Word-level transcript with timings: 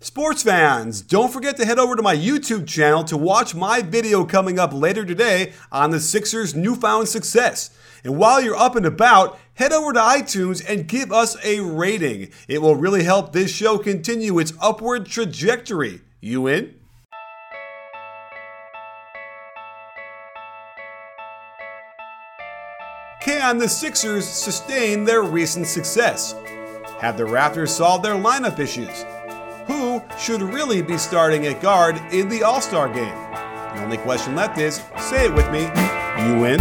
Sports 0.00 0.44
fans, 0.44 1.02
don't 1.02 1.32
forget 1.32 1.56
to 1.56 1.64
head 1.66 1.80
over 1.80 1.96
to 1.96 2.02
my 2.02 2.14
YouTube 2.14 2.68
channel 2.68 3.02
to 3.02 3.16
watch 3.16 3.56
my 3.56 3.82
video 3.82 4.24
coming 4.24 4.56
up 4.56 4.72
later 4.72 5.04
today 5.04 5.52
on 5.72 5.90
the 5.90 5.98
Sixers' 5.98 6.54
newfound 6.54 7.08
success. 7.08 7.70
And 8.04 8.16
while 8.16 8.40
you're 8.40 8.54
up 8.54 8.76
and 8.76 8.86
about, 8.86 9.40
head 9.54 9.72
over 9.72 9.92
to 9.92 9.98
iTunes 9.98 10.64
and 10.68 10.86
give 10.86 11.10
us 11.10 11.36
a 11.44 11.58
rating. 11.58 12.30
It 12.46 12.62
will 12.62 12.76
really 12.76 13.02
help 13.02 13.32
this 13.32 13.52
show 13.52 13.76
continue 13.76 14.38
its 14.38 14.52
upward 14.60 15.06
trajectory. 15.06 16.00
You 16.20 16.46
in? 16.46 16.76
Can 23.20 23.58
the 23.58 23.68
Sixers 23.68 24.28
sustain 24.28 25.02
their 25.02 25.22
recent 25.22 25.66
success? 25.66 26.36
Have 27.00 27.16
the 27.16 27.24
Raptors 27.24 27.70
solved 27.70 28.04
their 28.04 28.14
lineup 28.14 28.60
issues? 28.60 29.04
Who 29.68 30.02
should 30.18 30.40
really 30.40 30.80
be 30.80 30.96
starting 30.96 31.46
at 31.46 31.60
guard 31.60 32.00
in 32.10 32.30
the 32.30 32.42
All 32.42 32.62
Star 32.62 32.88
game? 32.88 33.14
The 33.74 33.84
only 33.84 33.98
question 33.98 34.34
left 34.34 34.56
is 34.56 34.76
say 34.98 35.26
it 35.26 35.34
with 35.34 35.50
me. 35.52 35.60
You 36.24 36.40
win. 36.40 36.58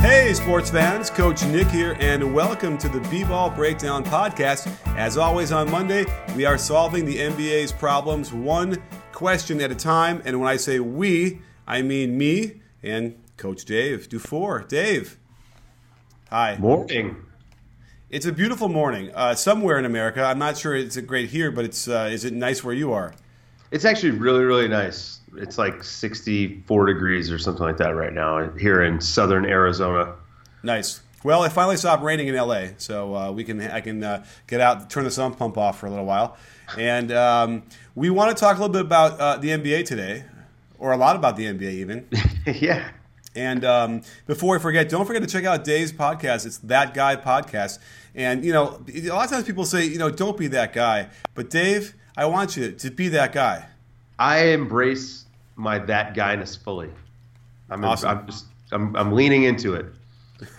Hey, 0.00 0.34
sports 0.34 0.68
fans, 0.68 1.08
Coach 1.08 1.46
Nick 1.46 1.68
here, 1.68 1.96
and 1.98 2.34
welcome 2.34 2.76
to 2.76 2.90
the 2.90 3.00
B 3.08 3.24
Ball 3.24 3.48
Breakdown 3.48 4.04
Podcast. 4.04 4.70
As 4.98 5.16
always, 5.16 5.52
on 5.52 5.70
Monday, 5.70 6.04
we 6.36 6.44
are 6.44 6.58
solving 6.58 7.06
the 7.06 7.16
NBA's 7.16 7.72
problems 7.72 8.34
one 8.34 8.76
question 9.12 9.62
at 9.62 9.70
a 9.70 9.74
time. 9.74 10.20
And 10.26 10.38
when 10.38 10.48
I 10.50 10.56
say 10.56 10.78
we, 10.78 11.40
I 11.66 11.80
mean 11.80 12.18
me 12.18 12.60
and 12.82 13.16
Coach 13.38 13.64
Dave 13.64 14.10
Dufour. 14.10 14.66
Dave, 14.68 15.18
hi. 16.30 16.56
Morning. 16.58 17.16
It's 18.08 18.24
a 18.24 18.32
beautiful 18.32 18.68
morning 18.68 19.10
uh, 19.14 19.34
somewhere 19.34 19.78
in 19.78 19.84
America. 19.84 20.22
I'm 20.22 20.38
not 20.38 20.56
sure 20.56 20.74
it's 20.74 20.96
great 20.98 21.28
here, 21.30 21.50
but 21.50 21.64
it's 21.64 21.88
uh, 21.88 22.08
is 22.10 22.24
it 22.24 22.32
nice 22.32 22.64
where 22.64 22.74
you 22.74 22.92
are? 22.92 23.12
It's 23.70 23.84
actually 23.84 24.12
really, 24.12 24.44
really 24.44 24.68
nice. 24.68 25.20
It's 25.36 25.58
like 25.58 25.84
64 25.84 26.86
degrees 26.86 27.30
or 27.30 27.38
something 27.38 27.64
like 27.64 27.76
that 27.78 27.94
right 27.94 28.12
now 28.12 28.50
here 28.52 28.82
in 28.82 29.00
southern 29.00 29.44
Arizona. 29.44 30.14
Nice. 30.62 31.02
Well, 31.22 31.44
it 31.44 31.50
finally 31.50 31.76
stopped 31.76 32.02
raining 32.02 32.28
in 32.28 32.34
LA, 32.34 32.68
so 32.78 33.14
uh, 33.14 33.30
we 33.30 33.44
can 33.44 33.60
I 33.60 33.80
can 33.80 34.02
uh, 34.02 34.24
get 34.46 34.60
out, 34.60 34.88
turn 34.88 35.04
the 35.04 35.10
sump 35.10 35.38
pump 35.38 35.58
off 35.58 35.78
for 35.78 35.86
a 35.86 35.90
little 35.90 36.06
while, 36.06 36.36
and 36.78 37.12
um, 37.12 37.62
we 37.94 38.08
want 38.08 38.36
to 38.36 38.40
talk 38.40 38.56
a 38.56 38.60
little 38.60 38.72
bit 38.72 38.82
about 38.82 39.20
uh, 39.20 39.36
the 39.36 39.48
NBA 39.48 39.84
today, 39.84 40.24
or 40.78 40.92
a 40.92 40.96
lot 40.96 41.16
about 41.16 41.36
the 41.36 41.44
NBA 41.44 41.72
even. 41.72 42.08
yeah. 42.46 42.88
And 43.34 43.64
um, 43.64 44.02
before 44.26 44.56
we 44.56 44.60
forget, 44.60 44.88
don't 44.88 45.06
forget 45.06 45.22
to 45.22 45.28
check 45.28 45.44
out 45.44 45.64
Dave's 45.64 45.92
podcast. 45.92 46.46
It's 46.46 46.58
That 46.58 46.94
Guy 46.94 47.16
Podcast. 47.16 47.78
And, 48.14 48.44
you 48.44 48.52
know, 48.52 48.84
a 48.88 49.08
lot 49.10 49.24
of 49.26 49.30
times 49.30 49.44
people 49.44 49.64
say, 49.64 49.84
you 49.84 49.98
know, 49.98 50.10
don't 50.10 50.36
be 50.36 50.48
that 50.48 50.72
guy. 50.72 51.08
But, 51.34 51.48
Dave, 51.48 51.94
I 52.16 52.26
want 52.26 52.56
you 52.56 52.72
to 52.72 52.90
be 52.90 53.08
that 53.10 53.32
guy. 53.32 53.66
I 54.18 54.46
embrace 54.48 55.26
my 55.54 55.78
that 55.78 56.14
guyness 56.14 56.56
fully. 56.56 56.90
I'm, 57.70 57.84
Awesome. 57.84 58.08
I'm 58.08 58.26
just 58.26 58.46
I'm, 58.72 58.94
I'm 58.96 59.12
leaning 59.12 59.44
into 59.44 59.74
it. 59.74 59.86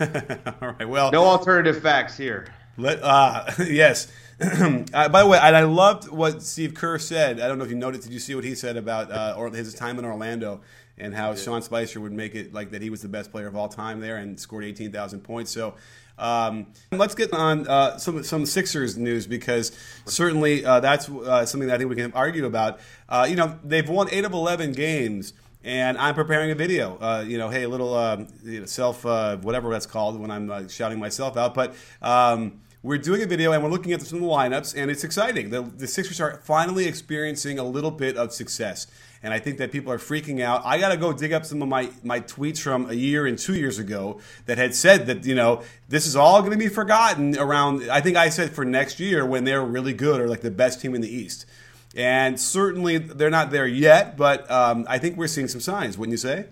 All 0.62 0.74
right. 0.78 0.88
Well, 0.88 1.10
No 1.12 1.24
alternative 1.24 1.82
facts 1.82 2.16
here. 2.16 2.46
Let, 2.78 3.02
uh, 3.02 3.50
yes. 3.58 4.10
uh, 4.40 5.08
by 5.08 5.22
the 5.22 5.26
way, 5.26 5.38
and 5.40 5.56
I 5.56 5.62
loved 5.62 6.08
what 6.08 6.42
Steve 6.42 6.74
Kerr 6.74 6.98
said. 6.98 7.38
I 7.38 7.46
don't 7.48 7.58
know 7.58 7.64
if 7.64 7.70
you 7.70 7.76
noticed. 7.76 8.04
Did 8.04 8.12
you 8.12 8.18
see 8.18 8.34
what 8.34 8.44
he 8.44 8.54
said 8.54 8.76
about 8.76 9.10
uh, 9.10 9.34
or 9.36 9.50
his 9.50 9.72
time 9.74 9.98
in 9.98 10.04
Orlando 10.04 10.60
and 10.98 11.14
how 11.14 11.34
Sean 11.34 11.62
Spicer 11.62 12.00
would 12.00 12.12
make 12.12 12.34
it 12.34 12.52
like 12.52 12.70
that 12.70 12.82
he 12.82 12.90
was 12.90 13.02
the 13.02 13.08
best 13.08 13.30
player 13.30 13.46
of 13.46 13.56
all 13.56 13.68
time 13.68 14.00
there 14.00 14.16
and 14.16 14.38
scored 14.38 14.64
18,000 14.64 15.20
points. 15.20 15.50
So 15.50 15.74
um, 16.18 16.66
let's 16.90 17.14
get 17.14 17.32
on 17.32 17.66
uh, 17.66 17.98
some 17.98 18.22
some 18.22 18.46
Sixers 18.46 18.96
news 18.96 19.26
because 19.26 19.72
certainly 20.04 20.64
uh, 20.64 20.80
that's 20.80 21.08
uh, 21.08 21.46
something 21.46 21.68
that 21.68 21.74
I 21.74 21.78
think 21.78 21.90
we 21.90 21.96
can 21.96 22.12
argue 22.12 22.46
about. 22.46 22.80
Uh, 23.08 23.26
you 23.28 23.36
know, 23.36 23.58
they've 23.64 23.88
won 23.88 24.08
eight 24.10 24.24
of 24.24 24.32
11 24.32 24.72
games 24.72 25.32
and 25.64 25.96
I'm 25.98 26.14
preparing 26.14 26.50
a 26.50 26.54
video. 26.54 26.98
Uh, 26.98 27.24
you 27.26 27.38
know, 27.38 27.48
hey, 27.48 27.62
a 27.62 27.68
little 27.68 27.94
um, 27.94 28.26
you 28.44 28.60
know, 28.60 28.66
self, 28.66 29.06
uh, 29.06 29.36
whatever 29.38 29.70
that's 29.70 29.86
called 29.86 30.18
when 30.18 30.30
I'm 30.30 30.50
uh, 30.50 30.68
shouting 30.68 30.98
myself 30.98 31.36
out. 31.36 31.54
But 31.54 31.74
um, 32.00 32.60
we're 32.82 32.98
doing 32.98 33.22
a 33.22 33.26
video 33.26 33.52
and 33.52 33.62
we're 33.62 33.70
looking 33.70 33.92
at 33.92 34.02
some 34.02 34.18
of 34.18 34.24
the 34.24 34.28
lineups, 34.28 34.74
and 34.76 34.90
it's 34.90 35.04
exciting. 35.04 35.50
The, 35.50 35.62
the 35.62 35.86
Sixers 35.86 36.20
are 36.20 36.40
finally 36.44 36.86
experiencing 36.86 37.58
a 37.58 37.64
little 37.64 37.92
bit 37.92 38.16
of 38.16 38.32
success. 38.32 38.86
And 39.22 39.32
I 39.32 39.38
think 39.38 39.58
that 39.58 39.70
people 39.70 39.92
are 39.92 39.98
freaking 39.98 40.40
out. 40.40 40.62
I 40.64 40.78
got 40.78 40.88
to 40.88 40.96
go 40.96 41.12
dig 41.12 41.32
up 41.32 41.44
some 41.46 41.62
of 41.62 41.68
my, 41.68 41.90
my 42.02 42.20
tweets 42.20 42.60
from 42.60 42.90
a 42.90 42.94
year 42.94 43.26
and 43.26 43.38
two 43.38 43.54
years 43.54 43.78
ago 43.78 44.20
that 44.46 44.58
had 44.58 44.74
said 44.74 45.06
that, 45.06 45.24
you 45.24 45.34
know, 45.34 45.62
this 45.88 46.06
is 46.06 46.16
all 46.16 46.40
going 46.40 46.52
to 46.52 46.58
be 46.58 46.68
forgotten 46.68 47.38
around, 47.38 47.88
I 47.90 48.00
think 48.00 48.16
I 48.16 48.30
said 48.30 48.50
for 48.50 48.64
next 48.64 48.98
year 48.98 49.24
when 49.24 49.44
they're 49.44 49.64
really 49.64 49.92
good 49.92 50.20
or 50.20 50.28
like 50.28 50.40
the 50.40 50.50
best 50.50 50.80
team 50.80 50.94
in 50.94 51.00
the 51.00 51.14
East. 51.14 51.46
And 51.94 52.40
certainly 52.40 52.98
they're 52.98 53.30
not 53.30 53.50
there 53.50 53.66
yet, 53.66 54.16
but 54.16 54.50
um, 54.50 54.86
I 54.88 54.98
think 54.98 55.16
we're 55.16 55.28
seeing 55.28 55.48
some 55.48 55.60
signs, 55.60 55.96
wouldn't 55.96 56.12
you 56.12 56.18
say? 56.18 56.46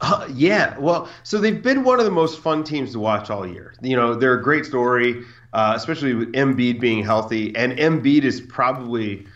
Uh, 0.00 0.28
yeah, 0.32 0.78
well, 0.78 1.08
so 1.22 1.38
they've 1.38 1.62
been 1.62 1.82
one 1.82 1.98
of 1.98 2.04
the 2.04 2.10
most 2.10 2.40
fun 2.40 2.62
teams 2.62 2.92
to 2.92 3.00
watch 3.00 3.30
all 3.30 3.46
year. 3.46 3.74
You 3.80 3.96
know, 3.96 4.14
they're 4.14 4.38
a 4.38 4.42
great 4.42 4.66
story, 4.66 5.24
uh, 5.52 5.72
especially 5.74 6.14
with 6.14 6.32
Embiid 6.32 6.80
being 6.80 7.02
healthy. 7.02 7.56
And 7.56 7.72
Embiid 7.72 8.22
is 8.22 8.40
probably 8.40 9.26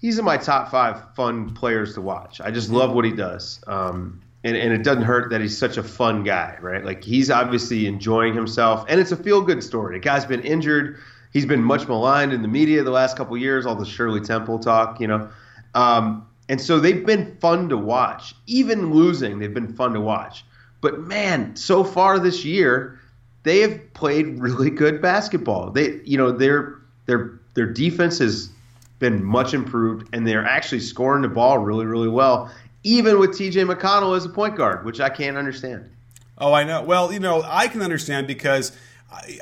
he's 0.00 0.18
in 0.18 0.24
my 0.24 0.36
top 0.36 0.70
five 0.70 1.14
fun 1.14 1.54
players 1.54 1.94
to 1.94 2.00
watch. 2.00 2.40
I 2.40 2.50
just 2.50 2.70
love 2.70 2.92
what 2.92 3.04
he 3.04 3.12
does. 3.12 3.62
Um, 3.66 4.22
and, 4.44 4.56
and 4.56 4.72
it 4.72 4.84
doesn't 4.84 5.02
hurt 5.02 5.30
that 5.30 5.40
he's 5.40 5.58
such 5.58 5.76
a 5.76 5.82
fun 5.82 6.22
guy, 6.22 6.56
right? 6.60 6.84
Like 6.84 7.02
he's 7.02 7.30
obviously 7.30 7.86
enjoying 7.86 8.34
himself, 8.34 8.84
and 8.88 9.00
it's 9.00 9.12
a 9.12 9.16
feel 9.16 9.40
good 9.42 9.62
story. 9.62 9.96
The 9.96 10.04
guy's 10.04 10.24
been 10.24 10.42
injured. 10.42 10.98
He's 11.32 11.46
been 11.46 11.62
much 11.62 11.88
maligned 11.88 12.32
in 12.32 12.42
the 12.42 12.48
media 12.48 12.82
the 12.82 12.90
last 12.90 13.16
couple 13.16 13.36
years, 13.36 13.66
all 13.66 13.74
the 13.74 13.84
Shirley 13.84 14.20
Temple 14.20 14.58
talk, 14.58 15.00
you 15.00 15.06
know. 15.08 15.28
Um, 15.74 16.26
and 16.48 16.60
so 16.60 16.78
they've 16.78 17.04
been 17.04 17.36
fun 17.38 17.68
to 17.70 17.76
watch. 17.76 18.34
Even 18.46 18.92
losing, 18.92 19.38
they've 19.38 19.52
been 19.52 19.74
fun 19.74 19.92
to 19.94 20.00
watch. 20.00 20.44
But 20.80 21.00
man, 21.00 21.56
so 21.56 21.82
far 21.82 22.18
this 22.18 22.44
year, 22.44 23.00
they 23.42 23.60
have 23.60 23.92
played 23.94 24.38
really 24.38 24.70
good 24.70 25.02
basketball. 25.02 25.70
They, 25.70 26.00
you 26.04 26.16
know, 26.16 26.30
their 26.30 26.76
their 27.06 27.40
their 27.54 27.66
defense 27.66 28.20
been 28.98 29.22
much 29.22 29.54
improved, 29.54 30.08
and 30.12 30.26
they're 30.26 30.44
actually 30.44 30.80
scoring 30.80 31.22
the 31.22 31.28
ball 31.28 31.58
really, 31.58 31.86
really 31.86 32.08
well, 32.08 32.50
even 32.82 33.18
with 33.18 33.36
T.J. 33.36 33.62
McConnell 33.64 34.16
as 34.16 34.24
a 34.24 34.28
point 34.28 34.56
guard, 34.56 34.84
which 34.84 35.00
I 35.00 35.10
can't 35.10 35.36
understand. 35.36 35.90
Oh, 36.38 36.52
I 36.52 36.64
know. 36.64 36.82
Well, 36.82 37.12
you 37.12 37.20
know, 37.20 37.42
I 37.44 37.68
can 37.68 37.82
understand 37.82 38.26
because 38.26 38.72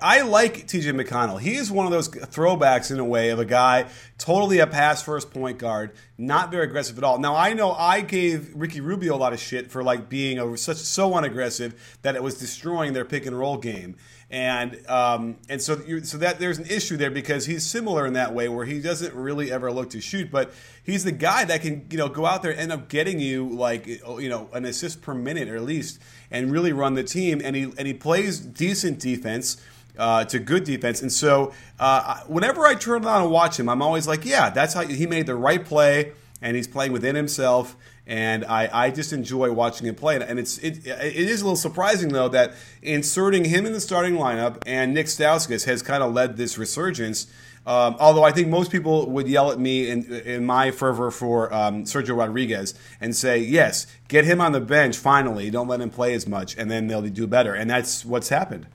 I, 0.03 0.22
like 0.22 0.66
TJ 0.66 1.00
McConnell. 1.00 1.41
He 1.41 1.56
is 1.56 1.70
one 1.70 1.87
of 1.87 1.93
those 1.93 2.09
throwbacks 2.09 2.91
in 2.91 2.98
a 2.98 3.04
way 3.04 3.31
of 3.31 3.38
a 3.38 3.44
guy 3.44 3.87
totally 4.19 4.59
a 4.59 4.66
pass 4.66 5.03
first 5.03 5.31
point 5.32 5.59
guard, 5.59 5.93
not 6.19 6.50
very 6.50 6.64
aggressive 6.64 6.98
at 6.98 7.04
all. 7.04 7.19
Now 7.19 7.34
I 7.34 7.54
know 7.54 7.72
I 7.72 8.00
gave 8.00 8.53
Ricky 8.54 8.81
Rubio 8.81 9.14
a 9.14 9.16
lot 9.16 9.32
of 9.32 9.41
shit 9.41 9.70
for 9.70 9.82
like 9.82 10.09
being 10.09 10.38
a, 10.38 10.56
such 10.56 10.76
so 10.76 11.12
unaggressive 11.12 11.75
that 12.03 12.14
it 12.14 12.22
was 12.22 12.38
destroying 12.38 12.93
their 12.93 13.04
pick 13.04 13.26
and 13.26 13.38
roll 13.38 13.56
game. 13.56 13.97
And 14.31 14.85
um, 14.88 15.37
and 15.49 15.61
so 15.61 15.81
you, 15.87 16.03
so 16.03 16.19
that 16.19 16.38
there's 16.38 16.59
an 16.59 16.67
issue 16.67 16.97
there 16.97 17.11
because 17.11 17.47
he's 17.47 17.65
similar 17.65 18.06
in 18.06 18.15
that 18.15 18.35
way 18.35 18.49
where 18.49 18.65
he 18.65 18.81
doesn't 18.81 19.15
really 19.15 19.53
ever 19.53 19.71
look 19.71 19.91
to 19.91 20.00
shoot, 20.00 20.31
but 20.31 20.53
he's 20.82 21.05
the 21.05 21.12
guy 21.12 21.44
that 21.44 21.61
can 21.61 21.87
you 21.91 21.99
know 21.99 22.09
go 22.09 22.26
out 22.26 22.43
there 22.43 22.50
and 22.50 22.61
end 22.61 22.73
up 22.73 22.88
getting 22.88 23.21
you 23.21 23.49
like 23.49 23.87
you 23.87 24.29
know 24.29 24.49
an 24.53 24.65
assist 24.65 25.03
per 25.03 25.15
minute 25.15 25.49
or 25.49 25.56
at 25.56 25.62
least 25.62 26.00
and 26.31 26.50
really 26.50 26.73
run 26.73 26.94
the 26.94 27.05
team. 27.05 27.41
And 27.44 27.55
he 27.55 27.65
and 27.65 27.87
he 27.87 27.94
plays 27.94 28.41
decent 28.41 28.99
defense. 28.99 29.56
Uh, 29.97 30.25
to 30.25 30.41
good 30.41 30.65
defense, 30.65 31.03
and 31.03 31.12
so 31.12 31.53
uh, 31.79 32.19
whenever 32.27 32.67
I 32.67 32.75
turn 32.75 33.06
on 33.06 33.23
and 33.23 33.31
watch 33.31 33.61
him, 33.61 33.69
I'm 33.69 33.81
always 33.81 34.09
like, 34.09 34.25
"Yeah, 34.25 34.50
that's 34.50 34.75
how 34.75 34.85
he 34.85 35.06
made 35.06 35.27
the 35.27 35.37
right 35.37 35.65
play, 35.65 36.11
and 36.43 36.56
he's 36.56 36.67
playing 36.67 36.91
within 36.91 37.15
himself." 37.15 37.77
And 38.06 38.45
I, 38.45 38.69
I 38.73 38.91
just 38.91 39.12
enjoy 39.12 39.53
watching 39.53 39.87
him 39.87 39.95
play. 39.95 40.21
And 40.21 40.39
it's 40.39 40.59
it, 40.59 40.87
it 40.87 41.17
is 41.17 41.41
a 41.41 41.45
little 41.45 41.56
surprising 41.56 42.11
though 42.11 42.29
that 42.29 42.55
inserting 42.83 43.45
him 43.45 43.67
in 43.67 43.73
the 43.73 43.81
starting 43.81 44.15
lineup 44.15 44.62
and 44.67 44.93
Nick 44.95 45.06
Stauskas 45.06 45.65
has 45.65 45.83
kind 45.83 46.03
of 46.03 46.12
led 46.12 46.37
this 46.37 46.59
resurgence. 46.59 47.27
Um, 47.67 47.97
although 47.99 48.25
I 48.25 48.31
think 48.31 48.49
most 48.49 48.71
people 48.71 49.09
would 49.11 49.27
yell 49.27 49.51
at 49.51 49.59
me 49.59 49.89
in, 49.89 50.05
in 50.12 50.45
my 50.45 50.71
fervor 50.71 51.11
for 51.11 51.53
um, 51.53 51.85
Sergio 51.85 52.15
Rodriguez 52.15 52.75
and 53.01 53.17
say, 53.17 53.39
yes, 53.39 53.87
get 54.09 54.27
him 54.27 54.39
on 54.39 54.53
the 54.53 54.61
bench 54.61 54.99
finally. 54.99 55.49
Don't 55.49 55.67
let 55.67 55.81
him 55.81 55.89
play 55.89 56.12
as 56.12 56.27
much, 56.27 56.59
and 56.59 56.71
then 56.71 56.89
they'll 56.89 57.01
do 57.01 57.27
better. 57.27 57.55
And 57.55 57.71
that's 57.71 58.05
what's 58.05 58.29
happened. 58.29 58.67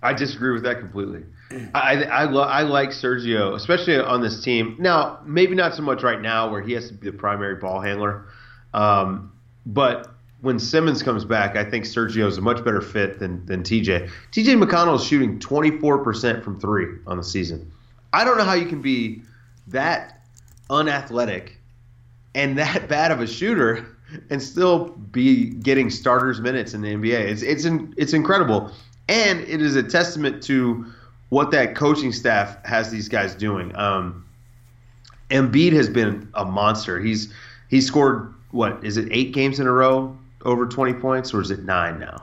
I 0.00 0.12
disagree 0.12 0.52
with 0.52 0.62
that 0.62 0.78
completely. 0.78 1.24
I 1.74 2.04
I, 2.04 2.24
lo- 2.24 2.42
I 2.42 2.62
like 2.62 2.90
Sergio, 2.90 3.54
especially 3.54 3.98
on 3.98 4.20
this 4.20 4.42
team. 4.42 4.76
Now, 4.78 5.20
maybe 5.24 5.54
not 5.54 5.74
so 5.74 5.82
much 5.82 6.02
right 6.02 6.20
now, 6.20 6.50
where 6.50 6.60
he 6.60 6.72
has 6.74 6.88
to 6.88 6.94
be 6.94 7.10
the 7.10 7.16
primary 7.16 7.54
ball 7.54 7.80
handler. 7.80 8.26
Um, 8.74 9.32
but 9.64 10.14
when 10.40 10.58
Simmons 10.58 11.02
comes 11.02 11.24
back, 11.24 11.56
I 11.56 11.64
think 11.64 11.84
Sergio 11.84 12.26
is 12.26 12.38
a 12.38 12.40
much 12.40 12.64
better 12.64 12.80
fit 12.80 13.18
than 13.18 13.44
than 13.46 13.62
TJ. 13.62 14.10
TJ 14.32 14.62
McConnell 14.62 14.96
is 14.96 15.04
shooting 15.04 15.38
24% 15.38 16.44
from 16.44 16.60
three 16.60 16.86
on 17.06 17.16
the 17.16 17.24
season. 17.24 17.70
I 18.12 18.24
don't 18.24 18.38
know 18.38 18.44
how 18.44 18.54
you 18.54 18.66
can 18.66 18.82
be 18.82 19.22
that 19.68 20.20
unathletic 20.70 21.58
and 22.34 22.58
that 22.58 22.88
bad 22.90 23.10
of 23.10 23.20
a 23.20 23.26
shooter 23.26 23.86
and 24.30 24.42
still 24.42 24.88
be 24.88 25.46
getting 25.50 25.90
starters 25.90 26.40
minutes 26.40 26.74
in 26.74 26.82
the 26.82 26.94
NBA. 26.94 27.20
It's 27.20 27.42
it's 27.42 27.66
it's 27.96 28.12
incredible, 28.12 28.70
and 29.08 29.40
it 29.40 29.60
is 29.60 29.76
a 29.76 29.82
testament 29.82 30.42
to 30.44 30.86
what 31.28 31.50
that 31.50 31.74
coaching 31.74 32.12
staff 32.12 32.64
has 32.64 32.90
these 32.90 33.08
guys 33.08 33.34
doing. 33.34 33.74
Um, 33.76 34.24
Embiid 35.30 35.72
has 35.72 35.88
been 35.88 36.28
a 36.34 36.44
monster. 36.44 37.00
He's 37.00 37.32
he 37.68 37.80
scored 37.80 38.34
what 38.50 38.82
is 38.82 38.96
it 38.96 39.08
eight 39.10 39.32
games 39.32 39.60
in 39.60 39.66
a 39.66 39.72
row 39.72 40.16
over 40.44 40.66
20 40.66 40.94
points, 40.94 41.34
or 41.34 41.40
is 41.40 41.50
it 41.50 41.64
nine 41.64 41.98
now? 41.98 42.22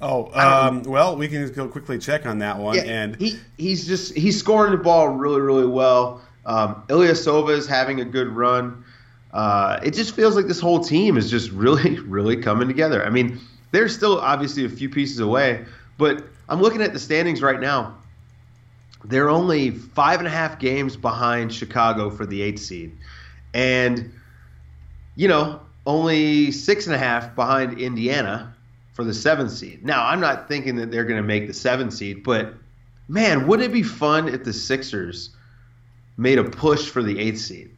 Oh, 0.00 0.30
um, 0.34 0.82
well, 0.82 1.16
we 1.16 1.26
can 1.26 1.50
go 1.52 1.66
quickly 1.68 1.98
check 1.98 2.26
on 2.26 2.38
that 2.40 2.58
one. 2.58 2.76
Yeah, 2.76 2.82
and 2.82 3.16
he 3.16 3.38
he's 3.56 3.86
just 3.86 4.14
he's 4.14 4.38
scoring 4.38 4.72
the 4.72 4.78
ball 4.78 5.08
really 5.08 5.40
really 5.40 5.66
well. 5.66 6.20
Um, 6.44 6.84
Ilyasova 6.88 7.50
is 7.50 7.66
having 7.66 8.00
a 8.00 8.04
good 8.04 8.28
run. 8.28 8.84
Uh, 9.32 9.80
it 9.82 9.92
just 9.92 10.14
feels 10.14 10.36
like 10.36 10.46
this 10.46 10.60
whole 10.60 10.80
team 10.80 11.16
is 11.16 11.30
just 11.30 11.50
really 11.50 11.98
really 12.00 12.36
coming 12.36 12.68
together. 12.68 13.04
I 13.04 13.10
mean, 13.10 13.40
they're 13.72 13.88
still 13.88 14.20
obviously 14.20 14.64
a 14.64 14.68
few 14.68 14.88
pieces 14.88 15.18
away, 15.18 15.64
but 15.98 16.24
I'm 16.48 16.60
looking 16.60 16.82
at 16.82 16.92
the 16.92 17.00
standings 17.00 17.42
right 17.42 17.58
now. 17.58 17.96
They're 19.08 19.30
only 19.30 19.70
five 19.70 20.18
and 20.18 20.26
a 20.26 20.30
half 20.30 20.58
games 20.58 20.96
behind 20.96 21.52
Chicago 21.52 22.10
for 22.10 22.26
the 22.26 22.42
eighth 22.42 22.60
seed, 22.60 22.96
and 23.54 24.12
you 25.14 25.28
know 25.28 25.60
only 25.86 26.50
six 26.50 26.86
and 26.86 26.94
a 26.94 26.98
half 26.98 27.34
behind 27.34 27.78
Indiana 27.78 28.54
for 28.92 29.04
the 29.04 29.14
seventh 29.14 29.52
seed. 29.52 29.84
Now, 29.84 30.06
I'm 30.06 30.20
not 30.20 30.48
thinking 30.48 30.76
that 30.76 30.90
they're 30.90 31.04
going 31.04 31.20
to 31.20 31.26
make 31.26 31.46
the 31.46 31.54
seventh 31.54 31.92
seed, 31.92 32.24
but 32.24 32.54
man, 33.08 33.46
wouldn't 33.46 33.70
it 33.70 33.72
be 33.72 33.82
fun 33.82 34.28
if 34.28 34.44
the 34.44 34.52
Sixers 34.52 35.30
made 36.16 36.38
a 36.38 36.44
push 36.44 36.88
for 36.88 37.02
the 37.02 37.18
eighth 37.18 37.38
seed? 37.38 37.70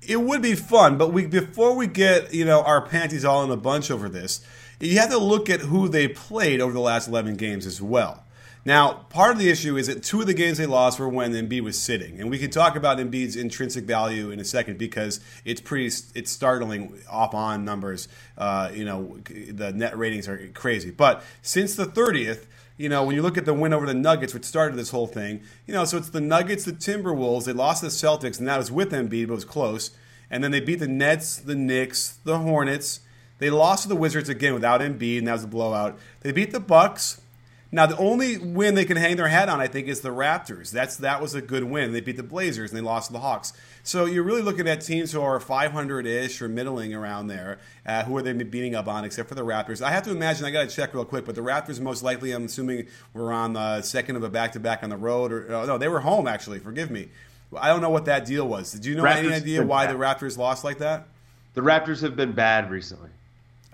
It 0.00 0.20
would 0.20 0.40
be 0.40 0.54
fun, 0.54 0.96
but 0.96 1.12
we 1.12 1.26
before 1.26 1.74
we 1.74 1.86
get 1.86 2.32
you 2.32 2.44
know 2.44 2.62
our 2.62 2.80
panties 2.80 3.24
all 3.24 3.44
in 3.44 3.50
a 3.50 3.56
bunch 3.56 3.90
over 3.90 4.08
this, 4.08 4.40
you 4.80 4.98
have 4.98 5.10
to 5.10 5.18
look 5.18 5.50
at 5.50 5.60
who 5.60 5.88
they 5.88 6.08
played 6.08 6.60
over 6.60 6.72
the 6.72 6.80
last 6.80 7.08
11 7.08 7.36
games 7.36 7.66
as 7.66 7.82
well. 7.82 8.24
Now, 8.64 8.92
part 9.08 9.32
of 9.32 9.38
the 9.38 9.48
issue 9.48 9.76
is 9.76 9.86
that 9.86 10.02
two 10.02 10.20
of 10.20 10.26
the 10.26 10.34
games 10.34 10.58
they 10.58 10.66
lost 10.66 10.98
were 10.98 11.08
when 11.08 11.32
Embiid 11.32 11.62
was 11.62 11.80
sitting, 11.80 12.20
and 12.20 12.28
we 12.28 12.38
can 12.38 12.50
talk 12.50 12.76
about 12.76 12.98
Embiid's 12.98 13.36
intrinsic 13.36 13.84
value 13.84 14.30
in 14.30 14.40
a 14.40 14.44
second 14.44 14.78
because 14.78 15.20
it's 15.44 15.60
pretty, 15.60 15.86
it's 16.14 16.30
startling 16.30 17.00
off 17.08 17.34
on 17.34 17.64
numbers. 17.64 18.08
Uh, 18.36 18.70
you 18.74 18.84
know, 18.84 19.18
the 19.24 19.72
net 19.72 19.96
ratings 19.96 20.28
are 20.28 20.48
crazy. 20.54 20.90
But 20.90 21.22
since 21.40 21.76
the 21.76 21.86
30th, 21.86 22.46
you 22.76 22.88
know, 22.88 23.04
when 23.04 23.16
you 23.16 23.22
look 23.22 23.36
at 23.36 23.44
the 23.44 23.54
win 23.54 23.72
over 23.72 23.86
the 23.86 23.94
Nuggets, 23.94 24.32
which 24.32 24.44
started 24.44 24.76
this 24.76 24.90
whole 24.90 25.08
thing, 25.08 25.42
you 25.66 25.74
know, 25.74 25.84
so 25.84 25.96
it's 25.96 26.10
the 26.10 26.20
Nuggets, 26.20 26.64
the 26.64 26.72
Timberwolves, 26.72 27.44
they 27.44 27.52
lost 27.52 27.82
the 27.82 27.88
Celtics, 27.88 28.38
and 28.38 28.46
that 28.46 28.56
was 28.56 28.70
with 28.70 28.92
Embiid, 28.92 29.26
but 29.26 29.32
it 29.32 29.36
was 29.36 29.44
close. 29.44 29.90
And 30.30 30.44
then 30.44 30.52
they 30.52 30.60
beat 30.60 30.78
the 30.78 30.88
Nets, 30.88 31.36
the 31.36 31.56
Knicks, 31.56 32.18
the 32.24 32.38
Hornets. 32.38 33.00
They 33.38 33.50
lost 33.50 33.82
to 33.84 33.88
the 33.88 33.96
Wizards 33.96 34.28
again 34.28 34.54
without 34.54 34.80
Embiid, 34.80 35.18
and 35.18 35.26
that 35.26 35.32
was 35.32 35.44
a 35.44 35.48
blowout. 35.48 35.98
They 36.20 36.32
beat 36.32 36.52
the 36.52 36.60
Bucks. 36.60 37.20
Now, 37.70 37.84
the 37.84 37.98
only 37.98 38.38
win 38.38 38.74
they 38.74 38.86
can 38.86 38.96
hang 38.96 39.16
their 39.16 39.28
hat 39.28 39.50
on, 39.50 39.60
I 39.60 39.66
think, 39.66 39.88
is 39.88 40.00
the 40.00 40.08
Raptors. 40.08 40.70
That's 40.70 40.96
that 40.96 41.20
was 41.20 41.34
a 41.34 41.42
good 41.42 41.64
win. 41.64 41.92
They 41.92 42.00
beat 42.00 42.16
the 42.16 42.22
Blazers 42.22 42.70
and 42.70 42.78
they 42.78 42.82
lost 42.82 43.08
to 43.08 43.12
the 43.12 43.18
Hawks. 43.18 43.52
So 43.82 44.06
you're 44.06 44.22
really 44.22 44.40
looking 44.40 44.66
at 44.66 44.80
teams 44.80 45.12
who 45.12 45.20
are 45.20 45.38
500-ish 45.38 46.40
or 46.40 46.48
middling 46.48 46.94
around 46.94 47.26
there. 47.26 47.58
Uh, 47.84 48.04
who 48.04 48.16
are 48.16 48.22
they 48.22 48.32
beating 48.32 48.74
up 48.74 48.88
on, 48.88 49.04
except 49.04 49.28
for 49.28 49.34
the 49.34 49.44
Raptors? 49.44 49.82
I 49.82 49.90
have 49.90 50.04
to 50.04 50.10
imagine. 50.10 50.46
I 50.46 50.50
got 50.50 50.68
to 50.68 50.74
check 50.74 50.94
real 50.94 51.04
quick, 51.04 51.26
but 51.26 51.34
the 51.34 51.42
Raptors 51.42 51.78
most 51.78 52.02
likely, 52.02 52.32
I'm 52.32 52.46
assuming, 52.46 52.86
were 53.12 53.32
on 53.32 53.52
the 53.52 53.82
second 53.82 54.16
of 54.16 54.22
a 54.22 54.30
back-to-back 54.30 54.82
on 54.82 54.88
the 54.88 54.96
road, 54.96 55.30
or 55.30 55.54
oh, 55.54 55.66
no, 55.66 55.78
they 55.78 55.88
were 55.88 56.00
home 56.00 56.26
actually. 56.26 56.58
Forgive 56.58 56.90
me. 56.90 57.08
I 57.56 57.68
don't 57.68 57.80
know 57.80 57.90
what 57.90 58.06
that 58.06 58.24
deal 58.24 58.46
was. 58.46 58.72
Did 58.72 58.84
you 58.84 58.94
know 58.94 59.04
Raptors 59.04 59.24
any 59.24 59.34
idea 59.34 59.62
why 59.62 59.86
bad. 59.86 59.94
the 59.94 59.98
Raptors 59.98 60.36
lost 60.36 60.64
like 60.64 60.78
that? 60.78 61.06
The 61.54 61.60
Raptors 61.60 62.02
have 62.02 62.16
been 62.16 62.32
bad 62.32 62.70
recently. 62.70 63.10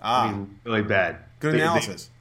Ah, 0.01 0.27
I 0.27 0.31
mean, 0.31 0.59
really 0.63 0.81
bad. 0.81 1.17
Good 1.39 1.55
they, 1.55 1.61
analysis. 1.61 2.05
They, 2.05 2.14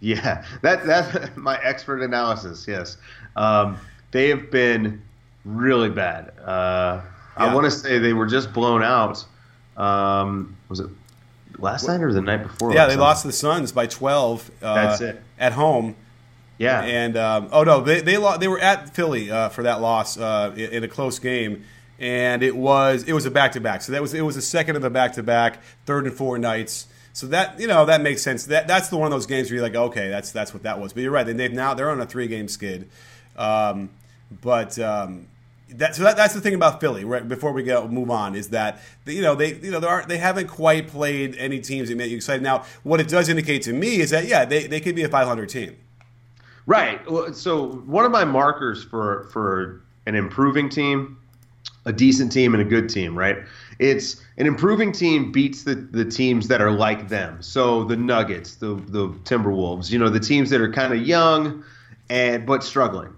yeah, 0.00 0.44
that 0.62 0.84
that's 0.86 1.30
my 1.36 1.58
expert 1.62 2.02
analysis. 2.02 2.66
Yes, 2.66 2.96
um, 3.36 3.78
they 4.10 4.28
have 4.28 4.50
been 4.50 5.02
really 5.44 5.90
bad. 5.90 6.32
Uh, 6.40 7.02
yeah. 7.02 7.04
I 7.36 7.54
want 7.54 7.66
to 7.66 7.70
say 7.70 7.98
they 7.98 8.12
were 8.12 8.26
just 8.26 8.52
blown 8.52 8.82
out. 8.82 9.24
Um, 9.76 10.56
was 10.68 10.80
it 10.80 10.90
last 11.58 11.86
night 11.86 12.00
or 12.00 12.12
the 12.12 12.20
night 12.20 12.42
before? 12.42 12.72
Yeah, 12.72 12.86
they 12.86 12.96
night? 12.96 13.02
lost 13.02 13.22
to 13.22 13.28
the 13.28 13.32
Suns 13.32 13.72
by 13.72 13.86
twelve. 13.86 14.50
Uh, 14.62 14.74
that's 14.74 15.00
it 15.00 15.22
at 15.38 15.52
home. 15.52 15.96
Yeah, 16.58 16.82
and 16.82 17.16
um, 17.16 17.48
oh 17.52 17.62
no, 17.62 17.80
they 17.80 18.00
they 18.00 18.16
lost, 18.16 18.40
they 18.40 18.48
were 18.48 18.58
at 18.58 18.94
Philly 18.94 19.30
uh, 19.30 19.48
for 19.48 19.62
that 19.62 19.80
loss 19.80 20.18
uh, 20.18 20.52
in, 20.54 20.70
in 20.70 20.84
a 20.84 20.88
close 20.88 21.18
game 21.18 21.64
and 22.00 22.42
it 22.42 22.56
was 22.56 23.04
it 23.04 23.12
was 23.12 23.26
a 23.26 23.30
back 23.30 23.52
to 23.52 23.60
back. 23.60 23.82
So 23.82 23.92
that 23.92 24.00
was 24.02 24.14
it 24.14 24.22
was 24.22 24.34
the 24.34 24.42
second 24.42 24.76
of 24.76 24.82
the 24.82 24.90
back 24.90 25.12
to 25.12 25.22
back, 25.22 25.62
third 25.84 26.06
and 26.06 26.14
four 26.16 26.38
nights. 26.38 26.86
So 27.12 27.26
that 27.28 27.58
you 27.58 27.66
know 27.66 27.84
that 27.86 28.00
makes 28.00 28.22
sense. 28.22 28.46
That 28.46 28.68
that's 28.68 28.88
the 28.88 28.96
one 28.96 29.06
of 29.06 29.12
those 29.12 29.26
games 29.26 29.48
where 29.48 29.56
you're 29.56 29.64
like, 29.64 29.74
okay, 29.74 30.08
that's 30.08 30.32
that's 30.32 30.54
what 30.54 30.62
that 30.62 30.80
was. 30.80 30.92
But 30.92 31.02
you're 31.02 31.12
right. 31.12 31.24
They've 31.24 31.52
now 31.52 31.74
they're 31.74 31.90
on 31.90 32.00
a 32.00 32.06
three 32.06 32.28
game 32.28 32.48
skid. 32.48 32.88
Um, 33.36 33.90
but 34.42 34.78
um, 34.78 35.26
that, 35.70 35.94
so 35.94 36.02
that, 36.02 36.16
that's 36.16 36.34
the 36.34 36.40
thing 36.40 36.54
about 36.54 36.80
Philly. 36.80 37.04
Right 37.04 37.26
before 37.26 37.52
we 37.52 37.62
go 37.62 37.86
move 37.88 38.10
on, 38.10 38.34
is 38.34 38.50
that 38.50 38.80
you 39.06 39.22
know 39.22 39.34
they 39.34 39.54
you 39.54 39.70
know 39.70 39.80
they 39.80 39.86
aren't 39.86 40.08
they 40.08 40.18
haven't 40.18 40.48
quite 40.48 40.88
played 40.88 41.36
any 41.36 41.60
teams 41.60 41.88
that 41.88 41.96
make 41.96 42.10
you 42.10 42.16
excited. 42.16 42.42
Now, 42.42 42.64
what 42.82 43.00
it 43.00 43.08
does 43.08 43.28
indicate 43.28 43.62
to 43.62 43.72
me 43.72 44.00
is 44.00 44.10
that 44.10 44.26
yeah, 44.26 44.44
they, 44.44 44.66
they 44.66 44.80
could 44.80 44.94
be 44.94 45.02
a 45.02 45.08
500 45.08 45.48
team. 45.48 45.76
Right. 46.66 47.00
So 47.34 47.66
one 47.66 48.04
of 48.04 48.12
my 48.12 48.24
markers 48.24 48.84
for 48.84 49.24
for 49.32 49.82
an 50.06 50.14
improving 50.14 50.68
team, 50.68 51.18
a 51.84 51.92
decent 51.92 52.32
team, 52.32 52.54
and 52.54 52.62
a 52.62 52.66
good 52.66 52.88
team, 52.88 53.16
right? 53.16 53.38
It's 53.78 54.22
an 54.36 54.46
improving 54.46 54.92
team 54.92 55.32
beats 55.32 55.62
the, 55.62 55.74
the 55.74 56.04
teams 56.04 56.48
that 56.48 56.60
are 56.60 56.70
like 56.70 57.08
them. 57.08 57.40
So 57.42 57.84
the 57.84 57.96
Nuggets, 57.96 58.56
the 58.56 58.74
the 58.74 59.08
Timberwolves, 59.24 59.90
you 59.90 59.98
know, 59.98 60.10
the 60.10 60.20
teams 60.20 60.50
that 60.50 60.60
are 60.60 60.72
kind 60.72 60.92
of 60.92 61.06
young 61.06 61.64
and 62.10 62.46
but 62.46 62.62
struggling. 62.62 63.14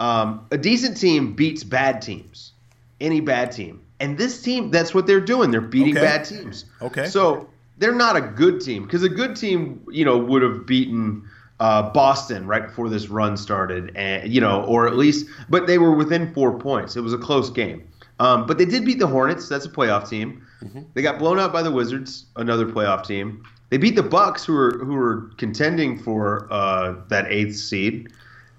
Um, 0.00 0.46
a 0.50 0.58
decent 0.58 0.96
team 0.96 1.34
beats 1.34 1.62
bad 1.62 2.02
teams, 2.02 2.52
any 3.00 3.20
bad 3.20 3.52
team. 3.52 3.82
And 4.00 4.16
this 4.16 4.42
team, 4.42 4.70
that's 4.70 4.94
what 4.94 5.06
they're 5.06 5.20
doing. 5.20 5.50
They're 5.50 5.60
beating 5.60 5.96
okay. 5.96 6.06
bad 6.06 6.24
teams. 6.24 6.64
Okay. 6.80 7.06
So 7.06 7.50
they're 7.76 7.94
not 7.94 8.16
a 8.16 8.20
good 8.22 8.62
team 8.62 8.84
because 8.84 9.02
a 9.02 9.08
good 9.10 9.36
team, 9.36 9.84
you 9.90 10.04
know, 10.04 10.16
would 10.16 10.42
have 10.42 10.66
beaten 10.66 11.28
uh, 11.60 11.90
Boston 11.90 12.46
right 12.46 12.66
before 12.66 12.88
this 12.88 13.08
run 13.08 13.36
started, 13.36 13.92
and 13.94 14.32
you 14.32 14.40
know, 14.40 14.64
or 14.64 14.86
at 14.86 14.96
least, 14.96 15.26
but 15.48 15.66
they 15.66 15.78
were 15.78 15.94
within 15.94 16.32
four 16.32 16.58
points. 16.58 16.96
It 16.96 17.02
was 17.02 17.12
a 17.12 17.18
close 17.18 17.50
game. 17.50 17.86
Um, 18.18 18.46
but 18.46 18.58
they 18.58 18.66
did 18.66 18.84
beat 18.84 18.98
the 18.98 19.06
Hornets. 19.06 19.48
That's 19.48 19.64
a 19.64 19.70
playoff 19.70 20.08
team. 20.08 20.46
Mm-hmm. 20.62 20.80
They 20.92 21.00
got 21.00 21.18
blown 21.18 21.38
out 21.38 21.52
by 21.52 21.62
the 21.62 21.70
Wizards, 21.70 22.26
another 22.36 22.66
playoff 22.66 23.06
team. 23.06 23.44
They 23.70 23.78
beat 23.78 23.96
the 23.96 24.02
Bucks, 24.02 24.44
who 24.44 24.52
were 24.52 24.78
who 24.78 24.94
were 24.94 25.30
contending 25.38 25.98
for 25.98 26.48
uh, 26.50 26.96
that 27.08 27.26
eighth 27.30 27.56
seed, 27.56 28.12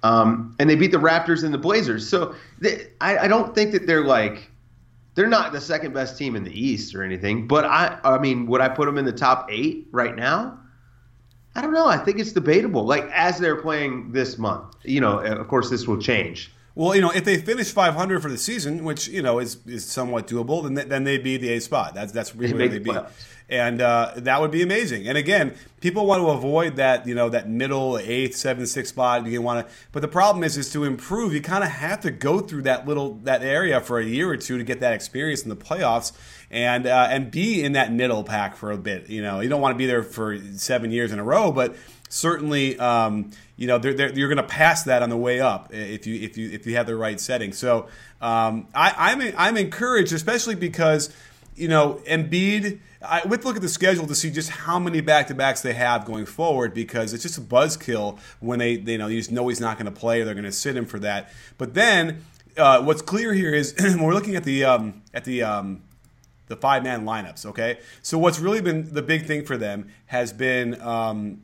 um, 0.04 0.56
and 0.60 0.70
they 0.70 0.76
beat 0.76 0.92
the 0.92 0.98
Raptors 0.98 1.44
and 1.44 1.54
the 1.54 1.60
Blazers. 1.60 2.08
So 2.08 2.34
they, 2.60 2.88
I, 3.02 3.20
I 3.20 3.28
don't 3.28 3.54
think 3.54 3.72
that 3.74 3.88
they're 3.88 4.06
like 4.06 4.50
they're 5.16 5.28
not 5.28 5.52
the 5.52 5.62
second 5.62 5.94
best 5.94 6.18
team 6.18 6.36
in 6.36 6.44
the 6.44 6.60
East 6.60 6.96
or 6.96 7.04
anything. 7.04 7.48
But 7.48 7.66
I 7.66 8.00
I 8.04 8.18
mean, 8.20 8.48
would 8.48 8.62
I 8.62 8.70
put 8.70 8.86
them 8.86 8.98
in 8.98 9.06
the 9.06 9.12
top 9.12 9.48
eight 9.52 9.88
right 9.92 10.16
now? 10.16 10.58
I 11.56 11.62
don't 11.62 11.74
know. 11.74 11.88
I 11.88 11.98
think 11.98 12.20
it's 12.20 12.32
debatable. 12.32 12.86
Like 12.86 13.10
as 13.14 13.38
they're 13.38 13.62
playing 13.62 14.12
this 14.12 14.38
month, 14.38 14.76
you 14.84 15.02
know, 15.02 15.20
of 15.20 15.48
course 15.48 15.70
this 15.70 15.88
will 15.88 16.00
change. 16.00 16.52
Well, 16.74 16.96
you 16.96 17.02
know, 17.02 17.12
if 17.12 17.26
they 17.26 17.38
finish 17.38 17.72
500 17.72 18.22
for 18.22 18.30
the 18.30 18.38
season, 18.38 18.86
which 18.86 19.10
you 19.10 19.22
know 19.22 19.40
is, 19.40 19.58
is 19.68 19.86
somewhat 19.86 20.28
doable, 20.28 20.64
then 20.64 20.88
then 20.88 21.04
they'd 21.04 21.24
be 21.24 21.36
the 21.38 21.50
eighth 21.50 21.64
spot. 21.64 21.94
That's 21.94 22.14
that's 22.14 22.34
really 22.34 22.54
where 22.54 22.70
they'd 22.70 22.84
be, 22.84 22.98
and 23.50 23.82
uh, 23.82 24.14
that 24.16 24.40
would 24.40 24.52
be 24.52 24.62
amazing. 24.62 25.06
And 25.10 25.18
again, 25.18 25.54
people 25.82 26.06
want 26.06 26.22
to 26.22 26.30
avoid 26.30 26.78
that 26.78 27.06
you 27.06 27.14
know 27.14 27.28
that 27.28 27.50
middle 27.50 27.98
eighth, 27.98 28.38
seventh, 28.38 28.70
sixth 28.70 28.94
spot. 28.94 29.28
You 29.28 29.42
want 29.42 29.68
to, 29.68 29.74
but 29.92 30.02
the 30.02 30.08
problem 30.08 30.46
is, 30.46 30.56
is 30.56 30.72
to 30.72 30.86
improve, 30.86 31.34
you 31.34 31.42
kind 31.42 31.66
of 31.66 31.70
have 31.70 32.00
to 32.02 32.12
go 32.12 32.40
through 32.40 32.62
that 32.62 32.88
little 32.88 33.16
that 33.24 33.44
area 33.44 33.82
for 33.82 34.00
a 34.00 34.06
year 34.06 34.30
or 34.30 34.38
two 34.38 34.58
to 34.58 34.64
get 34.64 34.80
that 34.80 34.94
experience 34.94 35.44
in 35.44 35.50
the 35.50 35.58
playoffs, 35.58 36.14
and 36.52 36.86
uh, 36.86 37.08
and 37.10 37.32
be 37.32 37.64
in 37.64 37.72
that 37.72 37.92
middle 37.92 38.24
pack 38.24 38.56
for 38.56 38.72
a 38.72 38.78
bit. 38.78 39.10
You 39.10 39.22
know, 39.24 39.40
you 39.40 39.50
don't 39.50 39.62
want 39.62 39.74
to 39.74 39.78
be 39.78 39.86
there 39.86 40.04
for 40.04 40.38
seven 40.56 40.92
years 40.92 41.12
in 41.14 41.18
a 41.18 41.24
row, 41.24 41.52
but 41.52 41.76
certainly, 42.10 42.78
um, 42.78 43.32
you 43.56 43.68
know, 43.68 43.78
they're, 43.78 43.94
they're, 43.94 44.14
you're 44.14 44.28
going 44.28 44.38
to 44.38 44.44
pass 44.44 44.84
that 44.84 45.02
on 45.02 45.10
the 45.10 45.18
way 45.18 45.40
up 45.40 45.74
if 45.74 46.06
you 46.06 46.20
if 46.22 46.38
you 46.38 46.52
if 46.52 46.68
you 46.68 46.76
have 46.76 46.86
the 46.86 46.96
right 46.96 47.20
setting. 47.20 47.54
So 47.54 47.88
um, 48.20 48.68
I, 48.76 49.12
I'm 49.12 49.34
I'm 49.38 49.58
encouraged, 49.58 50.12
especially 50.12 50.56
because 50.56 51.16
you 51.56 51.68
know 51.68 52.02
Embiid. 52.06 52.80
I 53.04 53.26
would 53.26 53.44
look 53.46 53.56
at 53.56 53.64
the 53.64 53.70
schedule 53.70 54.06
to 54.06 54.14
see 54.14 54.30
just 54.30 54.52
how 54.52 54.78
many 54.78 55.02
back 55.02 55.26
to 55.30 55.34
backs 55.34 55.64
they 55.64 55.74
have 55.74 56.06
going 56.06 56.28
forward 56.28 56.72
because 56.76 57.16
it's 57.16 57.24
just 57.24 57.40
a 57.40 57.42
buzzkill 57.42 58.20
when 58.42 58.60
they, 58.60 58.76
they 58.76 58.92
you 58.92 58.98
know 59.00 59.08
you 59.08 59.18
just 59.18 59.32
know 59.32 59.48
he's 59.48 59.60
not 59.60 59.80
going 59.80 59.92
to 59.92 60.00
play. 60.00 60.22
or 60.22 60.26
They're 60.26 60.36
going 60.36 60.44
to 60.44 60.52
sit 60.52 60.76
him 60.76 60.86
for 60.86 61.00
that. 61.00 61.32
But 61.58 61.74
then 61.74 62.24
uh, 62.58 62.84
what's 62.84 63.02
clear 63.02 63.34
here 63.34 63.56
is 63.56 63.74
when 63.80 64.04
we're 64.04 64.14
looking 64.14 64.36
at 64.36 64.44
the 64.44 64.66
um, 64.66 65.02
at 65.16 65.26
the 65.26 65.42
um, 65.42 65.82
the 66.52 66.58
five 66.58 66.84
man 66.84 67.06
lineups. 67.06 67.46
Okay, 67.46 67.80
so 68.02 68.18
what's 68.18 68.40
really 68.40 68.62
been 68.62 68.94
the 68.94 69.02
big 69.02 69.26
thing 69.26 69.44
for 69.44 69.58
them 69.58 69.88
has 70.08 70.34
been 70.34 70.80
um, 70.82 71.42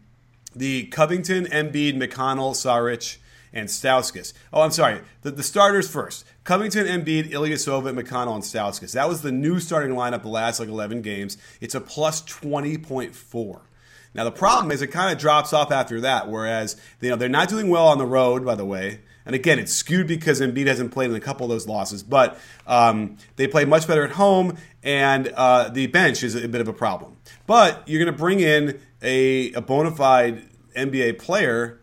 the 0.55 0.85
Covington, 0.87 1.45
Embiid, 1.45 1.95
McConnell, 1.95 2.51
Saric, 2.51 3.17
and 3.53 3.69
Stauskas. 3.69 4.33
Oh, 4.51 4.61
I'm 4.61 4.71
sorry. 4.71 5.01
The, 5.21 5.31
the 5.31 5.43
starters 5.43 5.89
first. 5.89 6.25
Covington, 6.43 6.85
Embiid, 6.85 7.31
Ilyasova, 7.31 7.97
McConnell, 7.97 8.35
and 8.35 8.43
Stauskas. 8.43 8.91
That 8.91 9.07
was 9.07 9.21
the 9.21 9.31
new 9.31 9.59
starting 9.59 9.95
lineup 9.95 10.23
the 10.23 10.27
last 10.27 10.59
like 10.59 10.69
11 10.69 11.01
games. 11.01 11.37
It's 11.61 11.73
a 11.73 11.81
plus 11.81 12.21
20.4. 12.23 13.61
Now 14.13 14.23
the 14.23 14.31
problem 14.31 14.71
is 14.71 14.81
it 14.81 14.87
kind 14.87 15.11
of 15.13 15.19
drops 15.19 15.53
off 15.53 15.71
after 15.71 16.01
that. 16.01 16.29
Whereas 16.29 16.75
you 16.99 17.09
know 17.09 17.15
they're 17.15 17.29
not 17.29 17.49
doing 17.49 17.69
well 17.69 17.87
on 17.87 17.97
the 17.97 18.05
road, 18.05 18.43
by 18.43 18.55
the 18.55 18.65
way. 18.65 18.99
And 19.27 19.35
again, 19.35 19.59
it's 19.59 19.73
skewed 19.73 20.07
because 20.07 20.41
Embiid 20.41 20.67
hasn't 20.67 20.91
played 20.91 21.09
in 21.09 21.15
a 21.15 21.19
couple 21.19 21.45
of 21.45 21.49
those 21.49 21.67
losses, 21.67 22.01
but 22.01 22.39
um, 22.65 23.17
they 23.35 23.47
play 23.47 23.65
much 23.65 23.87
better 23.87 24.03
at 24.03 24.11
home, 24.11 24.57
and 24.83 25.27
uh, 25.35 25.69
the 25.69 25.87
bench 25.87 26.23
is 26.23 26.35
a 26.35 26.47
bit 26.47 26.61
of 26.61 26.67
a 26.67 26.73
problem. 26.73 27.17
But 27.45 27.83
you're 27.87 28.03
going 28.03 28.13
to 28.13 28.17
bring 28.17 28.39
in 28.39 28.79
a, 29.01 29.51
a 29.53 29.61
bona 29.61 29.91
fide 29.91 30.43
NBA 30.75 31.19
player 31.19 31.79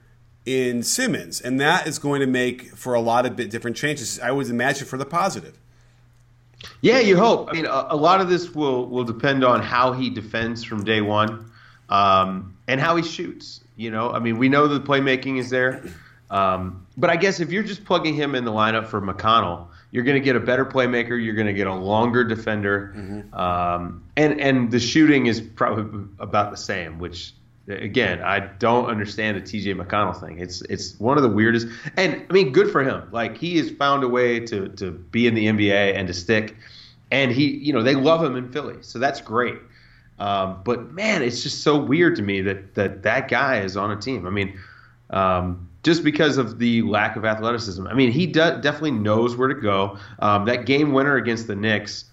in 0.46 0.82
Simmons, 0.82 1.40
and 1.40 1.60
that 1.60 1.86
is 1.86 1.98
going 1.98 2.20
to 2.20 2.26
make 2.26 2.74
for 2.76 2.94
a 2.94 3.00
lot 3.00 3.26
of 3.26 3.36
bit 3.36 3.50
different 3.50 3.76
changes. 3.76 4.20
I 4.20 4.30
would 4.30 4.48
imagine 4.48 4.86
for 4.86 4.98
the 4.98 5.06
positive. 5.06 5.58
Yeah, 6.80 6.98
you 7.00 7.16
hope. 7.16 7.48
I 7.50 7.52
mean, 7.52 7.66
a, 7.66 7.86
a 7.90 7.96
lot 7.96 8.20
of 8.20 8.28
this 8.28 8.54
will 8.54 8.86
will 8.86 9.04
depend 9.04 9.44
on 9.44 9.60
how 9.62 9.92
he 9.92 10.10
defends 10.10 10.64
from 10.64 10.84
day 10.84 11.00
one, 11.00 11.50
um, 11.88 12.56
and 12.68 12.80
how 12.80 12.96
he 12.96 13.02
shoots. 13.02 13.60
You 13.76 13.90
know, 13.90 14.10
I 14.10 14.18
mean, 14.18 14.38
we 14.38 14.48
know 14.48 14.68
the 14.68 14.80
playmaking 14.80 15.38
is 15.38 15.50
there, 15.50 15.84
um, 16.30 16.83
but 16.96 17.10
I 17.10 17.16
guess 17.16 17.40
if 17.40 17.50
you're 17.50 17.62
just 17.62 17.84
plugging 17.84 18.14
him 18.14 18.34
in 18.34 18.44
the 18.44 18.52
lineup 18.52 18.86
for 18.86 19.00
McConnell, 19.00 19.68
you're 19.90 20.04
going 20.04 20.20
to 20.20 20.24
get 20.24 20.36
a 20.36 20.40
better 20.40 20.64
playmaker. 20.64 21.22
You're 21.22 21.34
going 21.34 21.46
to 21.46 21.52
get 21.52 21.66
a 21.66 21.74
longer 21.74 22.24
defender, 22.24 22.92
mm-hmm. 22.96 23.34
um, 23.34 24.04
and 24.16 24.40
and 24.40 24.70
the 24.70 24.80
shooting 24.80 25.26
is 25.26 25.40
probably 25.40 26.08
about 26.18 26.50
the 26.50 26.56
same, 26.56 26.98
which 26.98 27.32
again, 27.68 28.22
I 28.22 28.40
don't 28.40 28.86
understand 28.86 29.36
the 29.36 29.40
TJ 29.40 29.80
McConnell 29.80 30.18
thing. 30.18 30.38
It's 30.38 30.62
it's 30.62 30.98
one 30.98 31.16
of 31.16 31.22
the 31.22 31.28
weirdest. 31.28 31.66
And 31.96 32.24
I 32.28 32.32
mean, 32.32 32.52
good 32.52 32.70
for 32.70 32.82
him. 32.82 33.08
Like 33.10 33.38
he 33.38 33.56
has 33.58 33.70
found 33.70 34.04
a 34.04 34.08
way 34.08 34.40
to 34.40 34.68
to 34.68 34.90
be 34.90 35.26
in 35.26 35.34
the 35.34 35.46
NBA 35.46 35.94
and 35.96 36.08
to 36.08 36.14
stick. 36.14 36.56
And 37.10 37.30
he, 37.30 37.50
you 37.50 37.72
know, 37.72 37.82
they 37.82 37.94
love 37.94 38.24
him 38.24 38.34
in 38.36 38.50
Philly, 38.50 38.78
so 38.80 38.98
that's 38.98 39.20
great. 39.20 39.58
Um, 40.18 40.60
but 40.64 40.92
man, 40.92 41.22
it's 41.22 41.42
just 41.42 41.62
so 41.62 41.78
weird 41.78 42.16
to 42.16 42.22
me 42.22 42.42
that 42.42 42.74
that 42.74 43.02
that 43.02 43.28
guy 43.28 43.60
is 43.60 43.76
on 43.76 43.90
a 43.90 43.96
team. 43.96 44.26
I 44.26 44.30
mean, 44.30 44.58
um, 45.10 45.68
just 45.84 46.02
because 46.02 46.36
of 46.36 46.58
the 46.58 46.82
lack 46.82 47.14
of 47.14 47.24
athleticism. 47.24 47.86
I 47.86 47.94
mean, 47.94 48.10
he 48.10 48.26
de- 48.26 48.58
definitely 48.60 48.92
knows 48.92 49.36
where 49.36 49.48
to 49.48 49.54
go. 49.54 49.98
Um, 50.18 50.46
that 50.46 50.66
game 50.66 50.92
winner 50.92 51.16
against 51.16 51.46
the 51.46 51.54
Knicks 51.54 52.06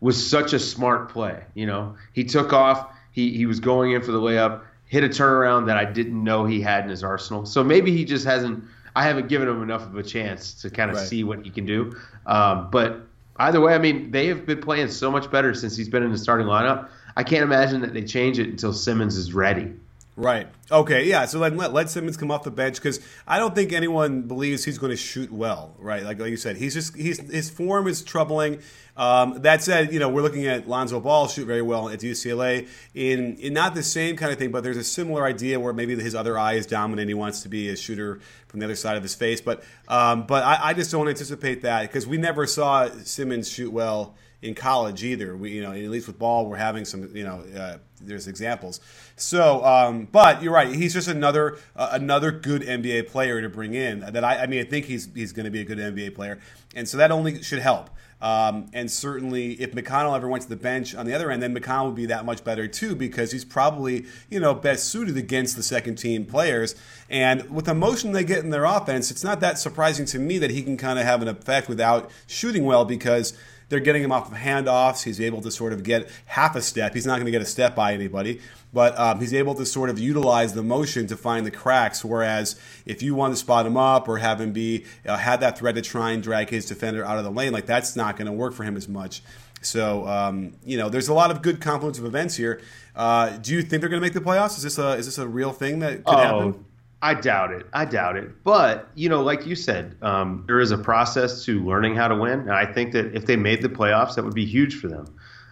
was 0.00 0.28
such 0.28 0.52
a 0.52 0.58
smart 0.58 1.10
play. 1.10 1.44
You 1.54 1.66
know, 1.66 1.94
he 2.12 2.24
took 2.24 2.52
off. 2.52 2.92
He 3.12 3.36
he 3.36 3.46
was 3.46 3.60
going 3.60 3.92
in 3.92 4.02
for 4.02 4.10
the 4.10 4.20
layup 4.20 4.62
hit 4.90 5.04
a 5.04 5.08
turnaround 5.08 5.66
that 5.66 5.76
I 5.76 5.84
didn't 5.84 6.22
know 6.22 6.44
he 6.44 6.60
had 6.60 6.82
in 6.82 6.90
his 6.90 7.04
arsenal. 7.04 7.46
So 7.46 7.62
maybe 7.62 7.96
he 7.96 8.04
just 8.04 8.26
hasn't. 8.26 8.64
I 8.96 9.04
haven't 9.04 9.28
given 9.28 9.48
him 9.48 9.62
enough 9.62 9.82
of 9.82 9.96
a 9.96 10.02
chance 10.02 10.52
to 10.62 10.68
kind 10.68 10.90
of 10.90 10.96
right. 10.96 11.06
see 11.06 11.22
what 11.22 11.44
he 11.44 11.50
can 11.50 11.64
do. 11.64 11.96
Um, 12.26 12.68
but 12.72 13.06
either 13.36 13.60
way, 13.60 13.72
I 13.72 13.78
mean, 13.78 14.10
they 14.10 14.26
have 14.26 14.44
been 14.44 14.60
playing 14.60 14.88
so 14.88 15.08
much 15.08 15.30
better 15.30 15.54
since 15.54 15.76
he's 15.76 15.88
been 15.88 16.02
in 16.02 16.10
the 16.10 16.18
starting 16.18 16.48
lineup. 16.48 16.88
I 17.16 17.22
can't 17.22 17.44
imagine 17.44 17.80
that 17.82 17.94
they 17.94 18.02
change 18.02 18.40
it 18.40 18.48
until 18.48 18.72
Simmons 18.72 19.16
is 19.16 19.32
ready. 19.32 19.72
Right. 20.20 20.48
Okay. 20.70 21.06
Yeah. 21.06 21.24
So 21.24 21.38
let 21.38 21.56
let, 21.56 21.88
Simmons 21.88 22.18
come 22.18 22.30
off 22.30 22.42
the 22.42 22.50
bench 22.50 22.76
because 22.76 23.00
I 23.26 23.38
don't 23.38 23.54
think 23.54 23.72
anyone 23.72 24.22
believes 24.22 24.66
he's 24.66 24.76
going 24.76 24.90
to 24.90 24.96
shoot 24.96 25.32
well. 25.32 25.74
Right. 25.78 26.02
Like 26.02 26.20
like 26.20 26.28
you 26.28 26.36
said, 26.36 26.58
he's 26.58 26.74
just 26.74 26.94
he's 26.94 27.18
his 27.30 27.48
form 27.48 27.88
is 27.88 28.02
troubling. 28.02 28.60
Um, 28.98 29.40
that 29.40 29.62
said, 29.62 29.94
you 29.94 29.98
know 29.98 30.10
we're 30.10 30.20
looking 30.20 30.46
at 30.46 30.68
Lonzo 30.68 31.00
Ball 31.00 31.26
shoot 31.26 31.46
very 31.46 31.62
well 31.62 31.88
at 31.88 32.00
UCLA 32.00 32.68
in 32.92 33.36
in 33.36 33.54
not 33.54 33.74
the 33.74 33.82
same 33.82 34.18
kind 34.18 34.30
of 34.30 34.38
thing, 34.38 34.50
but 34.50 34.62
there's 34.62 34.76
a 34.76 34.84
similar 34.84 35.24
idea 35.24 35.58
where 35.58 35.72
maybe 35.72 35.98
his 35.98 36.14
other 36.14 36.38
eye 36.38 36.52
is 36.52 36.66
dominant. 36.66 37.08
He 37.08 37.14
wants 37.14 37.42
to 37.44 37.48
be 37.48 37.70
a 37.70 37.76
shooter 37.76 38.20
from 38.46 38.60
the 38.60 38.66
other 38.66 38.76
side 38.76 38.98
of 38.98 39.02
his 39.02 39.14
face. 39.14 39.40
But 39.40 39.64
um, 39.88 40.26
but 40.26 40.44
I, 40.44 40.58
I 40.62 40.74
just 40.74 40.90
don't 40.90 41.08
anticipate 41.08 41.62
that 41.62 41.80
because 41.82 42.06
we 42.06 42.18
never 42.18 42.46
saw 42.46 42.90
Simmons 43.04 43.48
shoot 43.50 43.72
well 43.72 44.16
in 44.42 44.54
college 44.54 45.04
either. 45.04 45.36
We, 45.36 45.50
you 45.50 45.62
know, 45.62 45.72
at 45.72 45.90
least 45.90 46.06
with 46.06 46.18
ball, 46.18 46.46
we're 46.46 46.56
having 46.56 46.84
some, 46.84 47.14
you 47.14 47.24
know, 47.24 47.44
uh, 47.56 47.78
there's 48.00 48.26
examples. 48.26 48.80
So, 49.16 49.64
um, 49.64 50.08
but 50.10 50.42
you're 50.42 50.52
right. 50.52 50.72
He's 50.74 50.94
just 50.94 51.08
another 51.08 51.58
uh, 51.76 51.90
another 51.92 52.30
good 52.30 52.62
NBA 52.62 53.08
player 53.08 53.40
to 53.40 53.48
bring 53.48 53.74
in. 53.74 54.00
That 54.00 54.24
I, 54.24 54.44
I 54.44 54.46
mean, 54.46 54.60
I 54.60 54.64
think 54.64 54.86
he's 54.86 55.08
he's 55.14 55.32
going 55.32 55.44
to 55.44 55.50
be 55.50 55.60
a 55.60 55.64
good 55.64 55.78
NBA 55.78 56.14
player, 56.14 56.38
and 56.74 56.88
so 56.88 56.96
that 56.96 57.10
only 57.10 57.42
should 57.42 57.60
help. 57.60 57.90
Um, 58.22 58.68
and 58.74 58.90
certainly, 58.90 59.52
if 59.52 59.72
McConnell 59.72 60.14
ever 60.14 60.28
went 60.28 60.42
to 60.42 60.48
the 60.48 60.56
bench 60.56 60.94
on 60.94 61.06
the 61.06 61.14
other 61.14 61.30
end, 61.30 61.42
then 61.42 61.54
McConnell 61.54 61.86
would 61.86 61.94
be 61.94 62.06
that 62.06 62.26
much 62.26 62.44
better 62.44 62.68
too 62.68 62.94
because 62.94 63.32
he's 63.32 63.46
probably 63.46 64.04
you 64.28 64.40
know 64.40 64.54
best 64.54 64.88
suited 64.88 65.16
against 65.16 65.56
the 65.56 65.62
second 65.62 65.96
team 65.96 66.26
players. 66.26 66.74
And 67.08 67.48
with 67.50 67.64
the 67.64 67.74
motion 67.74 68.12
they 68.12 68.24
get 68.24 68.44
in 68.44 68.50
their 68.50 68.64
offense, 68.64 69.10
it's 69.10 69.24
not 69.24 69.40
that 69.40 69.58
surprising 69.58 70.04
to 70.06 70.18
me 70.18 70.38
that 70.38 70.50
he 70.50 70.62
can 70.62 70.76
kind 70.76 70.98
of 70.98 71.06
have 71.06 71.22
an 71.22 71.28
effect 71.28 71.68
without 71.68 72.10
shooting 72.26 72.64
well 72.64 72.84
because 72.84 73.32
they're 73.70 73.80
getting 73.80 74.02
him 74.02 74.12
off 74.12 74.30
of 74.30 74.36
handoffs. 74.36 75.04
He's 75.04 75.20
able 75.20 75.40
to 75.40 75.50
sort 75.50 75.72
of 75.72 75.82
get 75.82 76.10
half 76.26 76.54
a 76.56 76.60
step. 76.60 76.92
He's 76.92 77.06
not 77.06 77.14
going 77.14 77.26
to 77.26 77.30
get 77.30 77.40
a 77.40 77.46
step 77.46 77.74
by 77.74 77.94
anybody, 77.94 78.40
but 78.74 78.98
um, 78.98 79.20
he's 79.20 79.32
able 79.32 79.54
to 79.54 79.64
sort 79.64 79.88
of 79.88 79.98
utilize 79.98 80.52
the 80.52 80.62
motion 80.62 81.06
to 81.06 81.16
find 81.16 81.46
the 81.46 81.50
cracks. 81.50 82.04
Whereas 82.04 82.60
if 82.84 83.02
you 83.02 83.14
want 83.14 83.32
to 83.32 83.36
spot 83.36 83.64
him 83.64 83.76
up 83.76 84.08
or 84.08 84.18
have 84.18 84.40
him 84.40 84.52
be 84.52 84.84
uh, 85.06 85.16
have 85.16 85.40
that 85.40 85.56
threat 85.56 85.76
to 85.76 85.82
try 85.82 86.10
and 86.10 86.22
drag 86.22 86.50
his 86.50 86.66
defender 86.66 87.04
out 87.04 87.16
of 87.16 87.24
the 87.24 87.30
lane, 87.30 87.52
like 87.52 87.66
that's 87.66 87.96
not 87.96 88.16
going 88.16 88.26
to 88.26 88.32
work 88.32 88.52
for 88.52 88.64
him 88.64 88.76
as 88.76 88.88
much. 88.88 89.22
So 89.62 90.06
um, 90.06 90.54
you 90.64 90.76
know, 90.76 90.88
there's 90.88 91.08
a 91.08 91.14
lot 91.14 91.30
of 91.30 91.40
good 91.40 91.60
confluence 91.60 91.98
of 91.98 92.04
events 92.04 92.34
here. 92.34 92.60
Uh, 92.96 93.36
do 93.38 93.54
you 93.54 93.62
think 93.62 93.80
they're 93.80 93.88
going 93.88 94.02
to 94.02 94.04
make 94.04 94.14
the 94.14 94.20
playoffs? 94.20 94.56
Is 94.56 94.64
this 94.64 94.78
a 94.78 94.94
is 94.94 95.06
this 95.06 95.18
a 95.18 95.28
real 95.28 95.52
thing 95.52 95.78
that 95.78 96.04
could 96.04 96.14
oh, 96.14 96.18
happen? 96.18 96.64
I 97.02 97.14
doubt 97.14 97.52
it. 97.52 97.66
I 97.72 97.86
doubt 97.86 98.16
it. 98.16 98.44
But 98.44 98.88
you 98.94 99.08
know, 99.08 99.22
like 99.22 99.46
you 99.46 99.54
said, 99.54 99.96
um, 100.02 100.44
there 100.46 100.60
is 100.60 100.70
a 100.70 100.78
process 100.78 101.44
to 101.46 101.64
learning 101.64 101.96
how 101.96 102.08
to 102.08 102.16
win, 102.16 102.40
and 102.40 102.52
I 102.52 102.66
think 102.66 102.92
that 102.92 103.14
if 103.14 103.26
they 103.26 103.36
made 103.36 103.62
the 103.62 103.68
playoffs, 103.68 104.14
that 104.16 104.24
would 104.24 104.34
be 104.34 104.46
huge 104.46 104.76
for 104.78 104.88
them. 104.88 105.06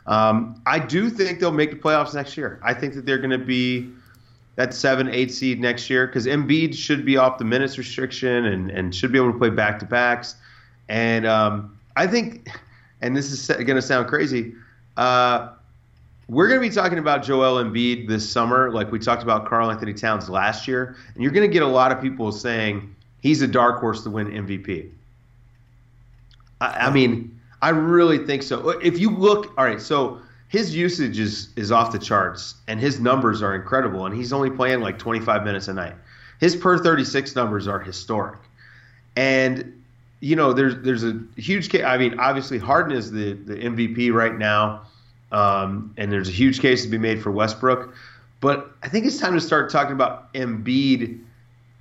Um, 0.06 0.60
I 0.66 0.78
do 0.78 1.10
think 1.10 1.38
they'll 1.38 1.52
make 1.52 1.70
the 1.70 1.76
playoffs 1.76 2.14
next 2.14 2.36
year. 2.36 2.60
I 2.62 2.72
think 2.74 2.94
that 2.94 3.04
they're 3.04 3.18
going 3.18 3.30
to 3.30 3.38
be 3.38 3.90
that 4.56 4.74
seven, 4.74 5.08
eight 5.08 5.30
seed 5.30 5.60
next 5.60 5.88
year 5.88 6.06
because 6.06 6.26
Embiid 6.26 6.74
should 6.74 7.04
be 7.04 7.16
off 7.16 7.38
the 7.38 7.44
minutes 7.44 7.78
restriction 7.78 8.46
and, 8.46 8.70
and 8.70 8.94
should 8.94 9.12
be 9.12 9.18
able 9.18 9.32
to 9.32 9.38
play 9.38 9.50
back 9.50 9.78
to 9.78 9.84
backs. 9.84 10.34
And 10.88 11.26
um, 11.26 11.78
I 11.96 12.06
think, 12.06 12.48
and 13.00 13.16
this 13.16 13.30
is 13.30 13.46
going 13.46 13.76
to 13.76 13.82
sound 13.82 14.08
crazy, 14.08 14.54
uh, 14.96 15.50
we're 16.28 16.46
going 16.46 16.60
to 16.60 16.68
be 16.68 16.74
talking 16.74 16.98
about 16.98 17.22
Joel 17.22 17.62
Embiid 17.62 18.06
this 18.06 18.28
summer, 18.28 18.70
like 18.70 18.92
we 18.92 18.98
talked 18.98 19.22
about 19.22 19.46
Karl-Anthony 19.46 19.94
Towns 19.94 20.28
last 20.28 20.68
year, 20.68 20.96
and 21.14 21.22
you're 21.22 21.32
going 21.32 21.48
to 21.48 21.52
get 21.52 21.62
a 21.62 21.66
lot 21.66 21.90
of 21.90 22.02
people 22.02 22.30
saying 22.32 22.94
he's 23.20 23.40
a 23.40 23.48
dark 23.48 23.80
horse 23.80 24.02
to 24.04 24.10
win 24.10 24.28
MVP. 24.28 24.90
I, 26.60 26.66
I 26.66 26.90
mean, 26.90 27.40
I 27.62 27.70
really 27.70 28.26
think 28.26 28.42
so. 28.42 28.70
Uh, 28.70 28.78
if 28.82 28.98
you 28.98 29.10
look, 29.10 29.54
all 29.56 29.64
right, 29.64 29.80
so 29.80 30.20
his 30.48 30.74
usage 30.76 31.18
is 31.18 31.48
is 31.56 31.72
off 31.72 31.92
the 31.92 31.98
charts, 31.98 32.56
and 32.68 32.78
his 32.78 33.00
numbers 33.00 33.42
are 33.42 33.54
incredible, 33.54 34.04
and 34.04 34.14
he's 34.14 34.32
only 34.32 34.50
playing 34.50 34.80
like 34.80 34.98
25 34.98 35.44
minutes 35.44 35.68
a 35.68 35.72
night. 35.72 35.94
His 36.40 36.54
per 36.54 36.78
36 36.78 37.34
numbers 37.36 37.66
are 37.66 37.80
historic, 37.80 38.38
and 39.16 39.82
you 40.20 40.36
know, 40.36 40.52
there's 40.52 40.76
there's 40.82 41.04
a 41.04 41.20
huge. 41.36 41.74
I 41.74 41.96
mean, 41.96 42.18
obviously 42.20 42.58
Harden 42.58 42.96
is 42.96 43.10
the 43.10 43.32
the 43.32 43.56
MVP 43.56 44.12
right 44.12 44.36
now. 44.36 44.82
Um, 45.30 45.92
and 45.96 46.10
there's 46.10 46.28
a 46.28 46.32
huge 46.32 46.60
case 46.60 46.84
to 46.84 46.88
be 46.88 46.98
made 46.98 47.22
for 47.22 47.30
Westbrook. 47.30 47.94
But 48.40 48.70
I 48.82 48.88
think 48.88 49.04
it's 49.04 49.18
time 49.18 49.34
to 49.34 49.40
start 49.40 49.70
talking 49.70 49.92
about 49.92 50.32
Embiid 50.32 51.20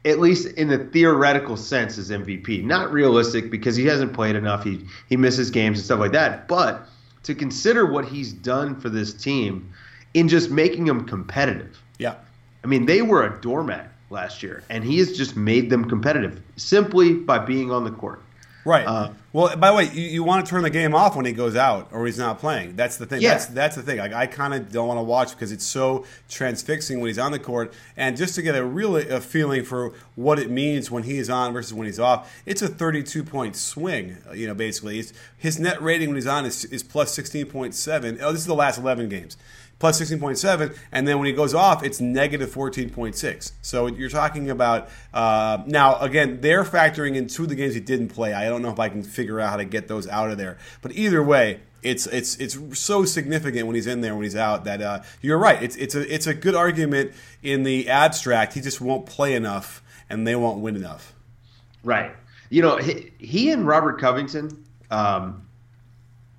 at 0.07 0.19
least 0.19 0.47
in 0.53 0.69
the 0.69 0.77
theoretical 0.77 1.57
sense, 1.57 1.97
as 1.97 2.09
MVP. 2.09 2.63
Not 2.63 2.91
realistic 2.91 3.51
because 3.51 3.75
he 3.75 3.85
hasn't 3.85 4.13
played 4.13 4.35
enough. 4.35 4.63
He 4.63 4.85
he 5.09 5.17
misses 5.17 5.51
games 5.51 5.79
and 5.79 5.85
stuff 5.85 5.99
like 5.99 6.13
that. 6.13 6.47
But 6.47 6.87
to 7.23 7.35
consider 7.35 7.85
what 7.85 8.05
he's 8.05 8.31
done 8.31 8.79
for 8.79 8.89
this 8.89 9.13
team 9.13 9.71
in 10.13 10.29
just 10.29 10.49
making 10.49 10.85
them 10.85 11.05
competitive. 11.05 11.81
Yeah. 11.99 12.15
I 12.63 12.67
mean, 12.67 12.85
they 12.85 13.01
were 13.01 13.25
a 13.25 13.41
doormat 13.41 13.91
last 14.09 14.41
year, 14.41 14.63
and 14.69 14.83
he 14.83 14.97
has 14.99 15.17
just 15.17 15.35
made 15.35 15.69
them 15.69 15.85
competitive 15.85 16.41
simply 16.55 17.13
by 17.13 17.39
being 17.39 17.71
on 17.71 17.83
the 17.83 17.91
court. 17.91 18.21
Right. 18.67 18.85
Uh, 18.85 19.11
well, 19.31 19.55
by 19.55 19.71
the 19.71 19.77
way, 19.77 19.89
you, 19.93 20.01
you, 20.01 20.23
want 20.23 20.45
to 20.45 20.49
turn 20.49 20.63
the 20.63 20.69
game 20.69 20.93
off 20.93 21.15
when 21.15 21.25
he 21.25 21.31
goes 21.31 21.55
out 21.55 21.87
or 21.91 22.05
he's 22.05 22.17
not 22.17 22.39
playing. 22.39 22.75
That's 22.75 22.97
the 22.97 23.05
thing. 23.05 23.21
Yeah. 23.21 23.29
That's, 23.31 23.45
that's 23.45 23.75
the 23.77 23.81
thing. 23.81 23.97
Like, 23.97 24.11
I 24.11 24.27
kind 24.27 24.53
of 24.53 24.71
don't 24.71 24.87
want 24.87 24.97
to 24.97 25.03
watch 25.03 25.31
because 25.31 25.53
it's 25.53 25.65
so 25.65 26.05
transfixing 26.27 26.99
when 26.99 27.07
he's 27.07 27.17
on 27.17 27.31
the 27.31 27.39
court. 27.39 27.73
And 27.95 28.17
just 28.17 28.35
to 28.35 28.41
get 28.41 28.55
a 28.55 28.65
real 28.65 28.97
a 28.97 29.21
feeling 29.21 29.63
for 29.63 29.93
what 30.15 30.37
it 30.37 30.51
means 30.51 30.91
when 30.91 31.03
he 31.03 31.17
is 31.17 31.29
on 31.29 31.53
versus 31.53 31.73
when 31.73 31.85
he's 31.87 31.99
off, 31.99 32.41
it's 32.45 32.61
a 32.61 32.67
32 32.67 33.23
point 33.23 33.55
swing, 33.55 34.17
you 34.33 34.47
know, 34.47 34.53
basically. 34.53 34.99
It's, 34.99 35.13
his 35.37 35.59
net 35.59 35.81
rating 35.81 36.09
when 36.09 36.17
he's 36.17 36.27
on 36.27 36.45
is, 36.45 36.65
is 36.65 36.83
plus 36.83 37.17
16.7. 37.17 38.17
Oh, 38.21 38.31
this 38.31 38.41
is 38.41 38.47
the 38.47 38.53
last 38.55 38.79
11 38.79 39.07
games 39.07 39.37
plus 39.79 40.01
16.7, 40.01 40.75
and 40.91 41.07
then 41.07 41.17
when 41.17 41.27
he 41.27 41.33
goes 41.33 41.53
off, 41.53 41.83
it's 41.83 42.01
negative 42.01 42.49
14.6. 42.53 43.51
So 43.61 43.87
you're 43.87 44.09
talking 44.09 44.49
about 44.49 44.89
uh, 45.13 45.63
now 45.65 45.97
again 45.99 46.41
they're 46.41 46.63
factoring 46.63 47.15
in 47.15 47.27
two 47.27 47.43
of 47.43 47.49
the 47.49 47.55
games 47.55 47.73
he 47.73 47.79
didn't 47.79 48.09
play. 48.09 48.33
I 48.33 48.49
don't 48.49 48.61
know 48.61 48.71
if 48.71 48.79
I 48.79 48.89
can 48.89 49.03
figure 49.03 49.39
out 49.39 49.49
how 49.51 49.57
to 49.57 49.65
get 49.65 49.87
those 49.87 50.07
out 50.07 50.31
of 50.31 50.37
there, 50.37 50.57
but 50.81 50.93
either 50.93 51.23
way. 51.23 51.61
It's 51.83 52.07
it's 52.07 52.35
it's 52.37 52.57
so 52.77 53.05
significant 53.05 53.67
when 53.67 53.75
he's 53.75 53.85
in 53.85 54.01
there 54.01 54.15
when 54.15 54.23
he's 54.23 54.35
out 54.35 54.65
that 54.65 54.81
uh, 54.81 55.03
you're 55.21 55.37
right. 55.37 55.61
It's 55.61 55.75
it's 55.75 55.93
a 55.93 56.13
it's 56.13 56.25
a 56.25 56.33
good 56.33 56.55
argument 56.55 57.11
in 57.43 57.61
the 57.63 57.87
abstract. 57.87 58.55
He 58.55 58.61
just 58.61 58.81
won't 58.81 59.05
play 59.05 59.35
enough, 59.35 59.83
and 60.09 60.27
they 60.27 60.35
won't 60.35 60.59
win 60.59 60.75
enough. 60.75 61.13
Right. 61.83 62.11
You 62.49 62.63
know, 62.63 62.77
he, 62.77 63.11
he 63.19 63.51
and 63.51 63.65
Robert 63.65 64.01
Covington 64.01 64.65
um, 64.89 65.47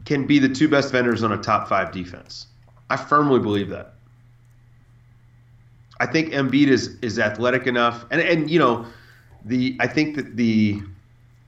can 0.04 0.26
be 0.26 0.40
the 0.40 0.49
two 0.49 0.68
best 0.68 0.92
vendors 0.92 1.23
on 1.23 1.33
a 1.33 1.38
top 1.38 1.68
five 1.68 1.92
defense. 1.92 2.47
I 2.90 2.97
firmly 2.97 3.38
believe 3.38 3.68
that. 3.71 3.95
I 6.00 6.07
think 6.07 6.33
Embiid 6.33 6.68
is 6.68 6.97
is 7.02 7.18
athletic 7.18 7.66
enough, 7.66 8.04
and 8.11 8.21
and 8.21 8.50
you 8.50 8.59
know, 8.59 8.87
the 9.45 9.76
I 9.80 9.87
think 9.87 10.16
that 10.16 10.37
the 10.37 10.80